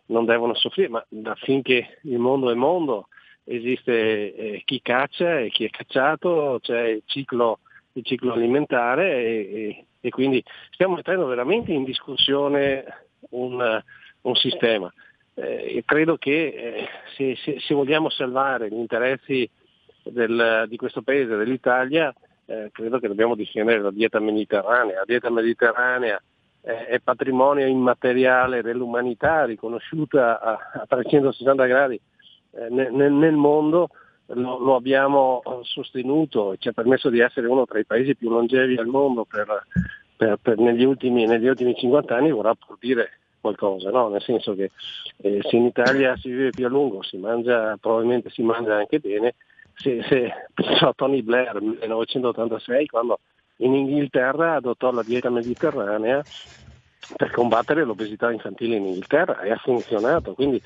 [0.07, 1.05] non devono soffrire, ma
[1.35, 3.07] finché il mondo è mondo
[3.45, 7.59] esiste eh, chi caccia e chi è cacciato, c'è il ciclo,
[7.93, 12.83] il ciclo alimentare e, e- e quindi stiamo mettendo veramente in discussione
[13.31, 13.81] un,
[14.21, 14.91] un sistema.
[15.33, 19.49] Eh, credo che eh, se, se- se vogliamo salvare gli interessi
[20.03, 22.13] del- di questo paese, dell'Italia,
[22.45, 24.97] eh, credo che dobbiamo difendere la dieta mediterranea.
[24.99, 26.21] La dieta mediterranea
[26.61, 31.99] eh, è patrimonio immateriale dell'umanità, riconosciuta a, a 360 gradi
[32.51, 33.89] eh, nel- nel mondo,
[34.27, 38.15] lo, lo abbiamo eh, sostenuto e ci ha permesso di essere uno tra i paesi
[38.15, 39.65] più longevi al mondo per,
[40.15, 44.09] per- per- negli, ultimi, negli ultimi 50 anni, vorrà pur dire qualcosa, no?
[44.09, 44.71] nel senso che
[45.17, 48.99] eh, se in Italia si vive più a lungo, si mangia, probabilmente si mangia anche
[48.99, 49.35] bene,
[49.75, 53.19] se, se penso a Tony Blair nel 1986 quando
[53.57, 56.25] in Inghilterra adottò la dieta mediterranea
[57.15, 60.33] per combattere l'obesità infantile in Inghilterra e ha funzionato.
[60.33, 60.61] Quindi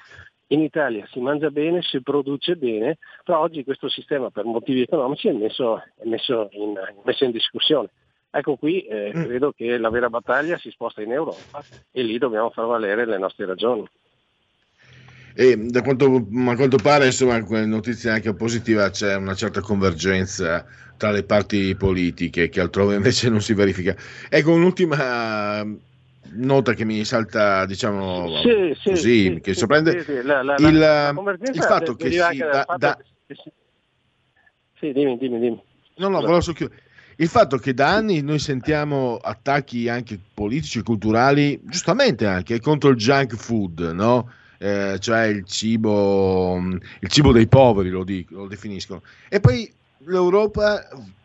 [0.52, 5.28] in Italia si mangia bene, si produce bene, però oggi questo sistema per motivi economici
[5.28, 6.74] è messo, è messo, in,
[7.04, 7.90] messo in discussione.
[8.32, 12.52] Ecco qui eh, credo che la vera battaglia si sposta in Europa e lì dobbiamo
[12.52, 13.88] far valere le nostre ragioni.
[15.36, 20.66] E da quanto, a quanto pare, insomma, con notizia anche positiva, c'è una certa convergenza
[20.98, 23.96] tra le parti politiche che altrove invece non si verifica.
[24.30, 25.64] Ecco, un'ultima
[26.34, 30.56] nota che mi salta, diciamo, Sì, sì, così, sì, che sì, sorprende, sì, la- la-
[30.58, 32.98] il, la convergenza il fatto che si da- fatto da-
[34.80, 35.62] Sì, dimmi, dimmi, dimmi.
[35.98, 36.82] No, no, volevo solo chiudere.
[37.18, 42.92] Il fatto che da anni noi sentiamo attacchi anche politici e culturali, giustamente anche contro
[42.92, 44.32] il junk food, no?
[44.58, 49.02] Eh, cioè il cibo, il cibo dei poveri, lo, dico, lo definiscono.
[49.28, 49.70] E poi
[50.06, 50.82] l'Europa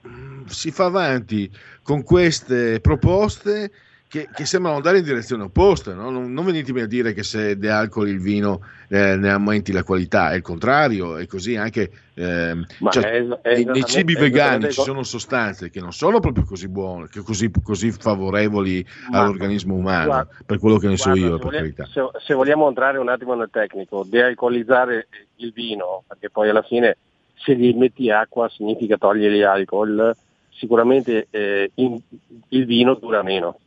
[0.09, 1.49] mm, si fa avanti
[1.83, 3.71] con queste proposte
[4.15, 5.93] che, che, sembrano andare in direzione opposta.
[5.93, 6.09] No?
[6.09, 9.83] Non, non, venitemi a dire che se de alcol il vino eh, ne aumenti la
[9.83, 12.55] qualità, è il contrario, è così anche eh,
[12.91, 17.09] cioè, è, è nei, cibi vegani ci sono sostanze che non sono proprio così buone,
[17.09, 21.37] che così, così favorevoli ma, all'organismo umano, guarda, per quello che ne so io.
[21.37, 26.51] Se vogliamo, se, se vogliamo entrare un attimo nel tecnico, dealcolizzare il vino, perché poi
[26.51, 26.99] alla fine
[27.35, 30.15] se gli metti acqua significa togliere l'alcol,
[30.51, 31.99] sicuramente eh, in,
[32.51, 33.59] il vino dura meno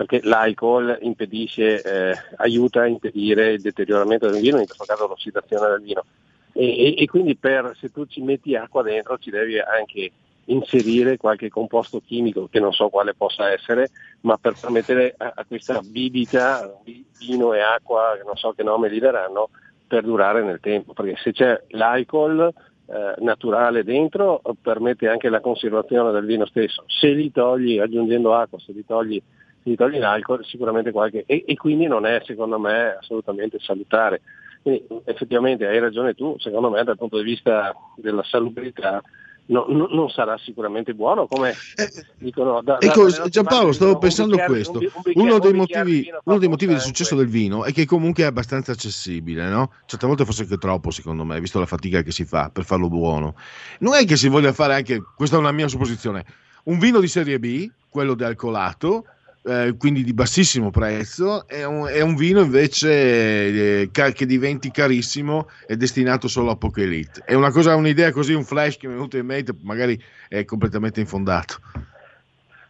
[0.00, 5.68] perché l'alcol impedisce, eh, aiuta a impedire il deterioramento del vino, in questo caso l'ossidazione
[5.68, 6.04] del vino.
[6.52, 10.10] E, e, e, quindi per, se tu ci metti acqua dentro ci devi anche
[10.46, 13.90] inserire qualche composto chimico che non so quale possa essere,
[14.22, 16.80] ma per permettere a, a questa bibita,
[17.18, 19.50] vino e acqua, che non so che nome gli daranno,
[19.86, 22.50] per durare nel tempo, perché se c'è l'alcol
[22.86, 28.58] eh, naturale dentro permette anche la conservazione del vino stesso, se li togli aggiungendo acqua,
[28.58, 29.22] se li togli
[29.62, 34.20] si toglie l'alcol sicuramente qualche e, e, quindi non è secondo me assolutamente salutare.
[34.62, 39.02] Quindi effettivamente hai ragione tu, secondo me dal punto di vista della salubrità
[39.50, 44.36] no, no, non sarà sicuramente buono come eh, dicono da, ecco da Giampaolo stavo pensando
[44.36, 47.72] a questo un, un uno dei motivi, uno dei motivi del successo del vino è
[47.72, 49.72] che comunque è abbastanza accessibile no?
[49.86, 52.88] certe volte forse anche troppo secondo me visto la fatica che si fa per farlo
[52.88, 53.34] buono
[53.80, 56.24] non è che si voglia fare anche questa è una mia supposizione
[56.64, 59.04] un vino di serie B quello dealcolato
[59.42, 65.48] eh, quindi di bassissimo prezzo, è un, è un vino invece eh, che diventi carissimo
[65.66, 67.22] e destinato solo a poche elite.
[67.24, 70.44] È una cosa, un'idea così, un flash che mi è venuto in mente, magari è
[70.44, 71.56] completamente infondato.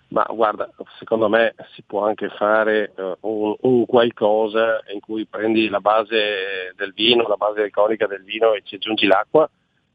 [0.08, 0.68] Ma guarda,
[0.98, 6.72] secondo me si può anche fare uh, un, un, qualcosa in cui prendi la base
[6.76, 9.48] del vino, la base alcolica del vino e ci aggiungi l'acqua.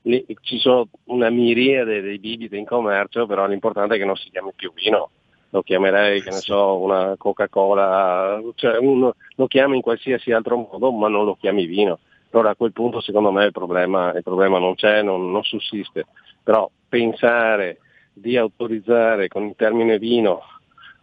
[0.03, 4.29] Lì, ci sono una miriade dei bibite in commercio, però l'importante è che non si
[4.29, 5.09] chiami più vino,
[5.55, 10.91] lo chiamerei, che ne so, una Coca-Cola, cioè uno, lo chiami in qualsiasi altro modo,
[10.91, 11.99] ma non lo chiami vino.
[12.31, 16.07] Allora a quel punto secondo me il problema, il problema non c'è, non, non sussiste.
[16.43, 17.79] Però pensare
[18.11, 20.41] di autorizzare con il termine vino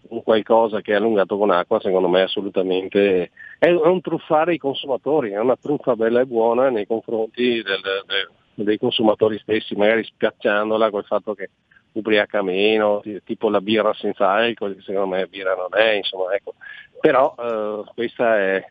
[0.08, 4.58] un qualcosa che è allungato con acqua, secondo me è assolutamente è un truffare i
[4.58, 10.04] consumatori, è una truffa bella e buona nei confronti del, del, dei consumatori stessi, magari
[10.04, 11.48] spiacciandola col fatto che
[11.92, 16.54] ubriaca meno, tipo la birra senza alcol, che secondo me birra non è, insomma, ecco.
[17.00, 18.64] Però eh, questo è,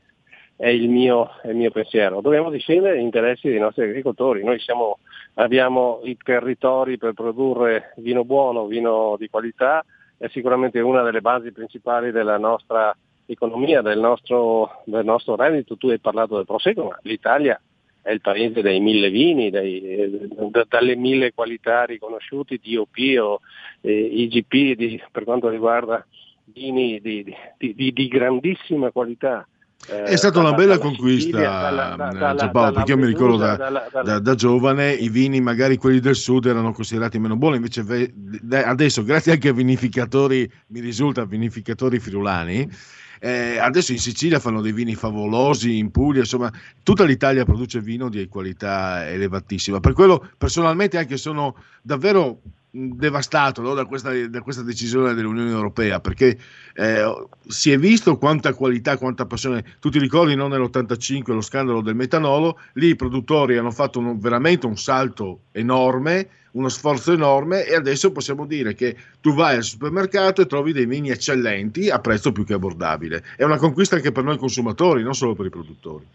[0.56, 2.22] è, il mio, è, il mio, pensiero.
[2.22, 4.43] Dobbiamo difendere gli interessi dei nostri agricoltori.
[4.43, 4.99] Noi siamo,
[5.35, 9.84] abbiamo i territori per produrre vino buono, vino di qualità,
[10.18, 12.95] è sicuramente una delle basi principali della nostra
[13.26, 15.77] economia, del nostro, del nostro reddito.
[15.77, 17.60] Tu hai parlato del prosecco, ma l'Italia
[18.02, 23.41] è il paese dei mille vini, dei, da, dalle mille qualità riconosciuti, DOP o
[23.82, 26.06] eh, IGP di, per quanto riguarda
[26.45, 27.23] vini di,
[27.57, 29.45] di, di grandissima qualità.
[29.90, 33.56] Eh, è stata una bella conquista, dalla, Giampaolo, perché io mi ricordo da,
[34.03, 37.84] da, da, giovane i vini, magari quelli del sud, erano considerati meno buoni, invece
[38.52, 42.69] adesso, grazie anche a vinificatori, mi risulta, vinificatori friulani,
[43.23, 48.10] eh, adesso in Sicilia fanno dei vini favolosi, in Puglia, insomma, tutta l'Italia produce vino
[48.10, 49.80] di qualità elevatissima.
[49.80, 52.41] Per quello personalmente anche sono davvero
[52.72, 56.35] devastato no, da, questa, da, questa, decisione dell'Unione Europea perché
[56.73, 59.64] eh, si è visto quanta qualità, quanta passione.
[59.80, 62.60] Tu ti ricordi no, nell'85 lo scandalo del metanolo?
[62.73, 68.11] Lì i produttori hanno fatto un, veramente un salto enorme uno sforzo enorme e adesso
[68.11, 72.45] possiamo dire che tu vai al supermercato e trovi dei vini eccellenti a prezzo più
[72.45, 73.23] che abbordabile.
[73.38, 76.06] È una conquista anche per noi consumatori, non solo per i produttori.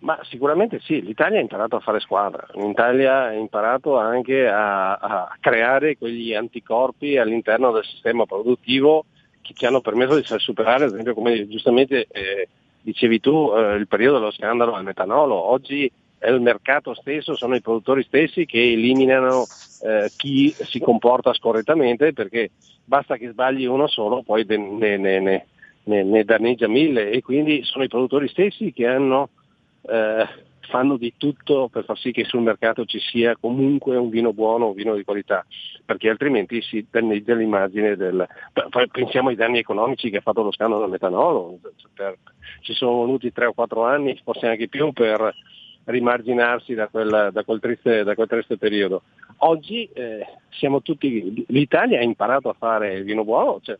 [0.00, 5.36] Ma sicuramente sì, l'Italia ha imparato a fare squadra, l'Italia ha imparato anche a, a
[5.38, 9.04] creare quegli anticorpi all'interno del sistema produttivo
[9.40, 12.48] che ci hanno permesso di superare, ad esempio, come giustamente eh,
[12.80, 15.34] dicevi tu, eh, il periodo dello scandalo al metanolo.
[15.34, 15.90] Oggi
[16.22, 19.44] è il mercato stesso, sono i produttori stessi che eliminano
[19.82, 22.52] eh, chi si comporta scorrettamente perché
[22.84, 27.10] basta che sbagli uno solo, poi ne, ne, ne, ne danneggia mille.
[27.10, 29.30] E quindi sono i produttori stessi che hanno,
[29.82, 30.24] eh,
[30.68, 34.68] fanno di tutto per far sì che sul mercato ci sia comunque un vino buono,
[34.68, 35.44] un vino di qualità,
[35.84, 38.24] perché altrimenti si danneggia l'immagine del...
[38.70, 41.58] Poi pensiamo ai danni economici che ha fatto lo scandalo del metanolo,
[41.92, 42.16] per...
[42.60, 45.34] ci sono voluti tre o quattro anni, forse anche più, per
[45.84, 49.02] rimarginarsi da quel, da quel, triste, da quel triste, periodo.
[49.38, 53.76] Oggi eh, siamo tutti, l'Italia ha imparato a fare il vino buono, cioè,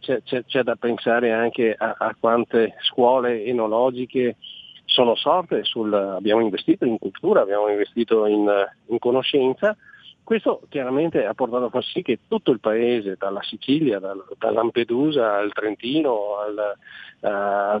[0.00, 4.36] c'è, c'è, c'è, da pensare anche a, a, quante scuole enologiche
[4.86, 8.50] sono sorte, sul, abbiamo investito in cultura, abbiamo investito in,
[8.86, 9.76] in conoscenza
[10.22, 14.50] Questo chiaramente ha portato a far sì che tutto il paese, dalla Sicilia, da, da
[14.50, 17.80] Lampedusa al Trentino, al,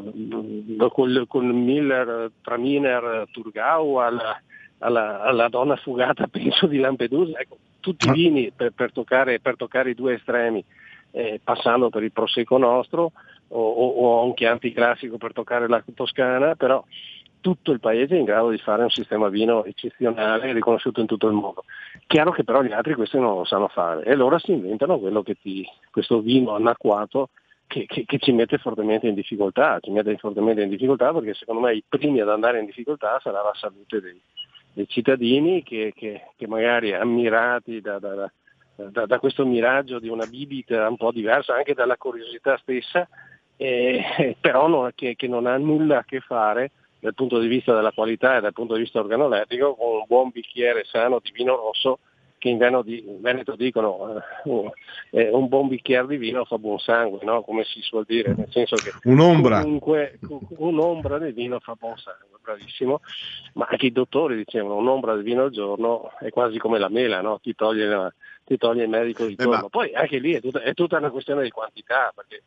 [0.78, 4.40] uh, col, col Miller, tra Miner, Turgau, alla,
[4.78, 9.56] alla, alla, donna fugata, penso, di Lampedusa, ecco, tutti i vini per, per, toccare, per
[9.56, 10.64] toccare, i due estremi,
[11.12, 13.12] eh, passando per il Prosecco nostro
[13.48, 16.84] o, o, o un Chianti classico per toccare la Toscana, però
[17.40, 21.26] tutto il paese è in grado di fare un sistema vino eccezionale riconosciuto in tutto
[21.26, 21.64] il mondo.
[22.06, 24.04] Chiaro che però gli altri questo non lo sanno fare.
[24.04, 27.30] E allora si inventano quello che ti, questo vino anacquato
[27.66, 31.62] che, che, che, ci mette fortemente in difficoltà, ci mette fortemente in difficoltà perché secondo
[31.62, 34.20] me i primi ad andare in difficoltà sarà la salute dei,
[34.72, 38.30] dei cittadini che, che, magari ammirati da, da,
[38.74, 43.08] da, da, questo miraggio di una bibita un po' diversa anche dalla curiosità stessa,
[43.56, 47.74] eh, però non, che, che non ha nulla a che fare dal punto di vista
[47.74, 51.56] della qualità e dal punto di vista organolettico con un buon bicchiere sano di vino
[51.56, 51.98] rosso
[52.40, 54.22] che in, Veneto dicono
[55.10, 57.42] eh, un buon bicchiere di vino fa buon sangue, no?
[57.42, 59.60] come si suol dire, nel senso che un'ombra.
[59.60, 60.18] comunque
[60.56, 63.00] un'ombra di vino fa buon sangue, bravissimo,
[63.54, 67.20] ma anche i dottori dicevano un'ombra di vino al giorno è quasi come la mela,
[67.20, 67.38] no?
[67.40, 68.12] ti, toglie la,
[68.44, 69.58] ti, toglie il medico di giorno.
[69.58, 69.68] Eh, ma...
[69.68, 72.42] Poi anche lì è tutta, è tutta una questione di quantità, perché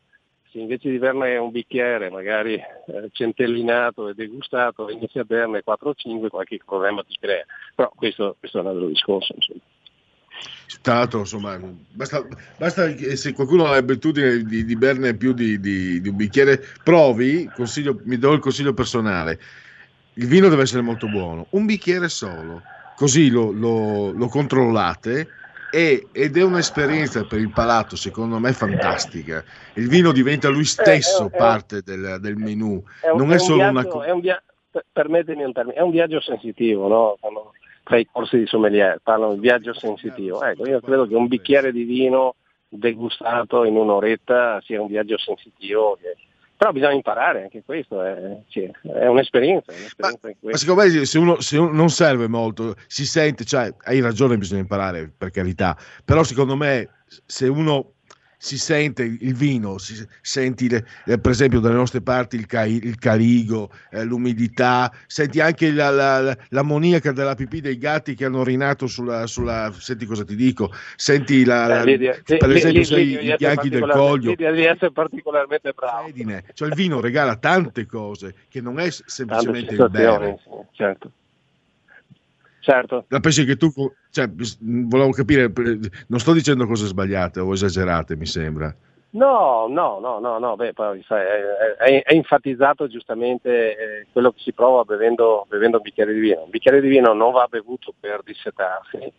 [0.54, 5.88] se invece di berne un bicchiere magari eh, centellinato e degustato inizi a berne 4
[5.88, 7.44] o 5 qualche problema ti crea.
[7.74, 9.60] Però questo, questo è un altro discorso insomma.
[10.82, 11.58] L'altro, insomma,
[11.90, 12.26] basta,
[12.56, 16.62] basta che se qualcuno ha l'abitudine di, di berne più di, di, di, un bicchiere,
[16.82, 17.48] provi,
[18.04, 19.40] mi do il consiglio personale,
[20.14, 22.62] il vino deve essere molto buono, un bicchiere solo,
[22.96, 25.28] così lo, lo, lo controllate
[25.74, 29.42] e, ed è un'esperienza per il palato secondo me fantastica.
[29.74, 33.38] Il vino diventa lui stesso eh, è, parte del, del menù, un, non è, è
[33.40, 34.12] solo viaggio, una...
[34.12, 34.42] Un via-
[34.92, 37.16] permettimi un termine, è un viaggio sensitivo, no?
[37.18, 40.44] Quando fai i corsi di sommelier, parlano di viaggio sensitivo.
[40.44, 42.36] Ecco, io credo che un bicchiere di vino
[42.68, 46.14] degustato in un'oretta sia un viaggio sensitivo che
[46.56, 49.72] però bisogna imparare anche questo, è, cioè, è un'esperienza.
[49.72, 53.44] È un'esperienza ma, ma, secondo me se uno, se uno, non serve molto, si sente,
[53.44, 56.88] cioè hai ragione, bisogna imparare per carità, però secondo me
[57.26, 57.92] se uno
[58.44, 62.66] si sente il vino, si senti le, eh, per esempio dalle nostre parti il, ca-
[62.66, 68.44] il carigo, eh, l'umidità, senti anche la, la, l'ammoniaca della pipì dei gatti che hanno
[68.44, 73.30] rinato sulla, sulla senti cosa ti dico, senti la, la, Lidia, per esempio sai, lì,
[73.30, 74.28] i bianchi del coglio.
[74.28, 76.12] Lidia di essere particolarmente bravo.
[76.52, 80.38] Cioè il vino regala tante cose che non è semplicemente il bere.
[80.72, 81.10] Certo.
[82.64, 83.04] Certo.
[83.08, 83.70] La pensi che tu,
[84.10, 84.26] cioè,
[84.62, 85.52] volevo capire,
[86.06, 88.74] non sto dicendo cose sbagliate o esagerate, mi sembra.
[89.10, 90.56] No, no, no, no, no.
[90.56, 95.76] Beh, poi, sai, è, è, è, enfatizzato giustamente eh, quello che si prova bevendo, bevendo
[95.76, 96.44] un bicchiere di vino.
[96.44, 99.12] Un bicchiere di vino non va bevuto per dissetarsi,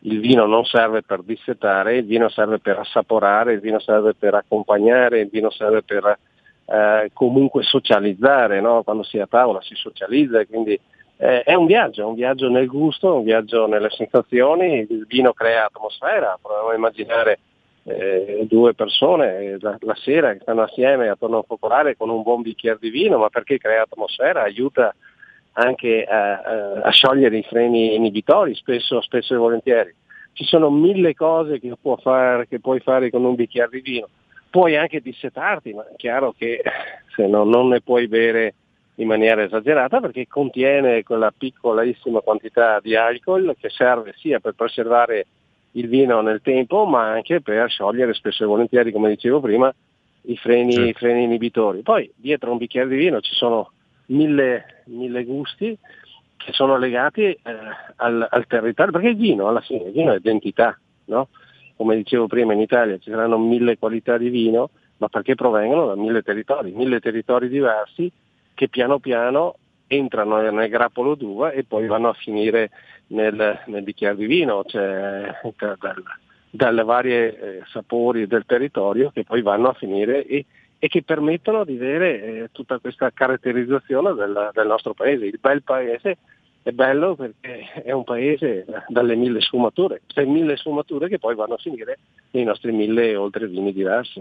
[0.00, 4.32] il vino non serve per dissetare, il vino serve per assaporare, il vino serve per
[4.32, 6.18] accompagnare, il vino serve per
[6.64, 8.82] eh, comunque socializzare, no?
[8.82, 10.80] quando si è a tavola si socializza e quindi
[11.18, 15.32] eh, è un viaggio, è un viaggio nel gusto, un viaggio nelle sensazioni, il vino
[15.32, 17.40] crea atmosfera, proviamo a immaginare
[17.82, 22.08] eh, due persone eh, la, la, sera che stanno assieme attorno a un focolare con
[22.10, 24.94] un buon bicchiere di vino, ma perché crea atmosfera, aiuta
[25.52, 29.92] anche a, a, a sciogliere i freni inibitori, spesso, spesso, e volentieri.
[30.34, 34.08] Ci sono mille cose che, fare, che puoi fare con un bicchiere di vino.
[34.50, 36.62] Puoi anche dissetarti, ma è chiaro che
[37.16, 38.54] se no, non ne puoi bere
[38.98, 45.26] in maniera esagerata perché contiene quella piccolissima quantità di alcol che serve sia per preservare
[45.72, 49.72] il vino nel tempo ma anche per sciogliere spesso e volentieri, come dicevo prima,
[50.22, 50.88] i freni, sì.
[50.88, 51.82] i freni inibitori.
[51.82, 53.70] Poi dietro un bicchiere di vino ci sono
[54.06, 55.76] mille, mille gusti
[56.36, 57.40] che sono legati eh,
[57.96, 60.76] al, al, territorio, perché il vino alla fine il vino è identità,
[61.06, 61.28] no?
[61.76, 65.94] come dicevo prima in Italia ci saranno mille qualità di vino, ma perché provengono da
[65.94, 68.10] mille territori, mille territori diversi
[68.58, 69.54] che piano piano
[69.86, 72.70] entrano nel grappolo d'uva e poi vanno a finire
[73.08, 75.32] nel, nel bicchiere di vino, cioè
[75.78, 76.02] dal,
[76.50, 80.44] dalle varie eh, sapori del territorio che poi vanno a finire e,
[80.76, 85.26] e che permettono di avere eh, tutta questa caratterizzazione del, del, nostro paese.
[85.26, 86.18] Il bel paese
[86.64, 91.54] è bello perché è un paese dalle mille sfumature, c'è mille sfumature che poi vanno
[91.54, 92.00] a finire
[92.32, 94.20] nei nostri mille oltre vini diversi.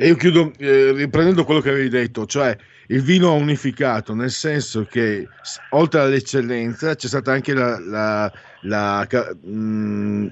[0.00, 2.56] E io chiudo eh, riprendendo quello che avevi detto, cioè
[2.86, 5.26] il vino unificato, nel senso che
[5.70, 9.06] oltre all'eccellenza c'è stata anche la, la, la,
[9.42, 10.26] mh, mm,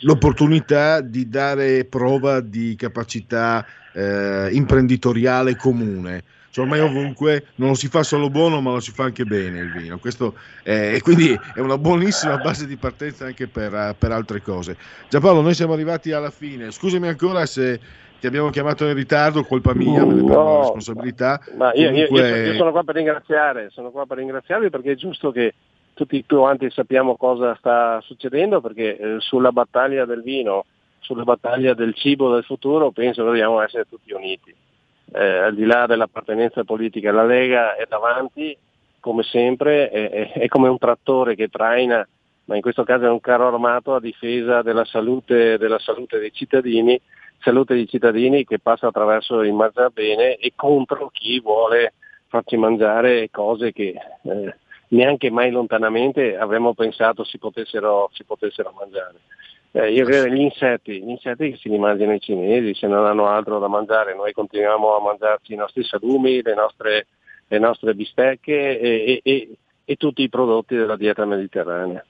[0.00, 6.24] l'opportunità di dare prova di capacità eh, imprenditoriale comune.
[6.50, 9.60] cioè ormai ovunque non lo si fa solo buono ma lo si fa anche bene
[9.60, 9.98] il vino.
[9.98, 10.34] Questo
[10.64, 14.76] è, e quindi è una buonissima base di partenza anche per, per altre cose.
[15.08, 16.72] Giampaolo noi siamo arrivati alla fine.
[16.72, 17.78] Scusami ancora se
[18.20, 21.90] ti abbiamo chiamato in ritardo colpa mia me ne prendo No, la responsabilità Ma io,
[21.90, 25.30] io- io- Comunque- io sono qua per ringraziare, sono qua per ringraziarvi perché è giusto
[25.30, 25.54] che
[25.94, 30.64] tutti quanti sappiamo cosa sta succedendo perché eh, sulla battaglia del vino,
[31.00, 34.54] sulla battaglia del cibo del futuro penso che dobbiamo essere tutti uniti.
[35.12, 38.56] Eh, al di là dell'appartenenza politica, la Lega è davanti
[39.00, 42.06] come sempre, è, è- è come un trattore che traina,
[42.46, 46.32] ma in questo caso è un carro armato a difesa della salute, della salute dei
[46.32, 47.00] cittadini,
[47.40, 51.94] salute dei cittadini che passa attraverso il mangiare bene e contro chi vuole
[52.28, 54.56] farci mangiare cose che eh,
[54.88, 59.14] neanche mai lontanamente avremmo pensato si potessero, si potessero mangiare.
[59.72, 63.04] Eh, io credo gli insetti, gli insetti che si li mangiano i cinesi, se non
[63.04, 67.06] hanno altro da mangiare, noi continuiamo a mangiarci i nostri salumi, le nostre,
[67.46, 72.04] le nostre bistecche e, e- e- e tutti i prodotti della dieta mediterranea.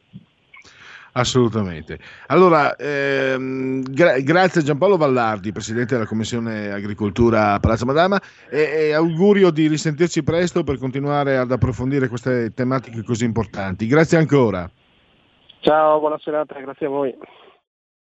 [1.16, 1.98] Assolutamente.
[2.26, 8.20] Allora, ehm, gra- grazie Giampaolo Vallardi, Presidente della Commissione Agricoltura Palazzo Madama,
[8.50, 13.86] e, e augurio di risentirci presto per continuare ad approfondire queste tematiche così importanti.
[13.86, 14.68] Grazie ancora.
[15.60, 17.14] Ciao, buona serata, grazie a voi.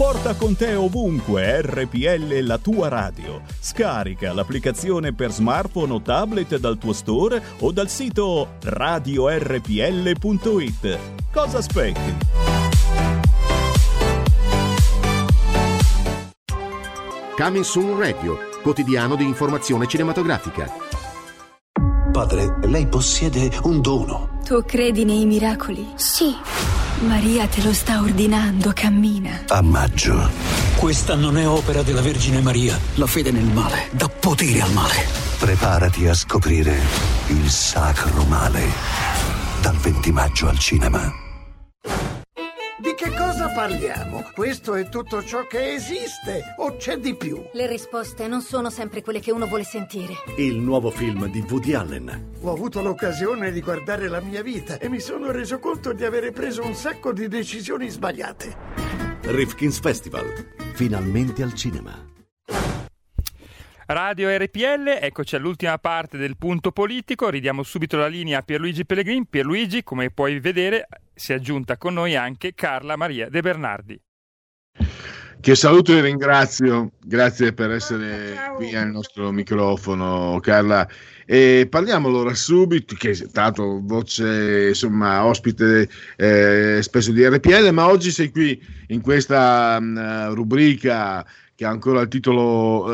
[0.00, 3.42] Porta con te ovunque RPL la tua radio.
[3.60, 9.68] Scarica l'applicazione per smartphone o tablet dal tuo store o dal sito radiorpl.it.
[11.30, 12.16] Cosa aspetti?
[17.36, 20.72] Coming Soon Radio, quotidiano di informazione cinematografica.
[22.10, 24.40] Padre, lei possiede un dono.
[24.46, 25.86] Tu credi nei miracoli?
[25.96, 26.79] Sì.
[27.00, 29.44] Maria te lo sta ordinando, cammina.
[29.48, 30.28] A maggio.
[30.76, 32.78] Questa non è opera della Vergine Maria.
[32.96, 35.06] La fede nel male dà potere al male.
[35.38, 36.78] Preparati a scoprire
[37.28, 38.64] il sacro male.
[39.62, 41.10] Dal 20 maggio al cinema.
[42.80, 44.30] Di che cosa parliamo?
[44.32, 47.44] Questo è tutto ciò che esiste o c'è di più?
[47.52, 50.14] Le risposte non sono sempre quelle che uno vuole sentire.
[50.38, 52.30] Il nuovo film di Woody Allen.
[52.40, 56.32] Ho avuto l'occasione di guardare la mia vita e mi sono reso conto di avere
[56.32, 58.56] preso un sacco di decisioni sbagliate.
[59.24, 60.32] Rifkin's Festival.
[60.72, 62.08] Finalmente al cinema.
[63.88, 69.26] Radio RPL, eccoci all'ultima parte del punto politico, ridiamo subito la linea a Pierluigi Pellegrin.
[69.26, 70.86] Pierluigi, come puoi vedere,
[71.20, 74.00] si è aggiunta con noi anche Carla Maria De Bernardi.
[75.38, 80.88] Che saluto e ringrazio, grazie per essere qui al nostro microfono Carla.
[81.26, 87.88] E parliamo allora subito, che è stato voce, insomma, ospite eh, spesso di RPL, ma
[87.88, 91.24] oggi sei qui in questa mh, rubrica
[91.54, 92.90] che ha ancora il titolo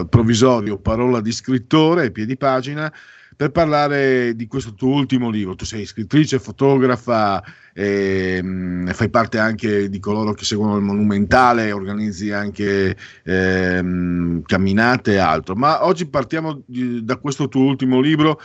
[0.00, 2.92] eh, provvisorio, Parola di scrittore, piedi pagina,
[3.38, 5.54] per parlare di questo tuo ultimo libro.
[5.54, 7.40] Tu sei scrittrice, fotografa,
[7.72, 15.12] e, mh, fai parte anche di coloro che seguono il Monumentale, organizzi anche ehm, camminate
[15.12, 15.54] e altro.
[15.54, 18.40] Ma oggi partiamo di- da questo tuo ultimo libro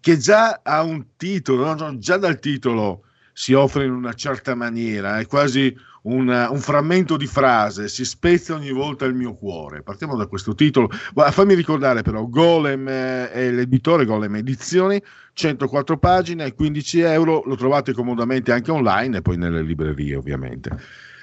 [0.00, 1.72] che già ha un titolo?
[1.76, 7.16] No, già dal titolo si offre in una certa maniera, è quasi un, un frammento
[7.16, 9.82] di frase, si spezza ogni volta il mio cuore.
[9.82, 10.90] Partiamo da questo titolo.
[11.14, 15.02] Ma fammi ricordare però, Golem eh, è l'editore, Golem Edizioni,
[15.32, 20.70] 104 pagine, 15 euro, lo trovate comodamente anche online e poi nelle librerie ovviamente.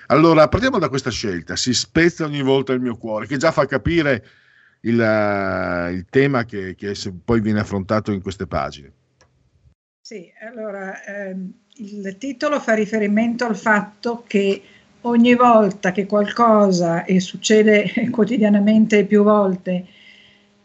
[0.07, 3.65] Allora, partiamo da questa scelta, si spezza ogni volta il mio cuore, che già fa
[3.65, 4.26] capire
[4.81, 6.93] il, eh, il tema che, che
[7.23, 8.93] poi viene affrontato in queste pagine.
[10.01, 14.61] Sì, allora ehm, il titolo fa riferimento al fatto che
[15.01, 19.85] ogni volta che qualcosa, e succede quotidianamente più volte,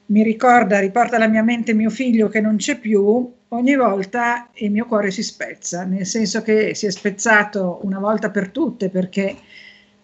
[0.07, 4.71] mi ricorda, riporta alla mia mente mio figlio che non c'è più, ogni volta il
[4.71, 9.37] mio cuore si spezza, nel senso che si è spezzato una volta per tutte perché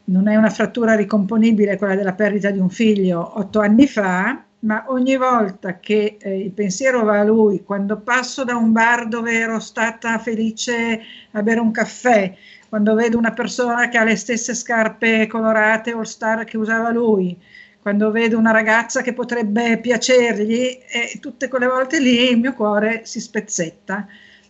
[0.04, 3.38] non è una frattura ricomponibile quella della perdita di un figlio.
[3.38, 8.44] Otto anni fa, ma ogni volta che eh, il pensiero va a lui, quando passo
[8.44, 11.00] da un bar dove ero stata felice
[11.30, 12.34] a bere un caffè,
[12.68, 17.36] quando vedo una persona che ha le stesse scarpe colorate all star che usava lui,
[17.80, 23.02] quando vedo una ragazza che potrebbe piacergli, e tutte quelle volte lì il mio cuore
[23.04, 24.06] si spezzetta.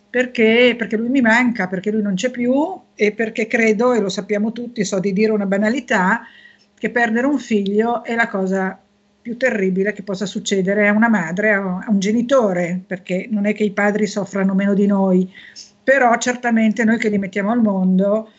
[0.09, 2.53] Perché, perché lui mi manca, perché lui non c'è più
[2.95, 6.23] e perché credo, e lo sappiamo tutti, so di dire una banalità,
[6.77, 8.80] che perdere un figlio è la cosa
[9.21, 13.63] più terribile che possa succedere a una madre, a un genitore, perché non è che
[13.63, 15.31] i padri soffrano meno di noi,
[15.83, 18.29] però certamente noi che li mettiamo al mondo,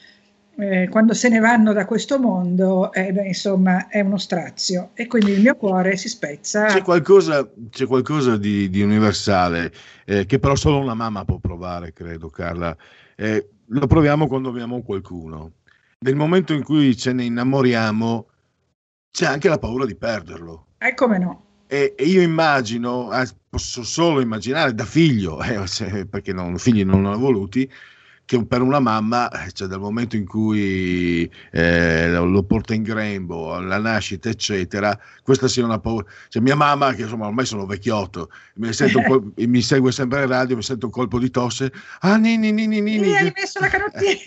[0.56, 5.06] eh, quando se ne vanno da questo mondo, eh, beh, insomma, è uno strazio e
[5.06, 6.66] quindi il mio cuore si spezza.
[6.66, 9.72] C'è qualcosa, c'è qualcosa di, di, universale
[10.04, 12.76] eh, che però solo una mamma può provare, credo, Carla.
[13.16, 15.52] Eh, lo proviamo quando abbiamo qualcuno.
[16.00, 18.26] Nel momento in cui ce ne innamoriamo,
[19.10, 20.66] c'è anche la paura di perderlo.
[20.82, 21.44] E come no?
[21.68, 23.08] E, e io immagino,
[23.48, 27.70] posso solo immaginare da figlio, eh, perché non, figli non ne ho voluti,
[28.24, 33.78] che per una mamma, cioè dal momento in cui eh, lo porta in grembo, alla
[33.78, 36.04] nascita, eccetera, questa sia una paura.
[36.28, 38.70] Cioè, mia mamma, che insomma ormai sono vecchiotto, mi,
[39.06, 41.72] colpo, mi segue sempre in radio, mi sento un colpo di tosse.
[42.00, 43.06] Ah, nini, nini, nini.
[43.06, 44.18] Mi hai messo la canottiera.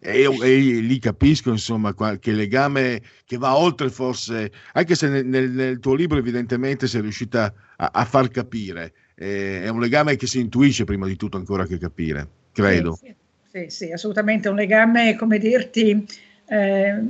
[0.00, 5.50] e, e, lì capisco, insomma, qualche legame che va oltre forse, anche se nel, nel,
[5.50, 8.92] nel tuo libro evidentemente sei riuscita a, a far capire
[9.22, 12.98] eh, è un legame che si intuisce prima di tutto ancora che capire, credo.
[13.00, 13.14] Sì,
[13.50, 16.04] sì, sì assolutamente, un legame, come dirti,
[16.46, 17.00] eh,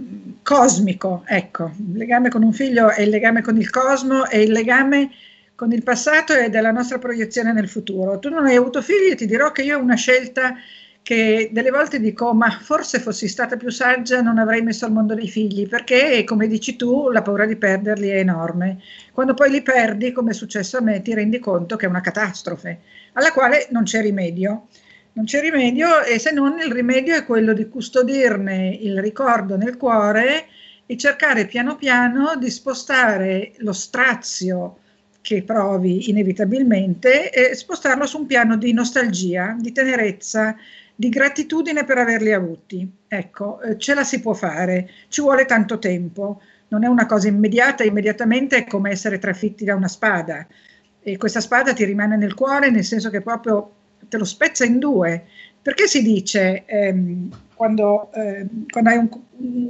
[0.43, 4.53] cosmico, ecco, il legame con un figlio è il legame con il cosmo, è il
[4.53, 5.11] legame
[5.55, 8.19] con il passato e della nostra proiezione nel futuro.
[8.19, 10.55] Tu non hai avuto figli e ti dirò che io ho una scelta
[11.03, 15.15] che delle volte dico ma forse fossi stata più saggia non avrei messo al mondo
[15.15, 18.79] dei figli perché come dici tu la paura di perderli è enorme.
[19.13, 22.01] Quando poi li perdi come è successo a me ti rendi conto che è una
[22.01, 22.81] catastrofe
[23.15, 24.69] alla quale non c'è rimedio.
[25.15, 29.77] Non c'è rimedio e se non il rimedio è quello di custodirne il ricordo nel
[29.77, 30.47] cuore
[30.87, 34.79] e cercare piano piano di spostare lo strazio
[35.21, 40.57] che provi inevitabilmente e spostarlo su un piano di nostalgia, di tenerezza,
[41.03, 42.89] di gratitudine per averli avuti.
[43.09, 47.27] Ecco, eh, ce la si può fare, ci vuole tanto tempo, non è una cosa
[47.27, 50.47] immediata, immediatamente è come essere trafitti da una spada
[51.03, 53.73] e questa spada ti rimane nel cuore nel senso che proprio
[54.09, 55.25] te lo spezza in due.
[55.61, 59.09] Perché si dice ehm, quando, eh, quando, hai un,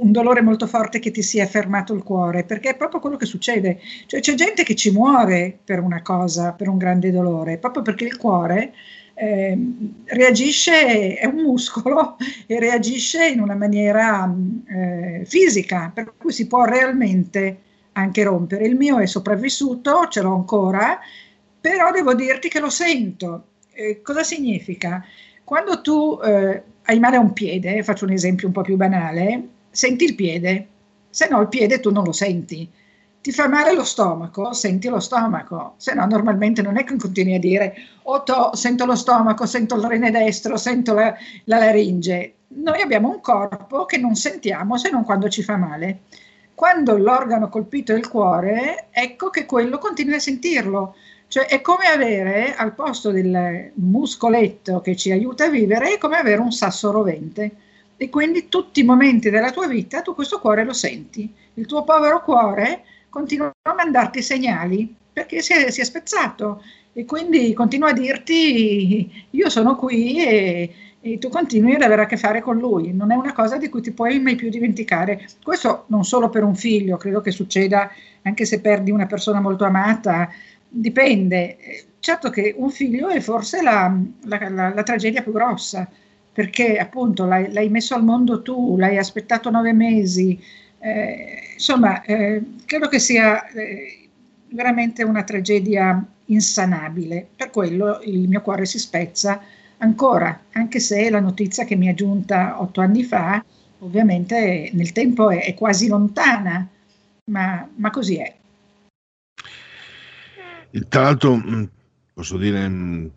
[0.01, 2.43] un, dolore molto forte che ti si è fermato il cuore?
[2.43, 3.79] Perché è proprio quello che succede.
[4.05, 8.05] Cioè c'è gente che ci muore per una cosa, per un grande dolore, proprio perché
[8.05, 8.73] il cuore
[9.15, 9.57] eh,
[10.05, 12.17] reagisce, è un muscolo
[12.47, 14.33] e reagisce in una maniera
[14.67, 17.59] eh, fisica, per cui si può realmente
[17.93, 18.65] anche rompere.
[18.65, 20.99] Il mio è sopravvissuto, ce l'ho ancora,
[21.59, 23.47] però devo dirti che lo sento.
[23.71, 25.03] Eh, cosa significa?
[25.43, 29.47] Quando tu eh, hai male a un piede, faccio un esempio un po' più banale,
[29.69, 30.67] senti il piede,
[31.09, 32.67] se no il piede tu non lo senti
[33.23, 37.35] ti fa male lo stomaco, senti lo stomaco, se no normalmente non è che continui
[37.35, 37.73] a dire
[38.03, 42.33] oh to, sento lo stomaco, sento il rene destro, sento la, la laringe.
[42.49, 45.99] Noi abbiamo un corpo che non sentiamo se non quando ci fa male.
[46.53, 50.95] Quando l'organo colpito è il cuore, ecco che quello continui a sentirlo.
[51.29, 56.17] Cioè è come avere al posto del muscoletto che ci aiuta a vivere, è come
[56.17, 57.51] avere un sasso rovente.
[57.95, 61.33] E quindi tutti i momenti della tua vita tu questo cuore lo senti.
[61.53, 62.83] Il tuo povero cuore
[63.13, 66.63] continua a mandarti segnali perché si è, si è spezzato
[66.93, 72.05] e quindi continua a dirti io sono qui e, e, tu continui ad avere a
[72.07, 72.91] che fare con lui.
[72.91, 75.27] Non è una cosa di cui ti puoi mai più dimenticare.
[75.43, 77.91] Questo non solo per un figlio, credo che succeda
[78.23, 80.29] anche se perdi una persona molto amata,
[80.67, 81.57] dipende.
[81.99, 85.87] Certo che un figlio è forse la, la, la, la tragedia più grossa,
[86.31, 90.39] perché appunto l'hai, l'hai, messo al mondo tu, l'hai aspettato nove mesi,
[90.83, 94.09] eh, insomma, eh, credo che sia eh,
[94.49, 97.25] veramente una tragedia insanabile.
[97.35, 99.41] Per quello il mio cuore si spezza
[99.77, 103.43] ancora, anche se la notizia che mi è giunta otto anni fa,
[103.79, 106.67] ovviamente nel tempo è, è quasi lontana,
[107.31, 108.35] ma, ma, così è.
[110.89, 111.63] Tra l'altro, mm,
[112.13, 113.07] posso dire mm,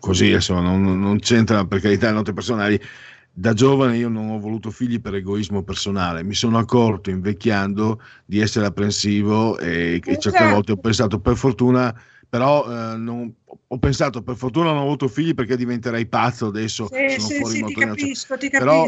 [0.00, 2.78] così, insomma, non, non c'entra per carità le note personali,
[3.36, 8.38] da giovane io non ho voluto figli per egoismo personale, mi sono accorto invecchiando di
[8.38, 10.52] essere apprensivo e, e certe esatto.
[10.52, 11.92] volte ho pensato per fortuna,
[12.28, 13.34] però eh, non,
[13.66, 16.88] ho pensato per fortuna non ho avuto figli perché diventerei pazzo adesso.
[16.92, 18.86] Sì, sono sì, fuori sì, ti capisco, ti però,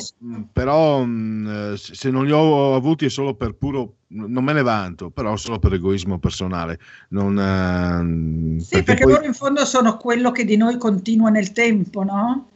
[0.52, 5.10] però mh, se non li ho avuti è solo per puro, non me ne vanto,
[5.10, 6.78] però solo per egoismo personale.
[7.08, 9.12] Non, eh, sì, perché, perché poi...
[9.12, 12.50] loro in fondo sono quello che di noi continua nel tempo, no?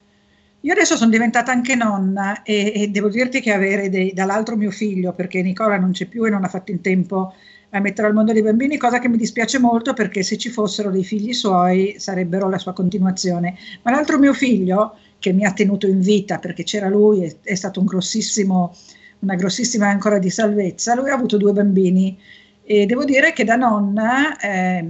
[0.63, 4.71] Io adesso sono diventata anche nonna e, e devo dirti che avere dei, dall'altro mio
[4.71, 7.33] figlio, perché Nicola non c'è più e non ha fatto in tempo
[7.71, 10.91] a mettere al mondo dei bambini, cosa che mi dispiace molto perché se ci fossero
[10.91, 13.57] dei figli suoi sarebbero la sua continuazione.
[13.83, 17.55] Ma l'altro mio figlio, che mi ha tenuto in vita perché c'era lui, è, è
[17.55, 18.77] stato un grossissimo,
[19.21, 22.19] una grossissima ancora di salvezza, lui ha avuto due bambini
[22.65, 24.87] e devo dire che da nonna eh,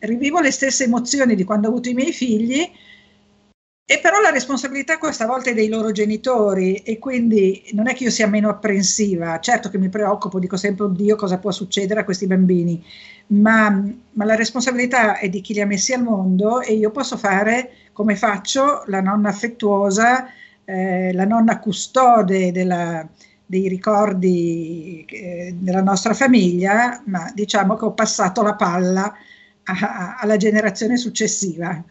[0.00, 2.68] rivivo le stesse emozioni di quando ho avuto i miei figli
[3.84, 8.04] e però la responsabilità questa volta è dei loro genitori e quindi non è che
[8.04, 12.04] io sia meno apprensiva, certo che mi preoccupo, dico sempre oddio cosa può succedere a
[12.04, 12.82] questi bambini,
[13.28, 13.70] ma,
[14.12, 17.72] ma la responsabilità è di chi li ha messi al mondo e io posso fare
[17.92, 20.26] come faccio la nonna affettuosa,
[20.64, 23.06] eh, la nonna custode della,
[23.44, 29.12] dei ricordi eh, della nostra famiglia, ma diciamo che ho passato la palla
[29.64, 31.82] a, a, alla generazione successiva.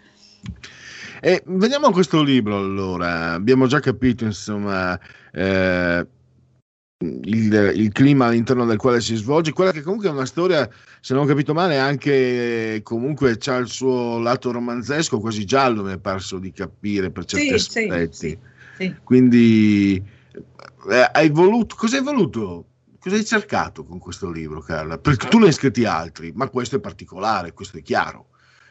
[1.23, 4.99] E veniamo a questo libro allora, abbiamo già capito insomma
[5.31, 6.07] eh,
[6.97, 10.67] il, il, clima all'interno del quale si svolge, quella che comunque è una storia,
[10.99, 15.93] se non ho capito male, anche comunque ha il suo lato romanzesco, quasi giallo mi
[15.93, 18.15] è parso di capire per certi sì, aspetti.
[18.15, 18.39] Sì,
[18.77, 20.03] sì, Quindi
[20.89, 22.65] eh, hai voluto, cosa hai voluto?
[22.99, 24.97] Cosa hai cercato con questo libro, Carla?
[24.97, 28.29] Perché tu ne hai scritti altri, ma questo è particolare, questo è chiaro.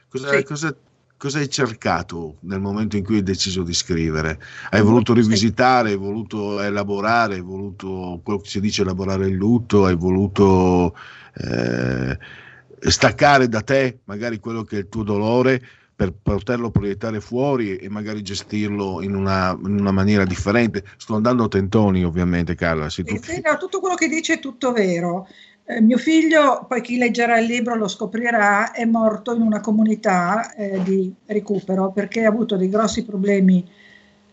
[0.09, 0.77] Cosa, cosa
[1.21, 4.41] cosa hai cercato nel momento in cui hai deciso di scrivere?
[4.71, 9.85] Hai voluto rivisitare, hai voluto elaborare, hai voluto quello che si dice elaborare il lutto,
[9.85, 10.97] hai voluto
[11.35, 12.19] eh,
[12.81, 15.61] staccare da te magari quello che è il tuo dolore
[15.95, 20.83] per poterlo proiettare fuori e magari gestirlo in una, in una maniera differente.
[20.97, 22.89] Sto andando a tentoni, ovviamente, Carla.
[22.89, 23.13] Sì, tu...
[23.13, 25.29] no, tutto quello che dice è tutto vero.
[25.71, 30.53] Eh, mio figlio, poi chi leggerà il libro lo scoprirà, è morto in una comunità
[30.55, 33.65] eh, di recupero perché ha avuto dei grossi problemi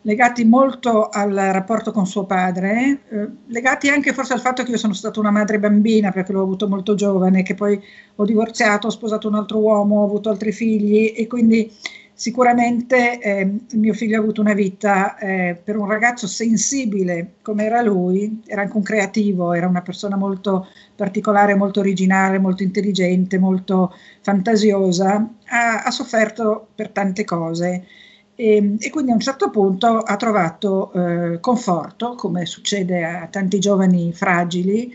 [0.01, 4.77] legati molto al rapporto con suo padre, eh, legati anche forse al fatto che io
[4.77, 7.80] sono stata una madre bambina perché l'ho avuto molto giovane, che poi
[8.15, 11.72] ho divorziato, ho sposato un altro uomo, ho avuto altri figli e quindi
[12.19, 17.84] Sicuramente eh, mio figlio ha avuto una vita eh, per un ragazzo sensibile come era
[17.84, 20.65] lui, era anche un creativo, era una persona molto
[20.95, 27.85] particolare, molto originale, molto intelligente, molto fantasiosa, ha, ha sofferto per tante cose.
[28.34, 33.60] E, e, quindi a un certo punto ha trovato eh, conforto, come succede a tanti
[33.60, 34.91] giovani fragili,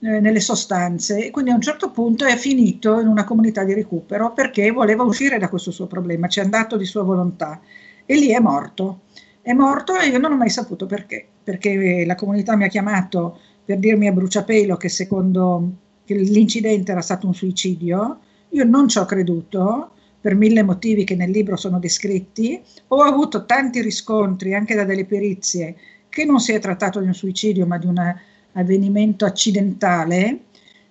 [0.00, 1.26] eh, nelle sostanze.
[1.26, 5.02] E quindi a un certo punto è finito in una comunità di recupero perché voleva
[5.02, 7.60] uscire da questo suo problema, ci è andato di sua volontà.
[8.06, 9.00] E lì è morto.
[9.42, 13.38] È morto e io non ho mai saputo perché, perché la comunità mi ha chiamato
[13.64, 15.70] per dirmi a bruciapelo che secondo
[16.04, 18.18] che l'incidente era stato un suicidio,
[18.48, 23.46] io non ci ho creduto per mille motivi che nel libro sono descritti, ho avuto
[23.46, 25.76] tanti riscontri anche da delle perizie
[26.08, 28.20] che non si è trattato di un suicidio ma di una
[28.52, 30.40] avvenimento accidentale,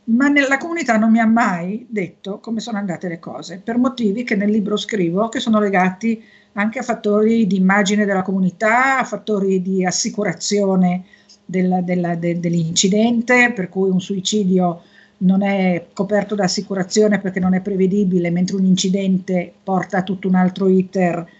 [0.05, 4.23] ma nella comunità non mi ha mai detto come sono andate le cose, per motivi
[4.23, 6.21] che nel libro scrivo, che sono legati
[6.53, 11.03] anche a fattori di immagine della comunità, a fattori di assicurazione
[11.45, 14.81] della, della, de, dell'incidente, per cui un suicidio
[15.19, 20.27] non è coperto da assicurazione perché non è prevedibile, mentre un incidente porta a tutto
[20.27, 21.37] un altro iter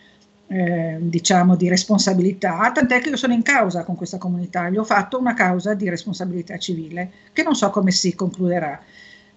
[0.52, 4.84] eh, diciamo di responsabilità, tant'è che io sono in causa con questa comunità, gli ho
[4.84, 8.82] fatto una causa di responsabilità civile che non so come si concluderà.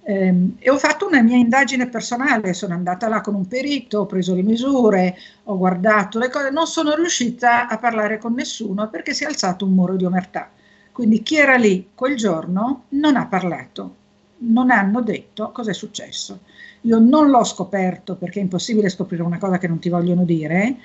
[0.04, 4.06] Eh, e ho fatto una mia indagine personale, sono andata là con un perito, ho
[4.06, 9.12] preso le misure, ho guardato le cose, non sono riuscita a parlare con nessuno perché
[9.12, 10.50] si è alzato un muro di omertà.
[10.92, 13.96] Quindi chi era lì quel giorno non ha parlato,
[14.38, 16.40] non hanno detto cosa è successo.
[16.82, 20.76] Io non l'ho scoperto perché è impossibile scoprire una cosa che non ti vogliono dire,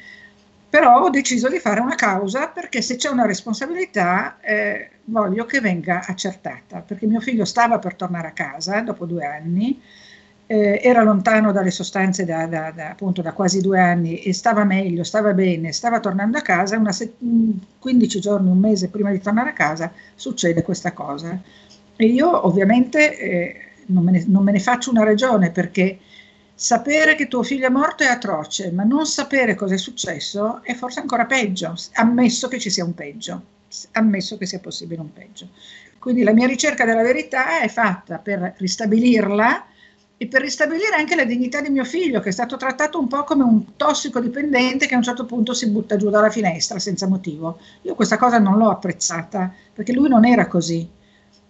[0.70, 5.60] però ho deciso di fare una causa perché se c'è una responsabilità eh, voglio che
[5.62, 9.82] venga accertata, perché mio figlio stava per tornare a casa dopo due anni,
[10.46, 14.64] eh, era lontano dalle sostanze da, da, da, appunto da quasi due anni e stava
[14.64, 17.16] meglio, stava bene, stava tornando a casa, una set-
[17.80, 21.40] 15 giorni, un mese prima di tornare a casa succede questa cosa.
[21.96, 26.00] E io ovviamente eh, non me, ne, non me ne faccio una ragione perché
[26.54, 30.74] sapere che tuo figlio è morto è atroce, ma non sapere cosa è successo è
[30.74, 33.42] forse ancora peggio, ammesso che ci sia un peggio,
[33.92, 35.50] ammesso che sia possibile un peggio.
[36.00, 39.66] Quindi la mia ricerca della verità è fatta per ristabilirla
[40.20, 43.24] e per ristabilire anche la dignità di mio figlio, che è stato trattato un po'
[43.24, 47.60] come un tossicodipendente che a un certo punto si butta giù dalla finestra senza motivo.
[47.84, 50.90] Io questa cosa non l'ho apprezzata, perché lui non era così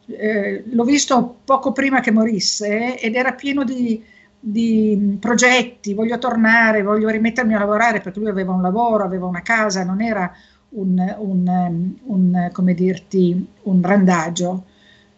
[0.07, 4.03] eh, l'ho visto poco prima che morisse ed era pieno di,
[4.39, 9.41] di, progetti, voglio tornare, voglio rimettermi a lavorare perché lui aveva un lavoro, aveva una
[9.41, 10.31] casa, non era
[10.69, 14.65] un, un, un come dirti, un randagio.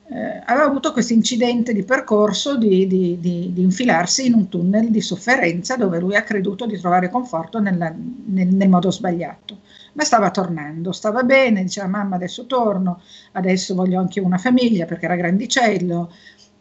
[0.08, 4.90] eh, aveva avuto questo incidente di percorso di, di, di, di, infilarsi in un tunnel
[4.90, 7.94] di sofferenza dove lui ha creduto di trovare conforto nella,
[8.26, 9.60] nel, nel, modo sbagliato.
[10.00, 13.02] Ma stava tornando, stava bene, diceva mamma adesso torno,
[13.34, 16.10] adesso voglio anche una famiglia perché era grandicello,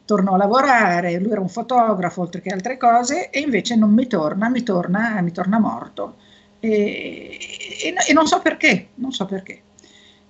[0.05, 4.09] tornò a lavorare, lui era un fotografo oltre che altre cose e invece non mi
[4.09, 6.17] torna, mi torna, mi torna morto.
[6.59, 7.39] E,
[7.81, 9.63] e, e non so perché, non so perché.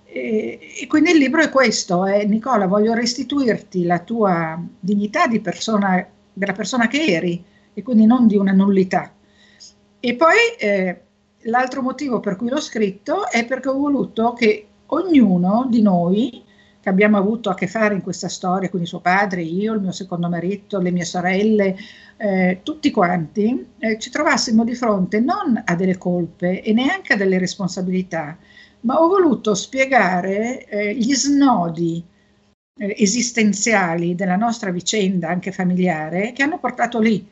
[0.05, 5.39] E, e, quindi il libro è questo, è Nicola, voglio restituirti la tua dignità di
[5.39, 9.11] persona, della persona che eri e quindi non di una nullità.
[9.99, 11.01] E poi eh,
[11.43, 16.43] l'altro motivo per cui l'ho scritto è perché ho voluto che ognuno di noi
[16.81, 19.91] che abbiamo avuto a che fare in questa storia, quindi suo padre, io, il mio
[19.91, 21.75] secondo marito, le mie sorelle,
[22.17, 27.17] eh, tutti quanti, eh, ci trovassimo di fronte non a delle colpe e neanche a
[27.17, 28.37] delle responsabilità,
[28.81, 32.01] ma ho voluto spiegare eh, gli snodi
[32.77, 37.27] eh, esistenziali della nostra vicenda, anche familiare, che hanno portato lì,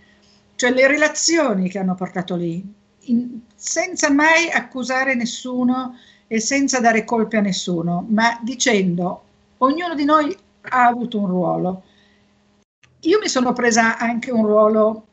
[0.55, 2.75] cioè le relazioni che hanno portato lì,
[3.07, 5.97] in, senza mai accusare nessuno
[6.27, 9.23] e senza dare colpe a nessuno, ma dicendo
[9.57, 10.35] ognuno di noi
[10.69, 11.83] ha avuto un ruolo.
[13.01, 15.05] Io mi sono presa anche un ruolo,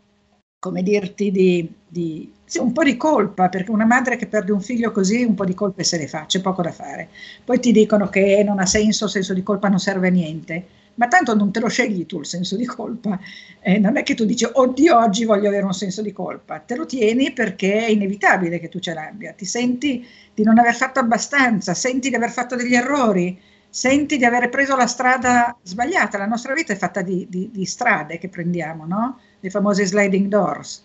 [0.59, 4.61] come dirti, di, di sì, un po' di colpa, perché una madre che perde un
[4.61, 7.09] figlio così un po' di colpe se le fa, c'è poco da fare.
[7.45, 11.09] Poi ti dicono che non ha senso, senso di colpa non serve a niente, ma
[11.09, 13.19] tanto non te lo scegli tu il senso di colpa.
[13.61, 16.77] Eh, non è che tu dici, oddio, oggi voglio avere un senso di colpa, te
[16.77, 21.01] lo tieni perché è inevitabile che tu ce l'abbia, ti senti di non aver fatto
[21.01, 26.19] abbastanza, senti di aver fatto degli errori, senti di aver preso la strada sbagliata.
[26.19, 29.19] La nostra vita è fatta di, di, di strade che prendiamo, no?
[29.41, 30.85] le famose sliding doors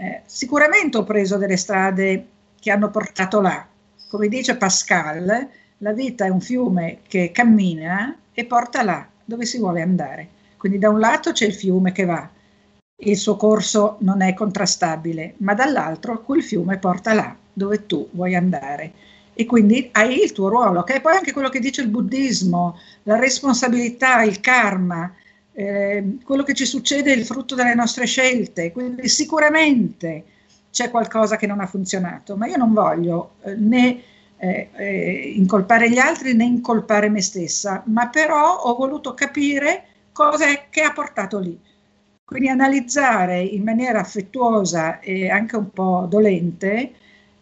[0.00, 2.26] eh, sicuramente ho preso delle strade
[2.58, 3.66] che hanno portato là.
[4.08, 9.58] Come dice Pascal, la vita è un fiume che cammina e porta là dove si
[9.58, 10.28] vuole andare.
[10.56, 12.28] Quindi da un lato c'è il fiume che va,
[13.02, 18.34] il suo corso non è contrastabile, ma dall'altro quel fiume porta là dove tu vuoi
[18.34, 18.92] andare.
[19.32, 22.76] E quindi hai il tuo ruolo, che è poi anche quello che dice il buddismo,
[23.04, 25.14] la responsabilità, il karma,
[25.52, 30.24] eh, quello che ci succede è il frutto delle nostre scelte, quindi sicuramente
[30.72, 34.02] c'è qualcosa che non ha funzionato, ma io non voglio eh, né
[34.42, 40.46] eh, eh, incolpare gli altri né incolpare me stessa, ma però ho voluto capire cosa
[40.46, 41.58] è che ha portato lì.
[42.24, 46.92] Quindi analizzare in maniera affettuosa e anche un po' dolente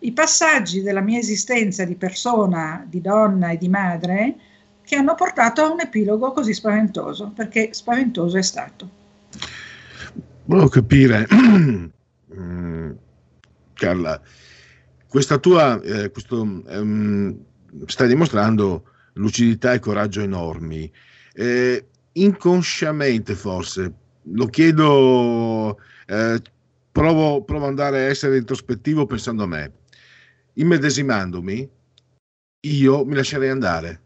[0.00, 4.34] i passaggi della mia esistenza di persona, di donna e di madre
[4.82, 8.88] che hanno portato a un epilogo così spaventoso, perché spaventoso è stato.
[10.44, 11.26] Volevo capire,
[12.34, 12.90] mm,
[13.74, 14.20] Carla,
[15.08, 17.44] questa tua, eh, questo, um,
[17.86, 20.90] stai dimostrando lucidità e coraggio enormi.
[21.34, 26.40] Eh, inconsciamente forse, lo chiedo, eh,
[26.92, 29.72] provo, provo ad andare a essere introspettivo pensando a me.
[30.54, 31.70] Immedesimandomi,
[32.60, 34.02] io mi lascerei andare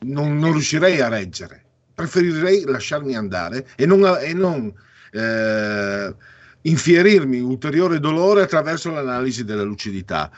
[0.00, 1.64] non, non riuscirei a reggere.
[1.94, 4.72] Preferirei lasciarmi andare e non, e non
[5.12, 6.14] eh,
[6.62, 10.30] infierirmi ulteriore dolore attraverso l'analisi della lucidità.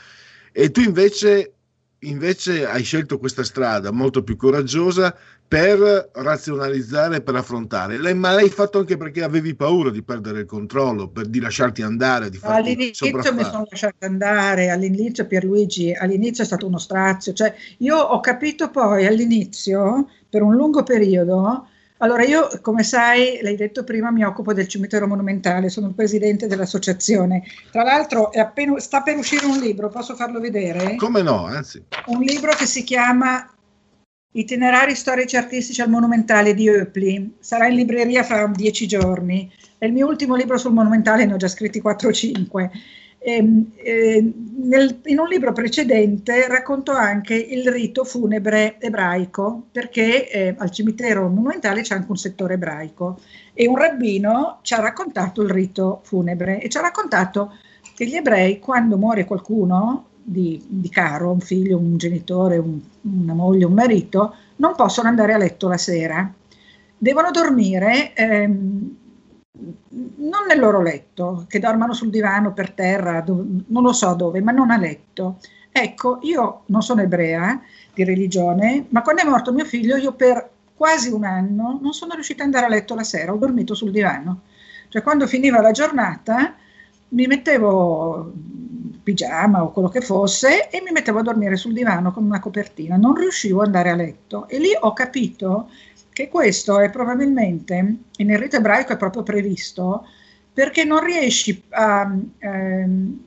[0.51, 1.53] E tu invece,
[1.99, 5.15] invece hai scelto questa strada molto più coraggiosa
[5.47, 7.99] per razionalizzare, per affrontare.
[7.99, 11.83] Lei, ma l'hai fatto anche perché avevi paura di perdere il controllo, per, di lasciarti
[11.83, 17.33] andare, di farti All'inizio mi sono lasciata andare, all'inizio Pierluigi, all'inizio è stato uno strazio,
[17.33, 21.67] cioè io ho capito poi all'inizio, per un lungo periodo,
[22.03, 26.47] allora io, come sai, l'hai detto prima, mi occupo del cimitero monumentale, sono il presidente
[26.47, 27.43] dell'associazione.
[27.71, 30.97] Tra l'altro appena, sta per uscire un libro, posso farlo vedere?
[30.97, 31.81] Come no, anzi.
[32.07, 33.47] Un libro che si chiama
[34.35, 37.35] Itinerari storici artistici al Monumentale di Eupli.
[37.39, 39.49] Sarà in libreria fra dieci giorni.
[39.77, 42.71] È il mio ultimo libro sul Monumentale, ne ho già scritti 4 o 5.
[43.25, 50.55] E, e, nel, in un libro precedente racconto anche il rito funebre ebraico, perché eh,
[50.57, 53.19] al cimitero monumentale c'è anche un settore ebraico
[53.53, 57.53] e un rabbino ci ha raccontato il rito funebre e ci ha raccontato
[57.95, 63.33] che gli ebrei quando muore qualcuno di, di caro, un figlio, un genitore, un, una
[63.33, 66.31] moglie, un marito, non possono andare a letto la sera.
[66.97, 68.95] Devono dormire ehm,
[69.55, 74.41] non nel loro letto, che dormano sul divano, per terra, dove, non lo so dove,
[74.41, 75.37] ma non a letto.
[75.71, 77.61] Ecco, io non sono ebrea
[77.93, 82.13] di religione, ma quando è morto mio figlio io per quasi un anno non sono
[82.13, 84.41] riuscita ad andare a letto la sera, ho dormito sul divano.
[84.89, 86.55] Cioè quando finiva la giornata
[87.09, 88.31] mi mettevo
[89.03, 92.95] pigiama o quello che fosse e mi mettevo a dormire sul divano con una copertina,
[92.95, 95.69] non riuscivo ad andare a letto e lì ho capito
[96.13, 100.05] che questo è probabilmente, nel rito ebraico è proprio previsto,
[100.53, 103.23] perché non riesci a, ehm,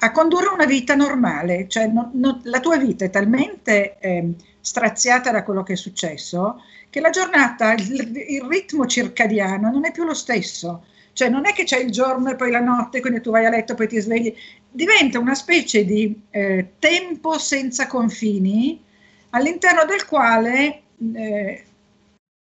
[0.00, 5.30] a condurre una vita normale, cioè no, no, la tua vita è talmente eh, straziata
[5.30, 10.04] da quello che è successo che la giornata, il, il, ritmo circadiano non è più
[10.04, 13.30] lo stesso, cioè non è che c'è il giorno e poi la notte, quindi tu
[13.30, 14.34] vai a letto e poi ti svegli,
[14.70, 18.82] diventa una specie di eh, tempo senza confini
[19.30, 20.82] all'interno del quale
[21.14, 21.64] eh,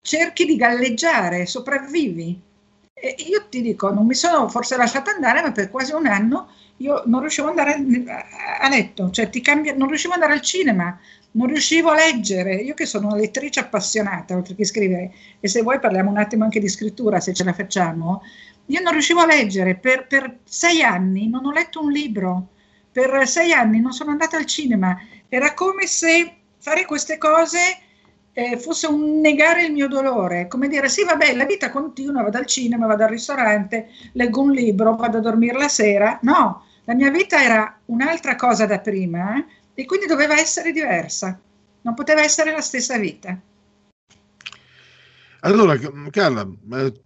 [0.01, 2.41] cerchi di galleggiare, sopravvivi.
[2.93, 6.49] E io ti dico, non mi sono forse lasciata andare, ma per quasi un anno
[6.77, 7.83] io non riuscivo ad andare
[8.59, 10.99] a letto, cioè cambia, non riuscivo ad andare al cinema,
[11.31, 12.55] non riuscivo a leggere.
[12.55, 16.43] Io che sono una lettrice appassionata, oltre che scrivere, e se vuoi parliamo un attimo
[16.43, 18.21] anche di scrittura, se ce la facciamo,
[18.67, 19.75] io non riuscivo a leggere.
[19.75, 22.49] Per, per sei anni non ho letto un libro,
[22.91, 24.97] per sei anni non sono andata al cinema.
[25.29, 27.59] Era come se fare queste cose
[28.39, 32.37] eh, fosse un negare il mio dolore, come dire sì vabbè la vita continua, vado
[32.37, 36.93] al cinema, vado al ristorante, leggo un libro, vado a dormire la sera, no, la
[36.93, 41.37] mia vita era un'altra cosa da prima eh, e quindi doveva essere diversa,
[41.81, 43.37] non poteva essere la stessa vita.
[45.41, 45.77] Allora,
[46.09, 46.47] Carla,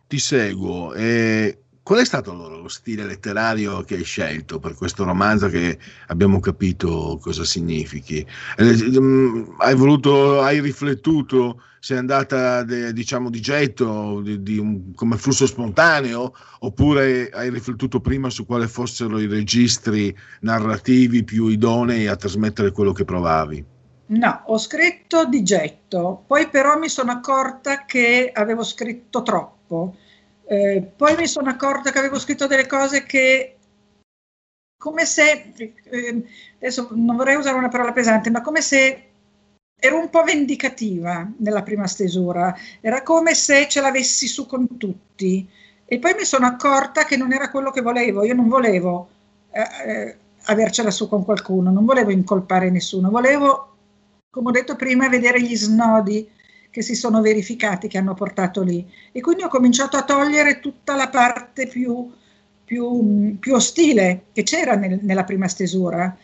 [0.07, 0.93] ti seguo.
[0.93, 5.77] Eh, Qual è stato allora lo stile letterario che hai scelto per questo romanzo che
[6.07, 8.25] abbiamo capito cosa significhi?
[8.55, 14.93] Eh, mm, hai voluto, hai riflettuto, sei andata de, diciamo di getto, di, di un,
[14.95, 22.07] come flusso spontaneo, oppure hai riflettuto prima su quali fossero i registri narrativi più idonei
[22.07, 23.65] a trasmettere quello che provavi?
[24.05, 29.97] No, ho scritto di getto, poi però mi sono accorta che avevo scritto troppo
[30.45, 33.57] eh, poi mi sono accorta che avevo scritto delle cose che,
[34.77, 36.23] come se, eh,
[36.55, 39.09] adesso non vorrei usare una parola pesante, ma come se
[39.75, 45.47] ero un po' vendicativa nella prima stesura, era come se ce l'avessi su con tutti.
[45.85, 49.09] E poi mi sono accorta che non era quello che volevo, io non volevo
[49.51, 50.17] eh, eh
[50.47, 53.75] avercela su con qualcuno, non volevo incolpare nessuno, volevo,
[54.29, 56.29] come ho detto prima, vedere gli snodi
[56.73, 58.83] che si sono verificati, che hanno portato lì.
[59.11, 62.11] E quindi ho cominciato a togliere tutta la parte più,
[62.65, 66.17] più, più ostile che c'era nel, nella prima stesura.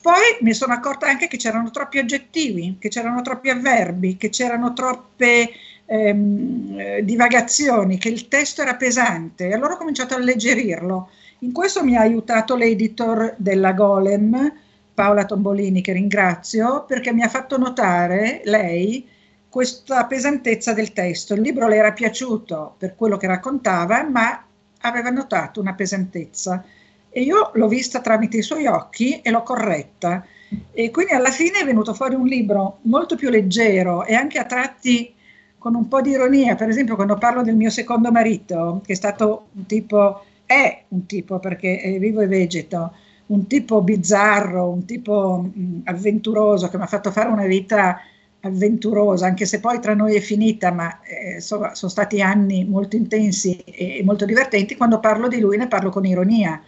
[0.00, 4.72] Poi mi sono accorta anche che c'erano troppi aggettivi, che c'erano troppi avverbi, che c'erano
[4.72, 5.50] troppe
[5.84, 11.10] ehm, eh, divagazioni, che il testo era pesante e allora ho cominciato a alleggerirlo.
[11.40, 14.52] In questo mi ha aiutato l'editor della Golem,
[14.94, 19.10] Paola Tombolini, che ringrazio, perché mi ha fatto notare lei
[19.52, 21.34] questa pesantezza del testo.
[21.34, 24.42] Il libro le era piaciuto per quello che raccontava, ma
[24.80, 26.64] aveva notato una pesantezza
[27.10, 30.24] e io l'ho vista tramite i suoi occhi e l'ho corretta.
[30.72, 34.46] E quindi alla fine è venuto fuori un libro molto più leggero e anche a
[34.46, 35.12] tratti
[35.58, 36.54] con un po' di ironia.
[36.54, 41.04] Per esempio, quando parlo del mio secondo marito, che è stato un tipo, è un
[41.04, 42.94] tipo perché è vivo e vegeto,
[43.26, 48.00] un tipo bizzarro, un tipo mh, avventuroso che mi ha fatto fare una vita
[48.42, 52.96] avventurosa, anche se poi tra noi è finita, ma eh, sono, sono stati anni molto
[52.96, 56.60] intensi e molto divertenti, quando parlo di lui ne parlo con ironia,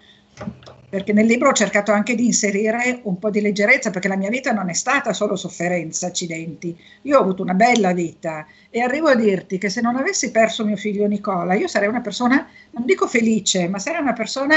[0.89, 4.29] perché nel libro ho cercato anche di inserire un po' di leggerezza, perché la mia
[4.29, 9.09] vita non è stata solo sofferenza, accidenti, io ho avuto una bella vita e arrivo
[9.09, 12.85] a dirti che se non avessi perso mio figlio Nicola, io sarei una persona, non
[12.85, 14.57] dico felice, ma sarei una persona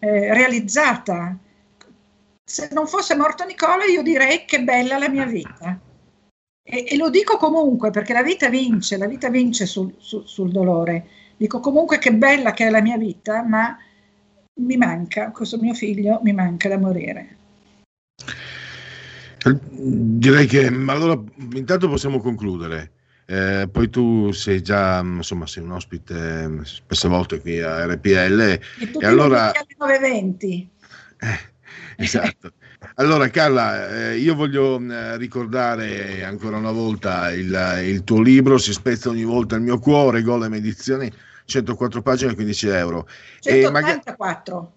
[0.00, 1.36] eh, realizzata.
[2.42, 5.78] Se non fosse morto Nicola, io direi che bella la mia vita
[6.70, 10.50] e, e, lo dico comunque perché la vita vince, la vita vince sul, sul, sul
[10.50, 11.06] dolore.
[11.36, 13.74] Dico comunque che bella che è la mia vita, ma
[14.60, 17.36] mi manca, questo mio figlio mi manca da morire.
[19.70, 21.18] Direi che allora
[21.54, 22.92] intanto possiamo concludere.
[23.24, 28.60] Eh, poi tu sei già insomma sei un ospite spesse volte qui a RPL e,
[29.00, 30.68] e allora alle 9.20 eh,
[31.96, 32.52] esatto
[32.94, 38.72] allora Carla, eh, io voglio eh, ricordare ancora una volta il, il, tuo libro, Si
[38.72, 41.12] spezza ogni volta il mio cuore, Golem Edizioni,
[41.44, 43.08] 104 pagine, 15 euro.
[43.40, 44.54] 184.
[44.54, 44.72] Magari...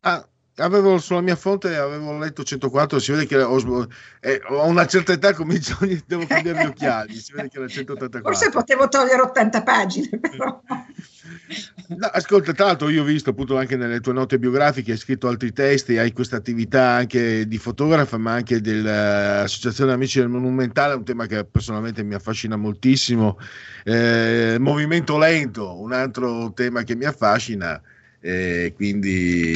[0.00, 3.86] Ah, avevo sulla mia fonte avevo letto 104 si vede che ho,
[4.20, 5.76] eh, ho una certa età comincio
[6.06, 10.60] devo cambiare gli occhiali si vede che era 184 forse potevo togliere 80 pagine però.
[11.88, 15.28] No, ascolta tra l'altro io ho visto appunto anche nelle tue note biografiche hai scritto
[15.28, 21.04] altri testi hai questa attività anche di fotografa ma anche dell'associazione amici del monumentale un
[21.04, 23.38] tema che personalmente mi affascina moltissimo.
[23.84, 27.80] Eh, movimento lento un altro tema che mi affascina
[28.20, 29.54] eh, quindi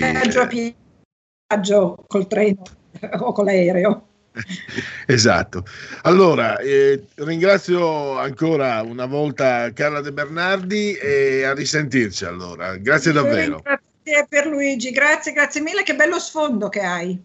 [1.51, 2.63] viaggio col treno
[3.21, 4.07] o con l'aereo.
[5.07, 5.65] esatto.
[6.03, 12.77] Allora, eh, ringrazio ancora una volta Carla De Bernardi e a risentirci allora.
[12.77, 13.61] Grazie davvero.
[13.61, 17.21] Grazie per Luigi, grazie, grazie mille, che bello sfondo che hai.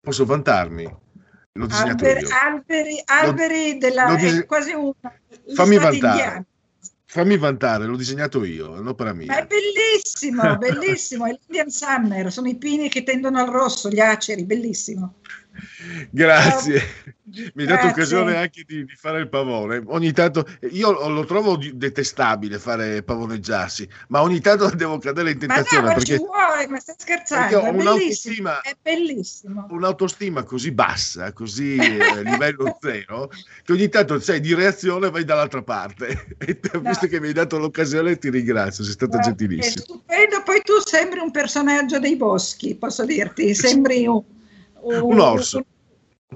[0.00, 1.02] Posso vantarmi?
[1.70, 4.08] Alberi, alberi, alberi della...
[4.08, 4.92] l'ho dise- è quasi un...
[5.44, 5.94] gli Fammi vantare.
[5.94, 6.44] indiani.
[7.14, 9.38] Fammi vantare, l'ho disegnato io, è un'opera mia.
[9.38, 14.42] È bellissimo, bellissimo, è l'Indian Summer, sono i pini che tendono al rosso, gli aceri,
[14.42, 15.18] bellissimo.
[16.10, 16.82] Grazie,
[17.54, 19.82] mi hai dato occasione anche di, di fare il pavone.
[19.86, 25.46] Ogni tanto io lo trovo detestabile fare pavoneggiarsi, ma ogni tanto devo cadere in Ma
[25.46, 29.66] no, tentazione ma perché, ci vuoi, ma stai scherzando, perché è bellissimo, un'autostima, è bellissimo.
[29.70, 33.30] un'autostima così bassa, così eh, livello zero,
[33.64, 36.36] che ogni tanto sei di reazione vai dall'altra parte.
[36.44, 39.82] E te- visto che mi hai dato l'occasione, ti ringrazio, sei stata È gentilissima.
[39.82, 44.22] stupendo, poi tu sembri un personaggio dei boschi, posso dirti, sembri un,
[44.84, 45.64] Un orso.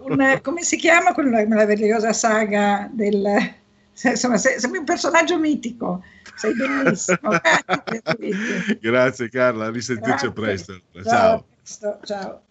[0.01, 3.27] un- un- come si chiama quella meravigliosa saga del...
[4.01, 6.05] Insomma, sei- sembri un personaggio mitico,
[6.37, 7.19] sei bellissimo.
[7.85, 8.79] Grazie.
[8.81, 10.81] Grazie Carla, a risentirci presto.
[11.05, 11.47] Ciao.
[11.65, 11.99] Ciao.
[12.05, 12.43] ciao.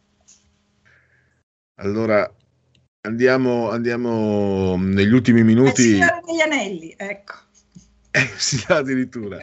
[1.76, 2.30] Allora
[3.02, 5.84] andiamo, andiamo negli ultimi Il minuti.
[5.84, 7.34] Signore degli Anelli, ecco.
[8.12, 9.38] Eh, sì, addirittura.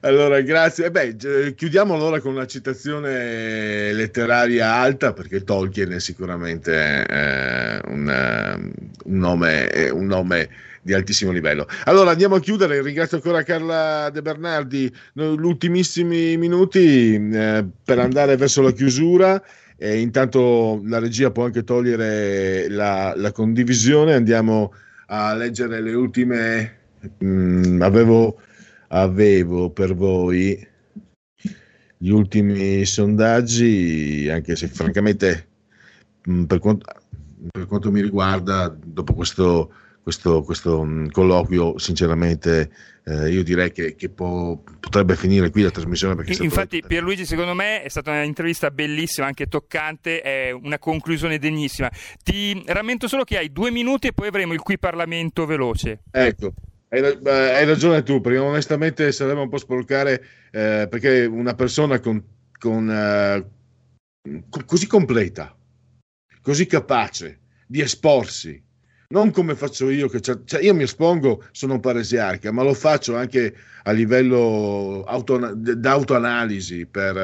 [0.00, 0.86] Allora, grazie.
[0.86, 8.08] Eh beh, chiudiamo allora con una citazione letteraria alta, perché Tolkien è sicuramente eh, un,
[8.08, 8.72] eh,
[9.04, 10.48] un nome, è un nome
[10.82, 11.66] di altissimo livello.
[11.84, 12.82] Allora, andiamo a chiudere.
[12.82, 14.92] Ringrazio ancora Carla De Bernardi.
[15.12, 19.42] Gli ultimissimi minuti eh, per andare verso la chiusura.
[19.76, 24.14] E intanto la regia può anche togliere la, la condivisione.
[24.14, 24.74] Andiamo
[25.06, 26.76] a leggere le ultime.
[27.24, 28.40] Mm, avevo,
[28.88, 30.66] avevo per voi
[31.96, 35.48] gli ultimi sondaggi, anche se francamente,
[36.28, 36.86] mm, per quanto,
[37.50, 39.72] per quanto mi riguarda, dopo questo,
[40.02, 42.70] questo, questo mm, colloquio, sinceramente,
[43.04, 46.82] eh, io direi che, che può- potrebbe finire qui la trasmissione perché è stato- Infatti,
[46.84, 51.88] Pierluigi, secondo me è stata un'intervista bellissima, anche toccante, è una conclusione degnissima.
[52.22, 56.02] Ti rammento solo che hai due minuti e poi avremo il qui Parlamento veloce.
[56.10, 56.52] Ecco,
[57.00, 62.22] hai, ragione tu, perché onestamente sarebbe un po' sporcare, eh, perché una persona con,
[62.58, 63.46] con, eh,
[64.50, 65.56] co- così completa,
[66.42, 68.62] così capace di esporsi,
[69.08, 73.16] non come faccio io, che cioè io mi espongo, sono un paresiarca, ma lo faccio
[73.16, 73.54] anche
[73.84, 77.16] a livello auto, d'autoanalisi, per,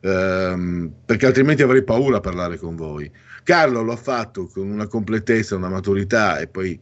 [0.00, 3.10] eh, perché altrimenti avrei paura a parlare con voi.
[3.42, 6.78] Carlo lo ha fatto con una completezza, una maturità e poi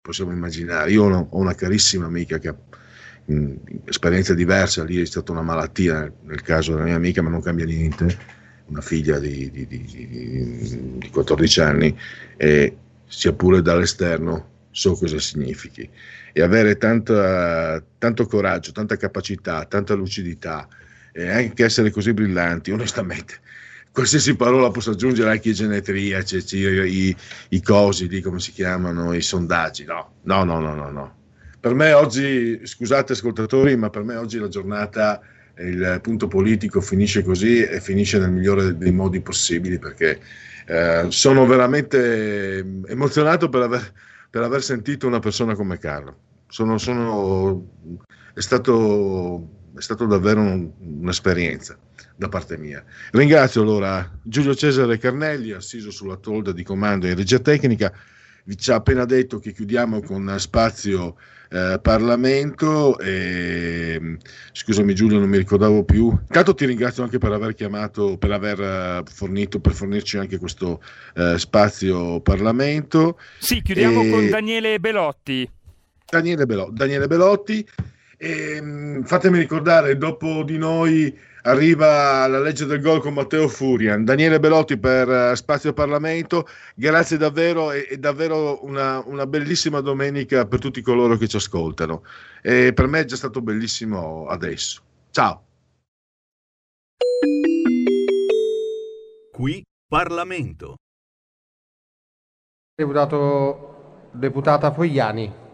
[0.00, 0.90] possiamo immaginare.
[0.90, 2.56] Io ho una, carissima amica che ha
[3.26, 3.54] mh,
[3.84, 7.64] esperienze diverse, lì è stata una malattia nel, caso della mia amica, ma non cambia
[7.66, 8.18] niente,
[8.66, 11.96] una figlia di, di- di- di- di 14 anni
[12.36, 15.88] e sia pure dall'esterno so cosa significhi.
[16.32, 20.66] E avere tanta- tanto coraggio, tanta capacità, tanta lucidità
[21.12, 23.40] e anche essere così brillanti, onestamente
[23.92, 27.16] qualsiasi parola posso aggiungere anche i genetriaci, i,
[27.50, 29.84] i cosi, di come si chiamano, i sondaggi.
[29.84, 31.18] No, no, no, no, no, no.
[31.60, 35.20] Per me oggi, scusate ascoltatori, ma per me oggi la giornata,
[35.58, 40.18] il punto politico finisce così e finisce nel migliore dei modi possibili perché
[40.66, 43.92] eh, sono veramente emozionato per aver,
[44.30, 46.16] per aver sentito una persona come Carlo.
[46.46, 47.68] Sono, sono,
[48.32, 51.78] è, stato, è stato davvero un- un'esperienza
[52.16, 52.84] da parte mia.
[53.12, 57.92] Ringrazio allora Giulio Cesare Carnelli, assiso sulla tolda di comando in regia tecnica.
[58.44, 61.16] Vi ci ha appena detto che chiudiamo con spazio
[61.52, 62.98] eh, Parlamento.
[62.98, 64.16] E,
[64.52, 66.08] scusami Giulio, non mi ricordavo più.
[66.10, 70.82] Intanto ti ringrazio anche per aver chiamato, per aver eh, fornito, per fornirci anche questo
[71.14, 73.18] eh, spazio Parlamento.
[73.38, 75.48] Sì, chiudiamo E- con Daniele Belotti.
[76.08, 77.66] Daniele, Belo- Daniele Belotti.
[78.22, 84.04] Ehm, fatemi ricordare, dopo di noi arriva la legge del gol con Matteo Furian.
[84.04, 86.46] Daniele Belotti per eh, Spazio Parlamento.
[86.74, 92.02] Grazie davvero, è, è davvero una, una bellissima domenica per tutti coloro che ci ascoltano.
[92.42, 94.82] E per me è già stato bellissimo adesso.
[95.10, 95.44] Ciao.
[99.32, 100.76] Qui Parlamento.
[102.74, 105.48] Deputato, deputata Fogliani.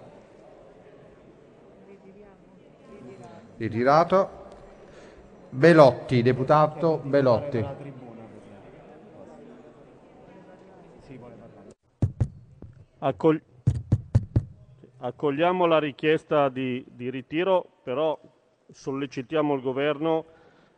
[3.58, 4.44] Ritirato.
[5.48, 7.64] Belotti, deputato Belotti.
[12.98, 13.42] Accogli-
[14.98, 18.18] accogliamo la richiesta di, di ritiro, però
[18.70, 20.24] sollecitiamo il governo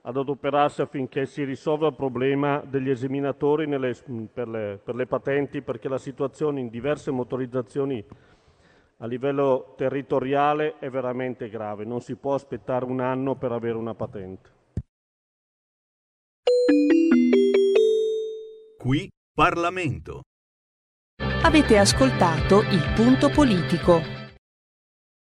[0.03, 3.95] ad adoperarsi affinché si risolva il problema degli esaminatori nelle,
[4.33, 8.05] per, le, per le patenti perché la situazione in diverse motorizzazioni
[9.01, 13.95] a livello territoriale è veramente grave, non si può aspettare un anno per avere una
[13.95, 14.57] patente.
[18.77, 20.23] Qui Parlamento.
[21.43, 24.18] Avete ascoltato il punto politico.